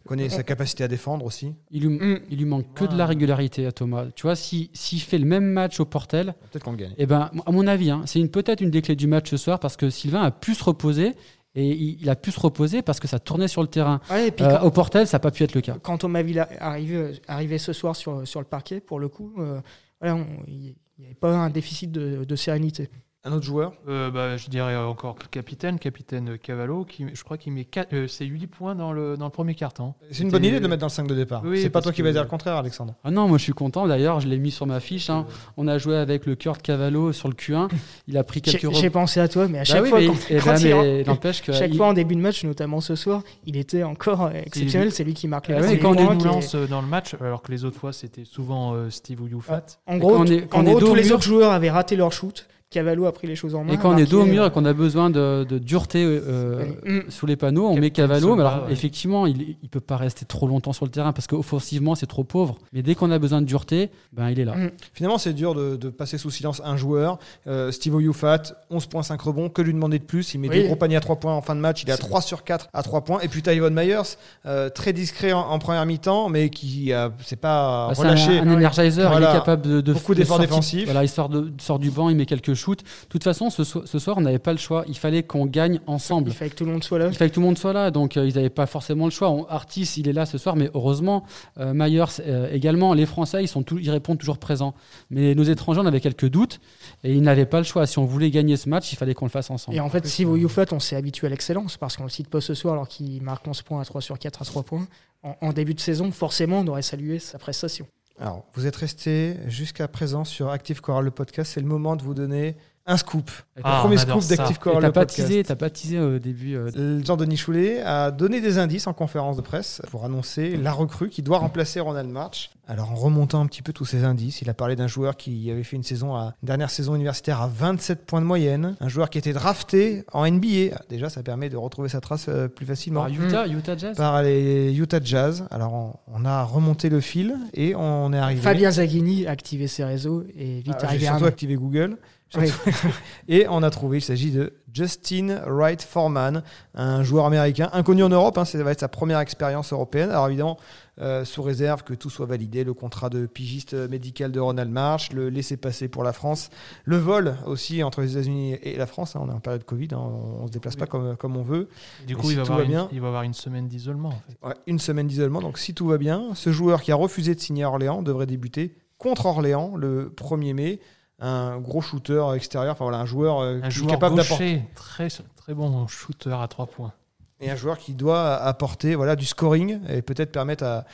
euh, 0.00 0.02
Il 0.04 0.08
connaît 0.08 0.28
sa 0.28 0.42
capacité 0.42 0.82
à 0.84 0.88
défendre 0.88 1.24
aussi. 1.26 1.52
il, 1.70 1.82
lui, 1.86 2.00
hum, 2.00 2.18
il 2.30 2.38
lui 2.38 2.44
manque 2.44 2.72
que 2.74 2.84
de 2.84 2.96
la 2.96 3.06
régularité 3.06 3.66
à 3.66 3.72
Thomas. 3.72 4.06
Tu 4.14 4.22
vois, 4.22 4.34
si- 4.36 4.70
s'il 4.72 5.00
fait 5.00 5.18
le 5.18 5.24
même 5.26 5.44
match 5.44 5.78
au 5.80 5.84
Portel, 5.84 6.34
Peut-être 6.50 6.64
qu'on 6.64 6.74
gagne. 6.74 6.94
eh 6.98 7.06
ben, 7.06 7.30
à 7.46 7.52
mon 7.52 7.66
avis, 7.66 7.90
hein, 7.90 8.02
c'est 8.06 8.18
une- 8.20 8.30
peut-être 8.30 8.60
une 8.60 8.70
des 8.70 8.82
clés 8.82 8.96
du 8.96 9.06
match 9.06 9.30
ce 9.30 9.36
soir 9.36 9.60
parce 9.60 9.76
que 9.76 9.90
Sylvain 9.90 10.22
a 10.22 10.30
pu 10.30 10.54
se 10.54 10.64
reposer 10.64 11.14
et 11.54 11.66
il, 11.68 12.00
il 12.00 12.08
a 12.10 12.16
pu 12.16 12.30
se 12.30 12.40
reposer 12.40 12.82
parce 12.82 13.00
que 13.00 13.08
ça 13.08 13.18
tournait 13.18 13.48
sur 13.48 13.62
le 13.62 13.68
terrain. 13.68 14.00
ouais, 14.10 14.28
et 14.28 14.30
puis 14.30 14.44
Euh, 14.44 14.60
au 14.60 14.70
Portel, 14.70 15.06
ça 15.06 15.16
n'a 15.16 15.20
pas 15.20 15.30
pu 15.30 15.42
être 15.42 15.54
le 15.54 15.60
cas. 15.60 15.76
quand 15.82 15.98
Thomas 15.98 16.22
Villa 16.22 16.48
arrivait, 16.60 17.12
arrivait 17.28 17.58
ce 17.58 17.72
soir 17.72 17.94
sur, 17.96 18.26
sur 18.26 18.40
le 18.40 18.46
parquet, 18.46 18.80
pour 18.80 19.00
le 19.00 19.08
coup, 19.08 19.34
euh, 19.38 19.60
voilà, 20.00 20.16
on- 20.16 20.26
il 20.48 20.74
n'y 20.98 21.06
avait 21.06 21.14
pas 21.14 21.34
un 21.34 21.50
déficit 21.50 21.90
de, 21.92 22.24
de 22.24 22.36
sérénité. 22.36 22.88
Un 23.22 23.32
autre 23.32 23.44
joueur? 23.44 23.74
Euh, 23.86 24.10
bah, 24.10 24.38
je 24.38 24.48
dirais 24.48 24.74
encore 24.76 25.14
le 25.20 25.26
capitaine, 25.28 25.78
capitaine 25.78 26.38
Cavallo, 26.38 26.86
qui, 26.86 27.04
je 27.12 27.22
crois 27.22 27.36
qu'il 27.36 27.52
met 27.52 27.66
quatre- 27.66 27.92
euh, 27.92 28.08
c'est 28.08 28.24
8 28.24 28.46
points 28.46 28.74
dans 28.74 28.94
le, 28.94 29.18
dans 29.18 29.26
le 29.26 29.30
premier 29.30 29.54
carton. 29.54 29.92
C'est 30.10 30.22
une 30.22 30.30
bonne 30.30 30.42
idée 30.42 30.56
de 30.56 30.62
le 30.62 30.68
mettre 30.68 30.80
dans 30.80 30.86
le 30.86 30.90
5 30.90 31.06
de 31.06 31.14
départ. 31.14 31.42
Oui, 31.44 31.60
c'est 31.60 31.68
pas 31.68 31.82
toi 31.82 31.92
qui 31.92 32.00
vas 32.00 32.12
dire 32.12 32.22
le 32.22 32.28
contraire, 32.30 32.56
Alexandre. 32.56 32.94
Ah 33.04 33.10
non, 33.10 33.28
moi 33.28 33.36
je 33.36 33.42
suis 33.42 33.52
content. 33.52 33.86
D'ailleurs, 33.86 34.20
je 34.20 34.26
l'ai 34.28 34.38
mis 34.38 34.50
sur 34.50 34.66
ma 34.66 34.80
fiche. 34.80 35.10
hein. 35.10 35.26
On 35.58 35.68
a 35.68 35.76
joué 35.76 35.96
avec 35.98 36.24
le 36.24 36.34
Kurt 36.34 36.62
Cavallo 36.62 37.12
sur 37.12 37.28
le 37.28 37.34
Q1. 37.34 37.68
Il 38.08 38.16
a 38.16 38.24
pris 38.24 38.40
J'ai 38.42 38.52
quelques 38.58 38.74
j'ai 38.74 38.88
pensé 38.88 39.20
à 39.20 39.28
toi, 39.28 39.48
mais 39.48 39.58
à 39.58 39.60
Bah 39.60 39.64
chaque 39.66 39.82
oui, 39.82 39.88
fois, 39.90 39.98
mais- 40.00 40.06
quand, 40.06 40.14
eh 40.30 40.36
quand 40.38 40.56
il- 40.56 41.06
n'empêche 41.06 41.42
que 41.42 41.52
chaque 41.52 41.70
il- 41.72 41.76
fois 41.76 41.88
en 41.88 41.92
début 41.92 42.14
de 42.16 42.20
match, 42.22 42.42
notamment 42.44 42.80
ce 42.80 42.94
soir, 42.96 43.22
il 43.44 43.58
était 43.58 43.82
encore 43.82 44.22
euh, 44.22 44.30
exceptionnel. 44.46 44.92
C'est 44.92 45.04
lui 45.04 45.12
qui 45.12 45.28
marque 45.28 45.48
les 45.48 45.56
Ah 45.56 45.60
ouais, 45.60 45.76
premiers 45.76 45.78
quand 45.78 45.90
on 46.10 46.18
est 46.18 46.22
est- 46.22 46.24
lance 46.24 46.54
euh, 46.54 46.66
dans 46.66 46.80
le 46.80 46.88
match, 46.88 47.14
alors 47.20 47.42
que 47.42 47.52
les 47.52 47.66
autres 47.66 47.78
fois, 47.78 47.92
c'était 47.92 48.24
souvent 48.24 48.72
euh, 48.72 48.88
Steve 48.88 49.20
ou 49.20 49.26
Youfat. 49.28 49.66
En 49.86 49.98
gros, 49.98 50.24
tous 50.24 50.94
les 50.94 51.12
autres 51.12 51.22
joueurs 51.24 51.52
avaient 51.52 51.68
raté 51.70 51.96
leur 51.96 52.12
shoot. 52.12 52.46
Cavallo 52.70 53.06
a 53.06 53.12
pris 53.12 53.26
les 53.26 53.34
choses 53.34 53.56
en 53.56 53.64
main. 53.64 53.72
Et 53.72 53.78
quand 53.78 53.92
on 53.92 53.96
est 53.96 54.08
dos 54.08 54.22
au 54.22 54.26
mur 54.26 54.44
euh, 54.44 54.46
et 54.46 54.50
qu'on 54.52 54.64
a 54.64 54.72
besoin 54.72 55.10
de, 55.10 55.44
de 55.48 55.58
dureté 55.58 56.04
euh, 56.04 56.66
Mm. 56.86 57.00
sous 57.10 57.26
les 57.26 57.34
panneaux, 57.34 57.64
on 57.66 57.70
Captain 57.70 57.80
met 57.80 57.90
Cavallo. 57.90 58.36
Mais 58.36 58.42
alors, 58.42 58.66
ouais. 58.66 58.72
effectivement, 58.72 59.26
il 59.26 59.56
ne 59.60 59.68
peut 59.68 59.80
pas 59.80 59.96
rester 59.96 60.24
trop 60.24 60.46
longtemps 60.46 60.72
sur 60.72 60.84
le 60.84 60.90
terrain 60.92 61.12
parce 61.12 61.26
qu'offensivement, 61.26 61.96
c'est 61.96 62.06
trop 62.06 62.22
pauvre. 62.22 62.58
Mais 62.72 62.82
dès 62.82 62.94
qu'on 62.94 63.10
a 63.10 63.18
besoin 63.18 63.40
de 63.40 63.46
dureté, 63.46 63.90
ben, 64.12 64.30
il 64.30 64.38
est 64.38 64.44
là. 64.44 64.54
Mm. 64.54 64.70
Finalement, 64.94 65.18
c'est 65.18 65.32
dur 65.32 65.56
de, 65.56 65.74
de 65.74 65.88
passer 65.88 66.16
sous 66.16 66.30
silence 66.30 66.62
un 66.64 66.76
joueur. 66.76 67.18
Euh, 67.48 67.72
Steve 67.72 67.92
Oyufat, 67.96 68.42
11.5 68.70 69.20
rebonds. 69.20 69.48
Que 69.48 69.62
lui 69.62 69.72
demander 69.72 69.98
de 69.98 70.04
plus 70.04 70.32
Il 70.34 70.38
met 70.38 70.48
Oui. 70.48 70.60
deux 70.60 70.66
gros 70.66 70.76
paniers 70.76 70.94
à 70.96 71.00
3 71.00 71.16
points 71.16 71.34
en 71.34 71.42
fin 71.42 71.56
de 71.56 71.60
match. 71.60 71.82
Il 71.82 71.88
est 71.90 71.92
à 71.92 71.96
3 71.98 72.20
sur 72.20 72.44
4 72.44 72.68
à 72.72 72.82
3 72.84 73.00
points. 73.00 73.18
Et 73.20 73.26
puis 73.26 73.42
Tyvon 73.42 73.70
Myers, 73.70 74.16
euh, 74.46 74.68
très 74.70 74.92
discret 74.92 75.32
en, 75.32 75.40
en 75.40 75.58
première 75.58 75.84
mi-temps, 75.86 76.28
mais 76.28 76.50
qui 76.50 76.92
euh, 76.92 77.08
s'est 77.24 77.34
pas 77.34 77.88
Bah, 77.88 77.94
c'est 77.96 78.02
relâché. 78.02 78.38
un, 78.38 78.46
un 78.46 78.52
energizer, 78.52 79.10
Voilà. 79.10 79.26
il 79.26 79.34
est 79.34 79.38
capable 79.38 79.62
de, 79.62 79.80
de 79.80 79.92
Beaucoup 79.92 80.14
de 80.14 80.20
d'efforts 80.20 80.38
défensifs. 80.38 80.84
Voilà, 80.84 81.02
il 81.02 81.08
sort, 81.08 81.28
de- 81.28 81.50
sort 81.60 81.80
du 81.80 81.90
banc, 81.90 82.08
il 82.10 82.16
met 82.16 82.26
quelques 82.26 82.54
shoots. 82.60 82.80
De 82.82 83.08
toute 83.08 83.24
façon, 83.24 83.50
ce, 83.50 83.64
so- 83.64 83.84
ce 83.86 83.98
soir, 83.98 84.18
on 84.18 84.20
n'avait 84.20 84.38
pas 84.38 84.52
le 84.52 84.58
choix. 84.58 84.84
Il 84.88 84.96
fallait 84.96 85.22
qu'on 85.22 85.46
gagne 85.46 85.80
ensemble. 85.86 86.28
Il 86.30 86.34
fallait 86.34 86.50
que 86.50 86.56
tout 86.56 86.64
le 86.64 86.72
monde 86.72 86.84
soit 86.84 86.98
là. 86.98 87.08
Il 87.08 87.14
fallait 87.14 87.30
que 87.30 87.34
tout 87.34 87.40
le 87.40 87.46
monde 87.46 87.58
soit 87.58 87.72
là, 87.72 87.90
donc 87.90 88.16
euh, 88.16 88.26
ils 88.28 88.34
n'avaient 88.34 88.50
pas 88.50 88.66
forcément 88.66 89.06
le 89.06 89.10
choix. 89.10 89.30
On- 89.30 89.44
Artis, 89.46 89.94
il 89.96 90.08
est 90.08 90.12
là 90.12 90.26
ce 90.26 90.38
soir, 90.38 90.56
mais 90.56 90.70
heureusement, 90.74 91.24
euh, 91.58 91.72
Myers 91.74 92.04
euh, 92.20 92.50
également. 92.52 92.94
Les 92.94 93.06
Français, 93.06 93.42
ils, 93.42 93.48
sont 93.48 93.62
tout- 93.62 93.78
ils 93.78 93.90
répondent 93.90 94.18
toujours 94.18 94.38
présents. 94.38 94.74
Mais 95.10 95.34
nos 95.34 95.42
étrangers, 95.44 95.80
on 95.80 95.86
avait 95.86 96.00
quelques 96.00 96.28
doutes 96.28 96.60
et 97.04 97.12
ils 97.12 97.22
n'avaient 97.22 97.46
pas 97.46 97.58
le 97.58 97.64
choix. 97.64 97.86
Si 97.86 97.98
on 97.98 98.04
voulait 98.04 98.30
gagner 98.30 98.56
ce 98.56 98.68
match, 98.68 98.92
il 98.92 98.96
fallait 98.96 99.14
qu'on 99.14 99.24
le 99.26 99.30
fasse 99.30 99.50
ensemble. 99.50 99.76
Et 99.76 99.80
en 99.80 99.88
fait, 99.88 100.06
si 100.06 100.22
Youfat, 100.22 100.66
on 100.72 100.80
s'est 100.80 100.96
habitué 100.96 101.26
à 101.26 101.30
l'excellence 101.30 101.76
parce 101.76 101.96
qu'on 101.96 102.04
le 102.04 102.10
cite 102.10 102.28
pas 102.28 102.40
ce 102.40 102.54
soir 102.54 102.74
alors 102.74 102.88
qu'il 102.88 103.22
marque 103.22 103.46
11 103.46 103.62
points 103.62 103.80
à 103.80 103.84
3 103.84 104.00
sur 104.00 104.18
4 104.18 104.42
à 104.42 104.44
3 104.44 104.62
points. 104.62 104.86
En, 105.22 105.36
en 105.40 105.52
début 105.52 105.74
de 105.74 105.80
saison, 105.80 106.10
forcément, 106.12 106.60
on 106.60 106.66
aurait 106.68 106.82
salué 106.82 107.18
sa 107.18 107.38
prestation. 107.38 107.86
Alors, 108.22 108.44
vous 108.52 108.66
êtes 108.66 108.76
resté 108.76 109.36
jusqu'à 109.46 109.88
présent 109.88 110.24
sur 110.26 110.50
Active 110.50 110.82
Coral, 110.82 111.06
le 111.06 111.10
podcast. 111.10 111.52
C'est 111.54 111.60
le 111.62 111.66
moment 111.66 111.96
de 111.96 112.02
vous 112.02 112.12
donner 112.12 112.54
un 112.86 112.96
scoop. 112.96 113.30
Et 113.56 113.60
Le 113.60 113.62
Ah, 113.66 113.80
premier 113.82 113.98
scoop 113.98 114.24
d'Active 114.26 114.58
Coral, 114.58 114.82
t'as 114.82 114.90
pas 114.92 115.06
teasé, 115.06 115.44
t'as 115.44 115.54
pas 115.54 115.70
teasé 115.70 115.98
au 116.00 116.18
début. 116.18 116.56
euh, 116.56 116.70
Le 116.74 117.04
Jean-Denis 117.04 117.36
Choulet 117.36 117.82
a 117.82 118.10
donné 118.10 118.40
des 118.40 118.58
indices 118.58 118.86
en 118.86 118.92
conférence 118.92 119.36
de 119.36 119.42
presse 119.42 119.80
pour 119.90 120.04
annoncer 120.04 120.56
la 120.56 120.72
recrue 120.72 121.08
qui 121.08 121.22
doit 121.22 121.38
remplacer 121.38 121.78
Ronald 121.80 122.08
March. 122.10 122.50
Alors 122.66 122.92
en 122.92 122.94
remontant 122.94 123.40
un 123.40 123.46
petit 123.46 123.62
peu 123.62 123.72
tous 123.72 123.84
ces 123.84 124.04
indices, 124.04 124.42
il 124.42 124.48
a 124.50 124.54
parlé 124.54 124.76
d'un 124.76 124.86
joueur 124.86 125.16
qui 125.16 125.50
avait 125.50 125.64
fait 125.64 125.76
une 125.76 125.82
saison 125.82 126.14
à 126.14 126.34
une 126.42 126.46
dernière 126.46 126.70
saison 126.70 126.94
universitaire 126.94 127.40
à 127.42 127.48
27 127.48 128.06
points 128.06 128.20
de 128.20 128.26
moyenne, 128.26 128.76
un 128.80 128.88
joueur 128.88 129.10
qui 129.10 129.18
était 129.18 129.32
drafté 129.32 130.04
en 130.12 130.24
NBA. 130.24 130.74
Ah, 130.76 130.82
Déjà, 130.88 131.08
ça 131.10 131.22
permet 131.22 131.48
de 131.48 131.56
retrouver 131.56 131.88
sa 131.88 132.00
trace 132.00 132.26
euh, 132.28 132.48
plus 132.48 132.66
facilement. 132.66 133.02
par 133.02 133.10
Utah, 133.10 133.46
Utah 133.48 133.76
Jazz. 133.76 133.96
Par 133.96 134.22
les 134.22 134.72
Utah 134.72 135.00
Jazz. 135.02 135.44
Alors 135.50 135.74
on, 135.74 135.94
on 136.14 136.24
a 136.24 136.44
remonté 136.44 136.88
le 136.88 137.00
fil 137.00 137.36
et 137.54 137.74
on 137.74 138.12
est 138.12 138.18
arrivé. 138.18 138.40
Fabien 138.40 138.70
Zaghini 138.70 139.26
a 139.26 139.32
activé 139.32 139.66
ses 139.66 139.84
réseaux 139.84 140.24
et 140.36 140.60
vite 140.60 140.74
Ah, 140.76 140.78
J'ai 140.82 140.86
arrivé 140.86 141.06
à 141.08 141.10
surtout 141.12 141.24
activé 141.26 141.54
Google. 141.56 141.96
Oui. 142.36 142.48
Et 143.28 143.46
on 143.48 143.62
a 143.62 143.70
trouvé, 143.70 143.98
il 143.98 144.02
s'agit 144.02 144.30
de 144.30 144.52
Justin 144.72 145.40
Wright 145.46 145.82
Foreman, 145.82 146.42
un 146.74 147.02
joueur 147.02 147.24
américain 147.26 147.68
inconnu 147.72 148.04
en 148.04 148.08
Europe. 148.08 148.38
hein, 148.38 148.44
ça 148.44 148.62
va 148.62 148.70
être 148.70 148.80
sa 148.80 148.88
première 148.88 149.18
expérience 149.18 149.72
européenne. 149.72 150.10
Alors 150.10 150.28
évidemment, 150.28 150.56
euh, 151.00 151.24
sous 151.24 151.42
réserve 151.42 151.82
que 151.82 151.94
tout 151.94 152.10
soit 152.10 152.26
validé, 152.26 152.62
le 152.62 152.72
contrat 152.74 153.08
de 153.10 153.26
pigiste 153.26 153.74
médical 153.74 154.30
de 154.30 154.38
Ronald 154.38 154.70
March, 154.70 155.12
le 155.12 155.28
laisser-passer 155.28 155.88
pour 155.88 156.04
la 156.04 156.12
France, 156.12 156.50
le 156.84 156.98
vol 156.98 157.34
aussi 157.46 157.82
entre 157.82 158.00
les 158.02 158.12
États-Unis 158.12 158.58
et 158.62 158.76
la 158.76 158.86
France. 158.86 159.16
hein, 159.16 159.20
on 159.24 159.28
est 159.28 159.34
en 159.34 159.40
période 159.40 159.64
Covid, 159.64 159.88
hein, 159.92 159.98
on, 159.98 160.42
ne 160.42 160.46
se 160.46 160.52
déplace 160.52 160.74
Oui. 160.74 160.80
pas 160.80 160.86
comme, 160.86 161.16
comme 161.16 161.36
on 161.36 161.42
veut. 161.42 161.68
Du 162.06 162.12
Et 162.12 162.16
coup, 162.16 162.26
si 162.28 162.32
il, 162.32 162.36
va 162.36 162.42
avoir 162.42 162.58
va 162.58 162.64
une, 162.64 162.70
bien 162.70 162.88
il 162.92 163.00
va 163.00 163.08
avoir 163.08 163.22
une 163.24 163.34
semaine 163.34 163.66
d'isolement. 163.66 164.10
En 164.10 164.22
fait. 164.28 164.46
Ouais, 164.46 164.54
une 164.68 164.78
semaine 164.78 165.08
d'isolement. 165.08 165.40
Donc 165.40 165.58
si 165.58 165.74
tout 165.74 165.86
va 165.88 165.98
bien, 165.98 166.28
ce 166.34 166.52
joueur 166.52 166.82
qui 166.82 166.92
a 166.92 166.96
refusé 166.96 167.34
de 167.34 167.40
signer 167.40 167.64
à 167.64 167.68
Orléans 167.70 168.02
devrait 168.02 168.26
débuter 168.26 168.76
contre 168.98 169.26
Orléans 169.26 169.74
le 169.76 170.12
1er 170.16 170.54
mai. 170.54 170.80
Un 171.20 171.58
gros 171.58 171.80
shooter 171.82 172.24
extérieur, 172.34 172.72
enfin 172.72 172.84
voilà, 172.86 172.98
un 172.98 173.04
joueur, 173.06 173.40
euh, 173.40 173.56
Un 173.58 173.60
qui 173.62 173.66
est 173.66 173.70
joueur 173.70 173.90
capable 173.92 174.16
d'apporter 174.16 174.62
très, 174.74 175.08
très 175.36 175.54
bon 175.54 175.86
shooter 175.86 176.32
à 176.32 176.48
3 176.48 176.66
points. 176.66 176.92
et 177.40 177.50
un 177.50 177.56
joueur 177.56 177.76
qui 177.78 177.92
doit 177.94 178.36
apporter 178.36 178.94
voilà 178.94 179.16
du 179.16 179.24
scoring 179.26 179.80
et 179.88 180.02
peut-être 180.02 180.32
permettre 180.32 180.64
à, 180.64 180.84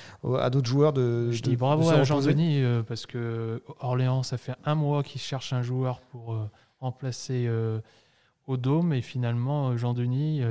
à 0.40 0.50
d'autres 0.50 0.68
joueurs 0.68 0.92
de. 0.92 1.30
Je 1.30 1.42
de- 1.42 1.50
dis 1.50 1.56
bravo 1.56 1.88
à. 1.90 2.02
Jean-Denis 2.04 2.62
euh, 2.62 2.82
parce 2.82 3.06
que 3.06 3.62
Orléans, 3.80 4.22
ça 4.22 4.36
fait 4.38 4.54
un 4.64 4.74
mois 4.74 5.02
qu'il 5.02 5.20
cherche 5.20 5.52
un 5.52 5.62
joueur 5.62 6.00
pour 6.00 6.34
euh, 6.34 6.48
remplacer 6.80 7.46
euh, 7.48 7.80
au 8.46 8.56
Dôme 8.56 8.92
et 8.92 9.02
finalement 9.02 9.76
Jean-Denis, 9.76 10.42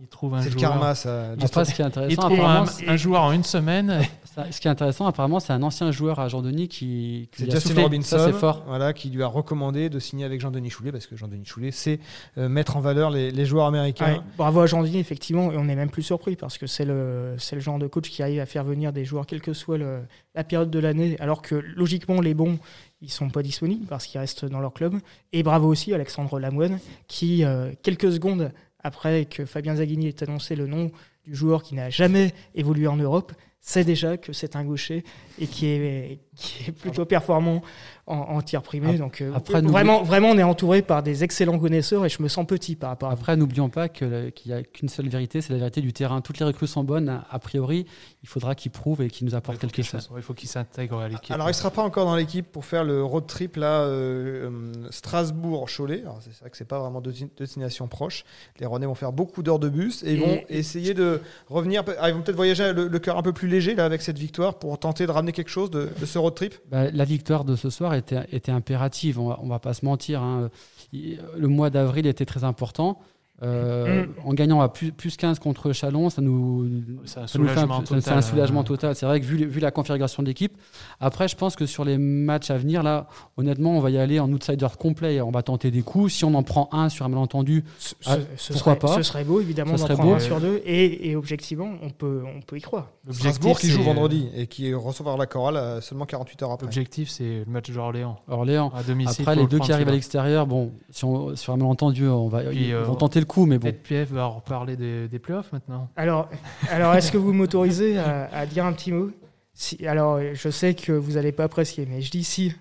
il 0.00 0.08
trouve 0.08 0.34
un 0.34 0.40
C'est 0.42 0.50
le 0.50 0.58
joueur. 0.58 0.72
karma, 0.72 0.94
ça. 0.94 1.32
Après, 1.40 1.64
ce 1.64 1.74
qui 1.74 1.82
est 1.82 1.84
il 1.84 1.88
intéressant, 1.88 2.22
trouve 2.22 2.32
apparemment, 2.40 2.70
un, 2.88 2.96
joueur 2.96 3.22
en 3.22 3.32
une 3.32 3.44
semaine. 3.44 4.00
ça- 4.24 4.50
ce 4.50 4.60
qui 4.60 4.66
est 4.66 4.70
intéressant, 4.70 5.06
apparemment, 5.06 5.38
c'est 5.38 5.52
un 5.52 5.62
ancien 5.62 5.92
joueur 5.92 6.18
à 6.18 6.28
Jean-Denis 6.28 6.66
qui, 6.68 7.28
lui 7.38 7.48
a 7.48 7.50
Justin 7.54 7.60
soufflé. 7.68 7.82
Robinson, 7.82 8.16
Ça, 8.18 8.26
c'est 8.26 8.32
fort. 8.32 8.64
voilà, 8.66 8.94
qui 8.94 9.10
lui 9.10 9.22
a 9.22 9.26
recommandé 9.26 9.90
de 9.90 9.98
signer 10.00 10.24
avec 10.24 10.40
Jean-Denis 10.40 10.70
Choulet 10.70 10.90
parce 10.92 11.06
que 11.06 11.14
Jean-Denis 11.14 11.44
Choulet 11.44 11.70
sait 11.70 12.00
euh, 12.38 12.48
mettre 12.48 12.76
en 12.76 12.80
valeur 12.80 13.10
les, 13.10 13.30
les 13.30 13.44
joueurs 13.44 13.66
américains. 13.66 14.14
Ouais, 14.14 14.20
bravo 14.38 14.60
à 14.62 14.66
Jean-Denis, 14.66 14.98
effectivement, 14.98 15.52
et 15.52 15.56
on 15.56 15.64
n'est 15.64 15.76
même 15.76 15.90
plus 15.90 16.02
surpris 16.02 16.36
parce 16.36 16.56
que 16.58 16.66
c'est 16.66 16.86
le, 16.86 17.34
c'est 17.38 17.54
le 17.54 17.60
genre 17.62 17.78
de 17.78 17.86
coach 17.86 18.08
qui 18.08 18.22
arrive 18.22 18.40
à 18.40 18.46
faire 18.46 18.64
venir 18.64 18.92
des 18.92 19.04
joueurs, 19.04 19.26
quelle 19.26 19.42
que 19.42 19.52
soit 19.52 19.78
le- 19.78 20.00
la 20.34 20.42
période 20.42 20.70
de 20.70 20.78
l'année, 20.78 21.16
alors 21.20 21.42
que 21.42 21.54
logiquement, 21.76 22.20
les 22.22 22.32
bons, 22.34 22.58
ils 23.02 23.10
sont 23.10 23.28
pas 23.28 23.42
disponibles 23.42 23.86
parce 23.86 24.06
qu'ils 24.06 24.18
restent 24.20 24.46
dans 24.46 24.60
leur 24.60 24.72
club. 24.72 24.94
Et 25.34 25.42
bravo 25.42 25.68
aussi 25.68 25.92
à 25.92 25.96
Alexandre 25.96 26.40
Lamoine, 26.40 26.78
qui, 27.06 27.44
euh, 27.44 27.72
quelques 27.82 28.10
secondes 28.10 28.50
après 28.82 29.26
que 29.26 29.44
Fabien 29.44 29.76
Zaghini 29.76 30.08
ait 30.08 30.22
annoncé 30.22 30.56
le 30.56 30.66
nom 30.66 30.90
du 31.24 31.34
joueur 31.34 31.62
qui 31.62 31.74
n'a 31.74 31.90
jamais 31.90 32.32
évolué 32.54 32.86
en 32.86 32.96
Europe, 32.96 33.32
sait 33.64 33.84
déjà 33.84 34.16
que 34.16 34.32
c'est 34.32 34.56
un 34.56 34.64
gaucher 34.64 35.04
et 35.40 35.46
qui 35.46 35.66
est, 35.66 36.18
qui 36.36 36.64
est 36.68 36.72
plutôt 36.72 37.04
performant 37.06 37.62
en, 38.08 38.16
en 38.16 38.42
tir 38.42 38.60
primé. 38.62 38.98
Donc, 38.98 39.20
euh, 39.20 39.30
après, 39.34 39.62
vraiment, 39.62 40.02
vraiment, 40.02 40.30
on 40.30 40.36
est 40.38 40.42
entouré 40.42 40.82
par 40.82 41.04
des 41.04 41.22
excellents 41.22 41.60
connaisseurs 41.60 42.04
et 42.04 42.08
je 42.08 42.20
me 42.20 42.26
sens 42.26 42.44
petit 42.44 42.74
par 42.74 42.90
rapport 42.90 43.08
à. 43.08 43.12
Après, 43.12 43.36
n'oublions 43.36 43.68
pas 43.68 43.88
qu'il 43.88 44.32
n'y 44.46 44.52
a 44.52 44.64
qu'une 44.64 44.88
seule 44.88 45.08
vérité, 45.08 45.40
c'est 45.40 45.52
la 45.52 45.60
vérité 45.60 45.80
du 45.80 45.92
terrain. 45.92 46.20
Toutes 46.20 46.40
les 46.40 46.44
recrues 46.44 46.66
sont 46.66 46.82
bonnes. 46.82 47.22
A 47.30 47.38
priori, 47.38 47.86
il 48.24 48.28
faudra 48.28 48.56
qu'ils 48.56 48.72
prouvent 48.72 49.00
et 49.00 49.08
qu'ils 49.08 49.26
nous 49.28 49.36
apportent 49.36 49.58
quelque 49.60 49.82
chose. 49.82 50.10
il 50.16 50.22
faut 50.22 50.34
qu'il 50.34 50.48
s'intègre 50.48 50.98
à 50.98 51.08
l'équipe. 51.08 51.30
Alors, 51.30 51.48
il 51.48 51.54
sera 51.54 51.70
pas 51.70 51.82
encore 51.82 52.06
dans 52.06 52.16
l'équipe 52.16 52.50
pour 52.50 52.64
faire 52.64 52.82
le 52.82 53.04
road 53.04 53.26
trip 53.28 53.54
là, 53.54 53.82
euh, 53.82 54.50
euh, 54.50 54.72
Strasbourg-Cholet. 54.90 56.02
C'est 56.20 56.40
vrai 56.40 56.50
que 56.50 56.56
c'est 56.56 56.64
pas 56.66 56.80
vraiment 56.80 57.00
deux 57.00 57.14
destinations 57.38 57.86
proches. 57.86 58.24
Les 58.58 58.66
Rennais 58.66 58.86
vont 58.86 58.96
faire 58.96 59.12
beaucoup 59.12 59.44
d'heures 59.44 59.60
de 59.60 59.68
bus 59.68 60.02
et 60.02 60.14
ils 60.14 60.20
vont 60.20 60.40
Et- 60.48 60.58
essayer 60.58 60.94
de 60.94 61.20
revenir. 61.48 61.84
ah, 62.00 62.08
ils 62.10 62.14
vont 62.14 62.22
peut-être 62.22 62.36
voyager 62.36 62.72
le, 62.72 62.88
le 62.88 62.98
cœur 62.98 63.16
un 63.16 63.22
peu 63.22 63.32
plus 63.32 63.48
léger 63.52 63.74
là, 63.74 63.84
avec 63.84 64.02
cette 64.02 64.18
victoire 64.18 64.58
pour 64.58 64.78
tenter 64.78 65.06
de 65.06 65.12
ramener 65.12 65.32
quelque 65.32 65.50
chose 65.50 65.70
de, 65.70 65.90
ce 66.04 66.18
road 66.18 66.34
trip? 66.34 66.54
Bah, 66.70 66.90
la 66.90 67.04
victoire 67.04 67.44
de 67.44 67.54
ce 67.54 67.70
soir 67.70 67.94
était, 67.94 68.50
impérative, 68.50 69.20
on 69.20 69.28
va, 69.28 69.38
on 69.42 69.48
va 69.48 69.58
pas 69.58 69.74
se 69.74 69.84
mentir. 69.84 70.22
hein. 70.22 70.50
Le 70.92 71.48
mois 71.48 71.70
d'avril 71.70 72.06
était 72.06 72.26
très 72.26 72.44
important. 72.44 73.00
Euh. 73.42 74.06
En 74.24 74.34
gagnant 74.34 74.60
à 74.60 74.68
plus, 74.68 74.92
plus 74.92 75.16
15 75.16 75.38
contre 75.38 75.72
Chalon, 75.72 76.10
ça 76.10 76.22
nous, 76.22 76.68
C'est 77.04 77.20
un 77.20 77.26
ça 77.26 77.38
nous 77.38 77.46
fait 77.48 77.58
un 77.58 77.66
soulagement 77.66 77.80
total. 77.82 78.02
c'est 78.02 78.10
un 78.12 78.22
soulagement 78.22 78.60
euh, 78.60 78.64
total. 78.64 78.94
C'est 78.94 79.06
vrai 79.06 79.20
que 79.20 79.24
vu, 79.26 79.44
vu 79.46 79.60
la 79.60 79.70
configuration 79.70 80.22
de 80.22 80.28
l'équipe, 80.28 80.56
après, 81.00 81.28
je 81.28 81.36
pense 81.36 81.56
que 81.56 81.66
sur 81.66 81.84
les 81.84 81.98
matchs 81.98 82.50
à 82.50 82.56
venir, 82.58 82.82
là, 82.82 83.08
honnêtement, 83.36 83.76
on 83.76 83.80
va 83.80 83.90
y 83.90 83.98
aller 83.98 84.20
en 84.20 84.32
outsider 84.32 84.68
complet. 84.78 85.20
On 85.20 85.30
va 85.30 85.42
tenter 85.42 85.70
des 85.70 85.82
coups. 85.82 86.12
Si 86.12 86.24
on 86.24 86.34
en 86.34 86.42
prend 86.42 86.68
un 86.72 86.88
sur 86.88 87.04
un 87.04 87.08
malentendu, 87.08 87.64
Ce, 87.78 87.94
Ah, 88.06 88.16
ce 88.36 88.52
pourquoi 88.52 88.74
serait, 88.74 88.78
pas 88.78 88.96
ce 88.96 89.02
serait 89.02 89.24
beau, 89.24 89.40
évidemment, 89.40 89.76
Ce 89.76 89.80
d'en 89.82 89.86
serait 89.86 89.94
prendre 89.94 90.10
beau. 90.10 90.16
un 90.16 90.20
sur 90.20 90.40
deux. 90.40 90.62
Et, 90.64 91.10
et 91.10 91.16
objectivement, 91.16 91.70
on 91.82 91.90
peut, 91.90 92.22
on 92.36 92.40
peut 92.42 92.58
y 92.58 92.60
croire. 92.60 92.88
Strasbourg 93.10 93.58
qui 93.58 93.68
joue 93.68 93.82
vendredi 93.82 94.28
et 94.36 94.46
qui 94.46 94.72
recevra 94.72 95.16
la 95.16 95.26
chorale 95.26 95.56
euh, 95.56 95.80
seulement 95.80 96.06
48 96.06 96.42
heures 96.42 96.52
après. 96.52 96.66
L'objectif, 96.66 97.10
c'est 97.10 97.42
le 97.44 97.50
match 97.50 97.70
d'Orléans. 97.70 98.16
Orléans. 98.28 98.72
À 98.74 98.82
domicile. 98.82 99.22
Après, 99.22 99.34
les 99.34 99.42
le 99.42 99.48
deux 99.48 99.58
qui 99.58 99.72
arrivent 99.72 99.88
à 99.88 99.92
l'extérieur, 99.92 100.46
bon, 100.46 100.72
si 100.90 101.04
on, 101.04 101.34
sur 101.34 101.52
un 101.52 101.56
malentendu, 101.56 102.06
on 102.08 102.28
va, 102.28 102.42
Puis, 102.42 102.68
ils 102.68 102.72
euh, 102.74 102.84
vont 102.84 102.94
tenter 102.94 103.18
le 103.18 103.26
coup, 103.32 103.46
mais 103.46 103.58
bon. 103.58 103.62
Peut-être 103.66 103.82
PF 103.82 104.10
va 104.10 104.26
reparler 104.26 104.76
des, 104.76 105.08
des 105.08 105.18
playoffs 105.18 105.52
maintenant. 105.52 105.88
Alors, 105.96 106.28
alors 106.70 106.94
est-ce 106.94 107.10
que 107.12 107.18
vous 107.18 107.32
m'autorisez 107.32 107.98
à, 107.98 108.28
à 108.32 108.46
dire 108.46 108.64
un 108.66 108.72
petit 108.72 108.92
mot 108.92 109.10
si, 109.54 109.86
Alors, 109.86 110.18
je 110.32 110.48
sais 110.50 110.74
que 110.74 110.92
vous 110.92 111.12
n'allez 111.12 111.32
pas 111.32 111.44
apprécier, 111.44 111.86
mais 111.90 112.00
je 112.00 112.10
dis 112.10 112.24
si, 112.24 112.52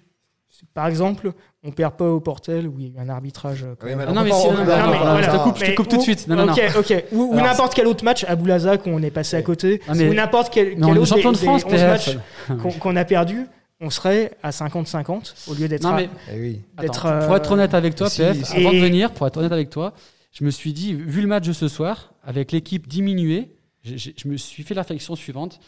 par 0.74 0.88
exemple, 0.88 1.32
on 1.64 1.72
perd 1.72 1.94
pas 1.96 2.06
au 2.10 2.20
Portel 2.20 2.68
où 2.68 2.76
il 2.80 2.88
y 2.88 2.98
a 2.98 3.02
eu 3.02 3.06
un 3.06 3.10
arbitrage. 3.10 3.64
euh, 3.64 3.76
quand 3.80 3.88
Oui, 3.88 3.96
même. 3.96 4.08
mais 4.10 4.14
non, 4.14 4.22
on 4.22 4.24
mais 4.26 4.32
si- 4.32 4.46
non, 4.48 4.54
non, 4.54 4.58
mais 4.66 4.66
Non, 4.66 4.90
voilà. 5.02 5.22
je 5.22 5.30
te 5.38 5.38
coupe, 5.44 5.58
je 5.58 5.66
te 5.66 5.76
coupe 5.76 5.88
tout 5.88 5.98
de 5.98 6.02
suite. 6.02 6.28
Non, 6.28 6.36
non, 6.36 6.46
non. 6.48 6.54
ok, 6.54 6.62
ok. 6.78 7.04
Ou, 7.14 7.36
n'importe 7.36 7.74
quel 7.74 7.88
autre 7.88 8.04
match 8.04 8.24
à 8.28 8.36
Boulazac 8.36 8.86
où 8.86 8.90
on 8.90 9.02
est 9.02 9.12
passé 9.12 9.38
à 9.38 9.42
côté, 9.42 9.82
mais- 9.96 10.10
ou 10.10 10.14
n'importe 10.14 10.52
quel, 10.54 10.76
quel 10.76 10.84
autre 10.98 11.06
champion 11.08 11.32
des- 11.32 11.38
de 11.40 11.44
France, 11.44 11.62
des 11.66 11.74
11 11.74 11.74
PF. 11.76 11.90
matchs 11.90 12.18
qu'on 12.62 12.72
qu'on 12.72 12.96
a 12.96 13.06
perdu, 13.06 13.48
on 13.80 13.90
serait 13.90 14.32
à 14.44 14.52
50-50 14.52 15.34
au 15.50 15.54
lieu 15.54 15.68
d'être 15.68 15.84
Non, 15.84 15.90
à- 15.92 15.96
mais 15.98 16.10
Eh 16.34 16.40
oui. 16.40 16.62
d'être, 16.80 17.06
Attends, 17.06 17.26
pour 17.26 17.34
euh, 17.34 17.38
être 17.38 17.52
honnête 17.52 17.74
avec 17.74 17.96
toi, 17.96 18.10
si, 18.10 18.18
PF, 18.22 18.44
si. 18.44 18.58
avant 18.58 18.72
de 18.72 18.76
Et- 18.76 18.82
venir, 18.82 19.12
pour 19.12 19.26
être 19.28 19.38
honnête 19.38 19.52
avec 19.52 19.70
toi, 19.70 19.94
je 20.32 20.44
me 20.44 20.50
suis 20.50 20.74
dit, 20.74 20.94
vu 20.94 21.22
le 21.22 21.28
match 21.28 21.48
de 21.48 21.54
ce 21.54 21.68
soir, 21.68 22.14
avec 22.24 22.52
l'équipe 22.52 22.88
diminuée, 22.88 23.56
je 23.84 24.28
me 24.28 24.38
suis 24.38 24.64
fait 24.64 24.74
la 24.74 24.82
réflexion 24.82 25.16
suivante. 25.16 25.60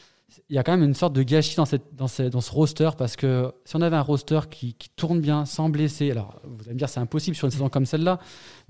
Il 0.50 0.56
y 0.56 0.58
a 0.58 0.64
quand 0.64 0.72
même 0.72 0.84
une 0.84 0.96
sorte 0.96 1.14
de 1.14 1.22
gâchis 1.22 1.56
dans, 1.56 1.66
ce, 2.08 2.52
roster 2.52 2.90
parce 2.98 3.16
que 3.16 3.52
si 3.66 3.76
on 3.76 3.82
avait 3.82 3.96
un 3.96 4.02
roster 4.02 4.40
qui, 4.50 4.74
qui 4.74 4.90
tourne 4.90 5.20
bien 5.20 5.46
sans 5.46 5.70
blesser, 5.70 6.10
alors 6.10 6.42
vous 6.44 6.64
allez 6.64 6.74
me 6.74 6.80
dire 6.80 6.90
c'est 6.90 7.00
impossible 7.00 7.36
sur 7.36 7.46
une 7.46 7.52
saison 7.52 7.70
comme 7.70 7.86
celle-là, 7.86 8.20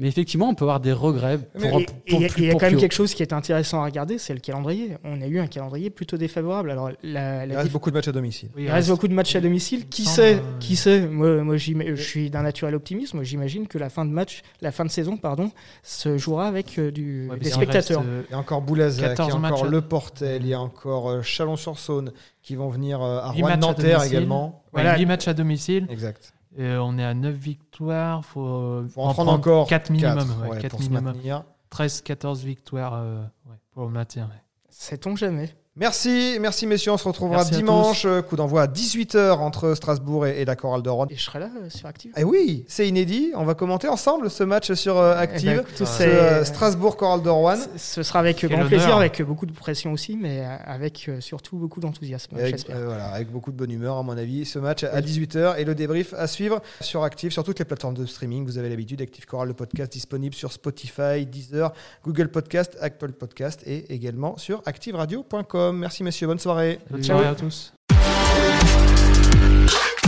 mais 0.03 0.09
effectivement 0.09 0.49
on 0.49 0.53
peut 0.53 0.65
avoir 0.65 0.81
des 0.81 0.91
regrets 0.93 1.37
pour, 1.39 1.79
Et- 1.79 1.83
et 1.83 1.85
pour 1.85 2.21
Il 2.37 2.43
y 2.43 2.49
a- 2.49 2.53
quand 2.55 2.61
même 2.69 2.77
quelque 2.77 2.93
chose 2.93 3.13
qui 3.13 3.23
est 3.23 3.31
intéressant 3.33 3.81
à 3.81 3.85
regarder, 3.85 4.17
c'est 4.17 4.33
le 4.33 4.41
calendrier. 4.41 4.97
On 5.05 5.21
a 5.21 5.25
eu 5.27 5.39
un 5.39 5.47
calendrier 5.47 5.89
plutôt 5.89 6.17
défavorable. 6.17 6.69
Alors, 6.71 6.91
la, 7.03 7.45
la 7.45 7.45
Il 7.45 7.55
reste 7.55 7.67
diff- 7.69 7.71
beaucoup 7.71 7.89
de 7.89 7.95
matchs 7.95 8.09
à 8.09 8.11
domicile. 8.11 8.49
Oui, 8.55 8.63
il 8.65 8.69
reste 8.71 8.89
beaucoup 8.89 9.07
de 9.07 9.13
matchs 9.13 9.35
à 9.35 9.39
domicile. 9.41 9.87
Qui 9.87 10.03
sait 10.05 10.35
euh, 10.35 10.39
Qui 10.59 10.75
sait? 10.75 11.07
Moi, 11.07 11.41
moi 11.43 11.55
j'ima- 11.55 11.85
je 11.95 12.01
suis 12.03 12.29
d'un 12.29 12.41
naturel 12.43 12.75
optimisme. 12.75 13.17
Moi, 13.17 13.23
J'imagine 13.23 13.67
que 13.67 13.77
la 13.77 13.89
fin 13.89 14.03
de 14.05 14.11
match, 14.11 14.41
la 14.61 14.71
fin 14.73 14.83
de 14.85 14.89
saison, 14.91 15.15
pardon, 15.15 15.49
se 15.81 16.17
jouera 16.17 16.47
avec 16.47 16.77
euh, 16.77 16.91
du, 16.91 17.29
Ouais, 17.31 17.37
des 17.39 17.49
spectateurs. 17.49 18.01
reste, 18.01 18.09
euh, 18.09 18.23
Il 18.29 18.31
y 18.33 18.35
a 18.35 18.39
encore 18.39 18.61
Boulazac, 18.61 18.99
il 18.99 19.01
y 19.01 19.05
a 19.05 19.15
14 19.15 19.39
matchs 19.41 19.53
encore 19.53 19.65
Le 19.67 19.81
Portel, 19.81 20.41
il 20.43 20.49
y 20.49 20.53
a 20.53 20.59
encore 20.59 21.09
euh, 21.09 21.21
Chalon-sur-Saône 21.21 22.11
qui 22.41 22.55
vont 22.55 22.67
venir 22.67 23.01
euh, 23.01 23.21
à 23.21 23.31
Huit 23.33 23.41
Rouen 23.41 23.49
matchs 23.51 23.53
à 23.53 23.57
Nanterre 23.67 23.97
domicile. 23.99 24.17
également. 24.17 24.63
Voilà. 24.73 24.97
8 24.97 25.05
matchs 25.05 25.27
à 25.29 25.33
domicile. 25.33 25.87
Exact. 25.89 26.33
Et 26.57 26.75
on 26.77 26.97
est 26.97 27.03
à 27.03 27.13
9 27.13 27.33
victoires. 27.35 28.23
Faut, 28.25 28.45
euh, 28.45 28.87
Faut 28.87 29.01
en 29.01 29.13
prendre 29.13 29.31
encore 29.33 29.67
4 29.67 29.89
minimum. 29.89 30.15
quatre, 30.19 30.41
ouais, 30.41 30.49
ouais, 30.49 30.59
quatre 30.61 30.71
pour 30.71 30.79
se 30.81 30.89
minimum. 30.89 31.13
maintenir. 31.13 31.43
13-14 31.71 32.43
victoires 32.43 32.93
euh, 32.95 33.23
ouais, 33.49 33.55
pour 33.71 33.85
le 33.85 33.91
maintien. 33.91 34.25
ouais. 34.25 34.41
Sait-on 34.69 35.15
jamais? 35.15 35.55
Merci, 35.75 36.38
merci 36.39 36.67
messieurs. 36.67 36.91
On 36.91 36.97
se 36.97 37.07
retrouvera 37.07 37.38
Merci 37.38 37.55
dimanche. 37.55 38.05
euh, 38.05 38.21
Coup 38.21 38.36
d'envoi 38.36 38.62
à 38.62 38.67
18h 38.67 39.31
entre 39.39 39.73
Strasbourg 39.73 40.27
et, 40.27 40.39
et 40.41 40.45
la 40.45 40.55
Chorale 40.55 40.83
de 40.83 40.89
Rouen. 40.91 41.07
Et 41.09 41.15
je 41.15 41.23
serai 41.23 41.39
là 41.39 41.49
euh, 41.63 41.67
sur 41.67 41.88
Active. 41.88 42.12
Et 42.15 42.23
oui, 42.23 42.63
c'est 42.67 42.88
inédit. 42.88 43.31
On 43.36 43.43
va 43.43 43.55
commenter 43.55 43.88
ensemble 43.88 44.29
ce 44.29 44.43
match 44.43 44.71
sur 44.73 44.99
euh, 44.99 45.13
Eh 45.13 45.15
ben, 45.15 45.57
Active. 45.57 45.63
Ce, 45.83 46.03
euh, 46.03 46.43
Strasbourg 46.45 46.95
Chorale 46.95 47.23
de 47.23 47.29
Rouen. 47.29 47.55
Ce- 47.55 47.79
Ce 47.95 48.03
sera 48.03 48.19
avec 48.19 48.45
grand 48.45 48.67
plaisir, 48.67 48.95
avec 48.97 49.19
beaucoup 49.23 49.47
de 49.47 49.51
pression 49.51 49.93
aussi, 49.93 50.15
mais 50.15 50.45
avec 50.63 51.05
euh, 51.09 51.19
surtout 51.21 51.57
beaucoup 51.57 51.79
d'enthousiasme, 51.79 52.36
Avec, 52.36 52.51
j'espère. 52.51 52.77
euh, 52.77 52.86
voilà, 52.86 53.07
avec 53.07 53.31
beaucoup 53.31 53.51
de 53.51 53.57
bonne 53.57 53.71
humeur, 53.71 53.97
à 53.97 54.03
mon 54.03 54.15
avis. 54.15 54.45
Ce 54.45 54.59
match 54.59 54.83
à 54.83 55.01
18h 55.01 55.57
et 55.57 55.65
le 55.65 55.73
débrief 55.73 56.13
à 56.13 56.27
suivre 56.27 56.62
sur 56.81 57.03
Active, 57.03 57.31
sur 57.31 57.43
toutes 57.43 57.57
les 57.57 57.65
plateformes 57.65 57.95
de 57.95 58.05
streaming. 58.05 58.45
Vous 58.45 58.59
avez 58.59 58.69
l'habitude, 58.69 59.01
Active 59.01 59.25
Chorale, 59.25 59.47
le 59.47 59.53
podcast 59.55 59.91
disponible 59.91 60.36
sur 60.36 60.51
Spotify, 60.53 61.25
Deezer, 61.25 61.73
Google 62.05 62.29
Podcast, 62.29 62.77
Apple 62.79 63.13
Podcast 63.13 63.62
et 63.65 63.91
également 63.91 64.38
sur 64.38 64.62
activeradio.com. 64.67 65.62
Merci 65.71 66.04
messieurs, 66.04 66.28
bonne 66.28 66.39
soirée. 66.39 66.80
Bonne 66.89 67.04
Ciao. 67.04 67.17
soirée 67.17 67.32
à 67.32 67.36
tous. 67.36 67.73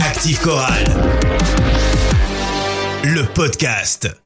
Active 0.04 0.40
Chorale. 0.40 0.84
Le 3.04 3.24
podcast. 3.34 4.16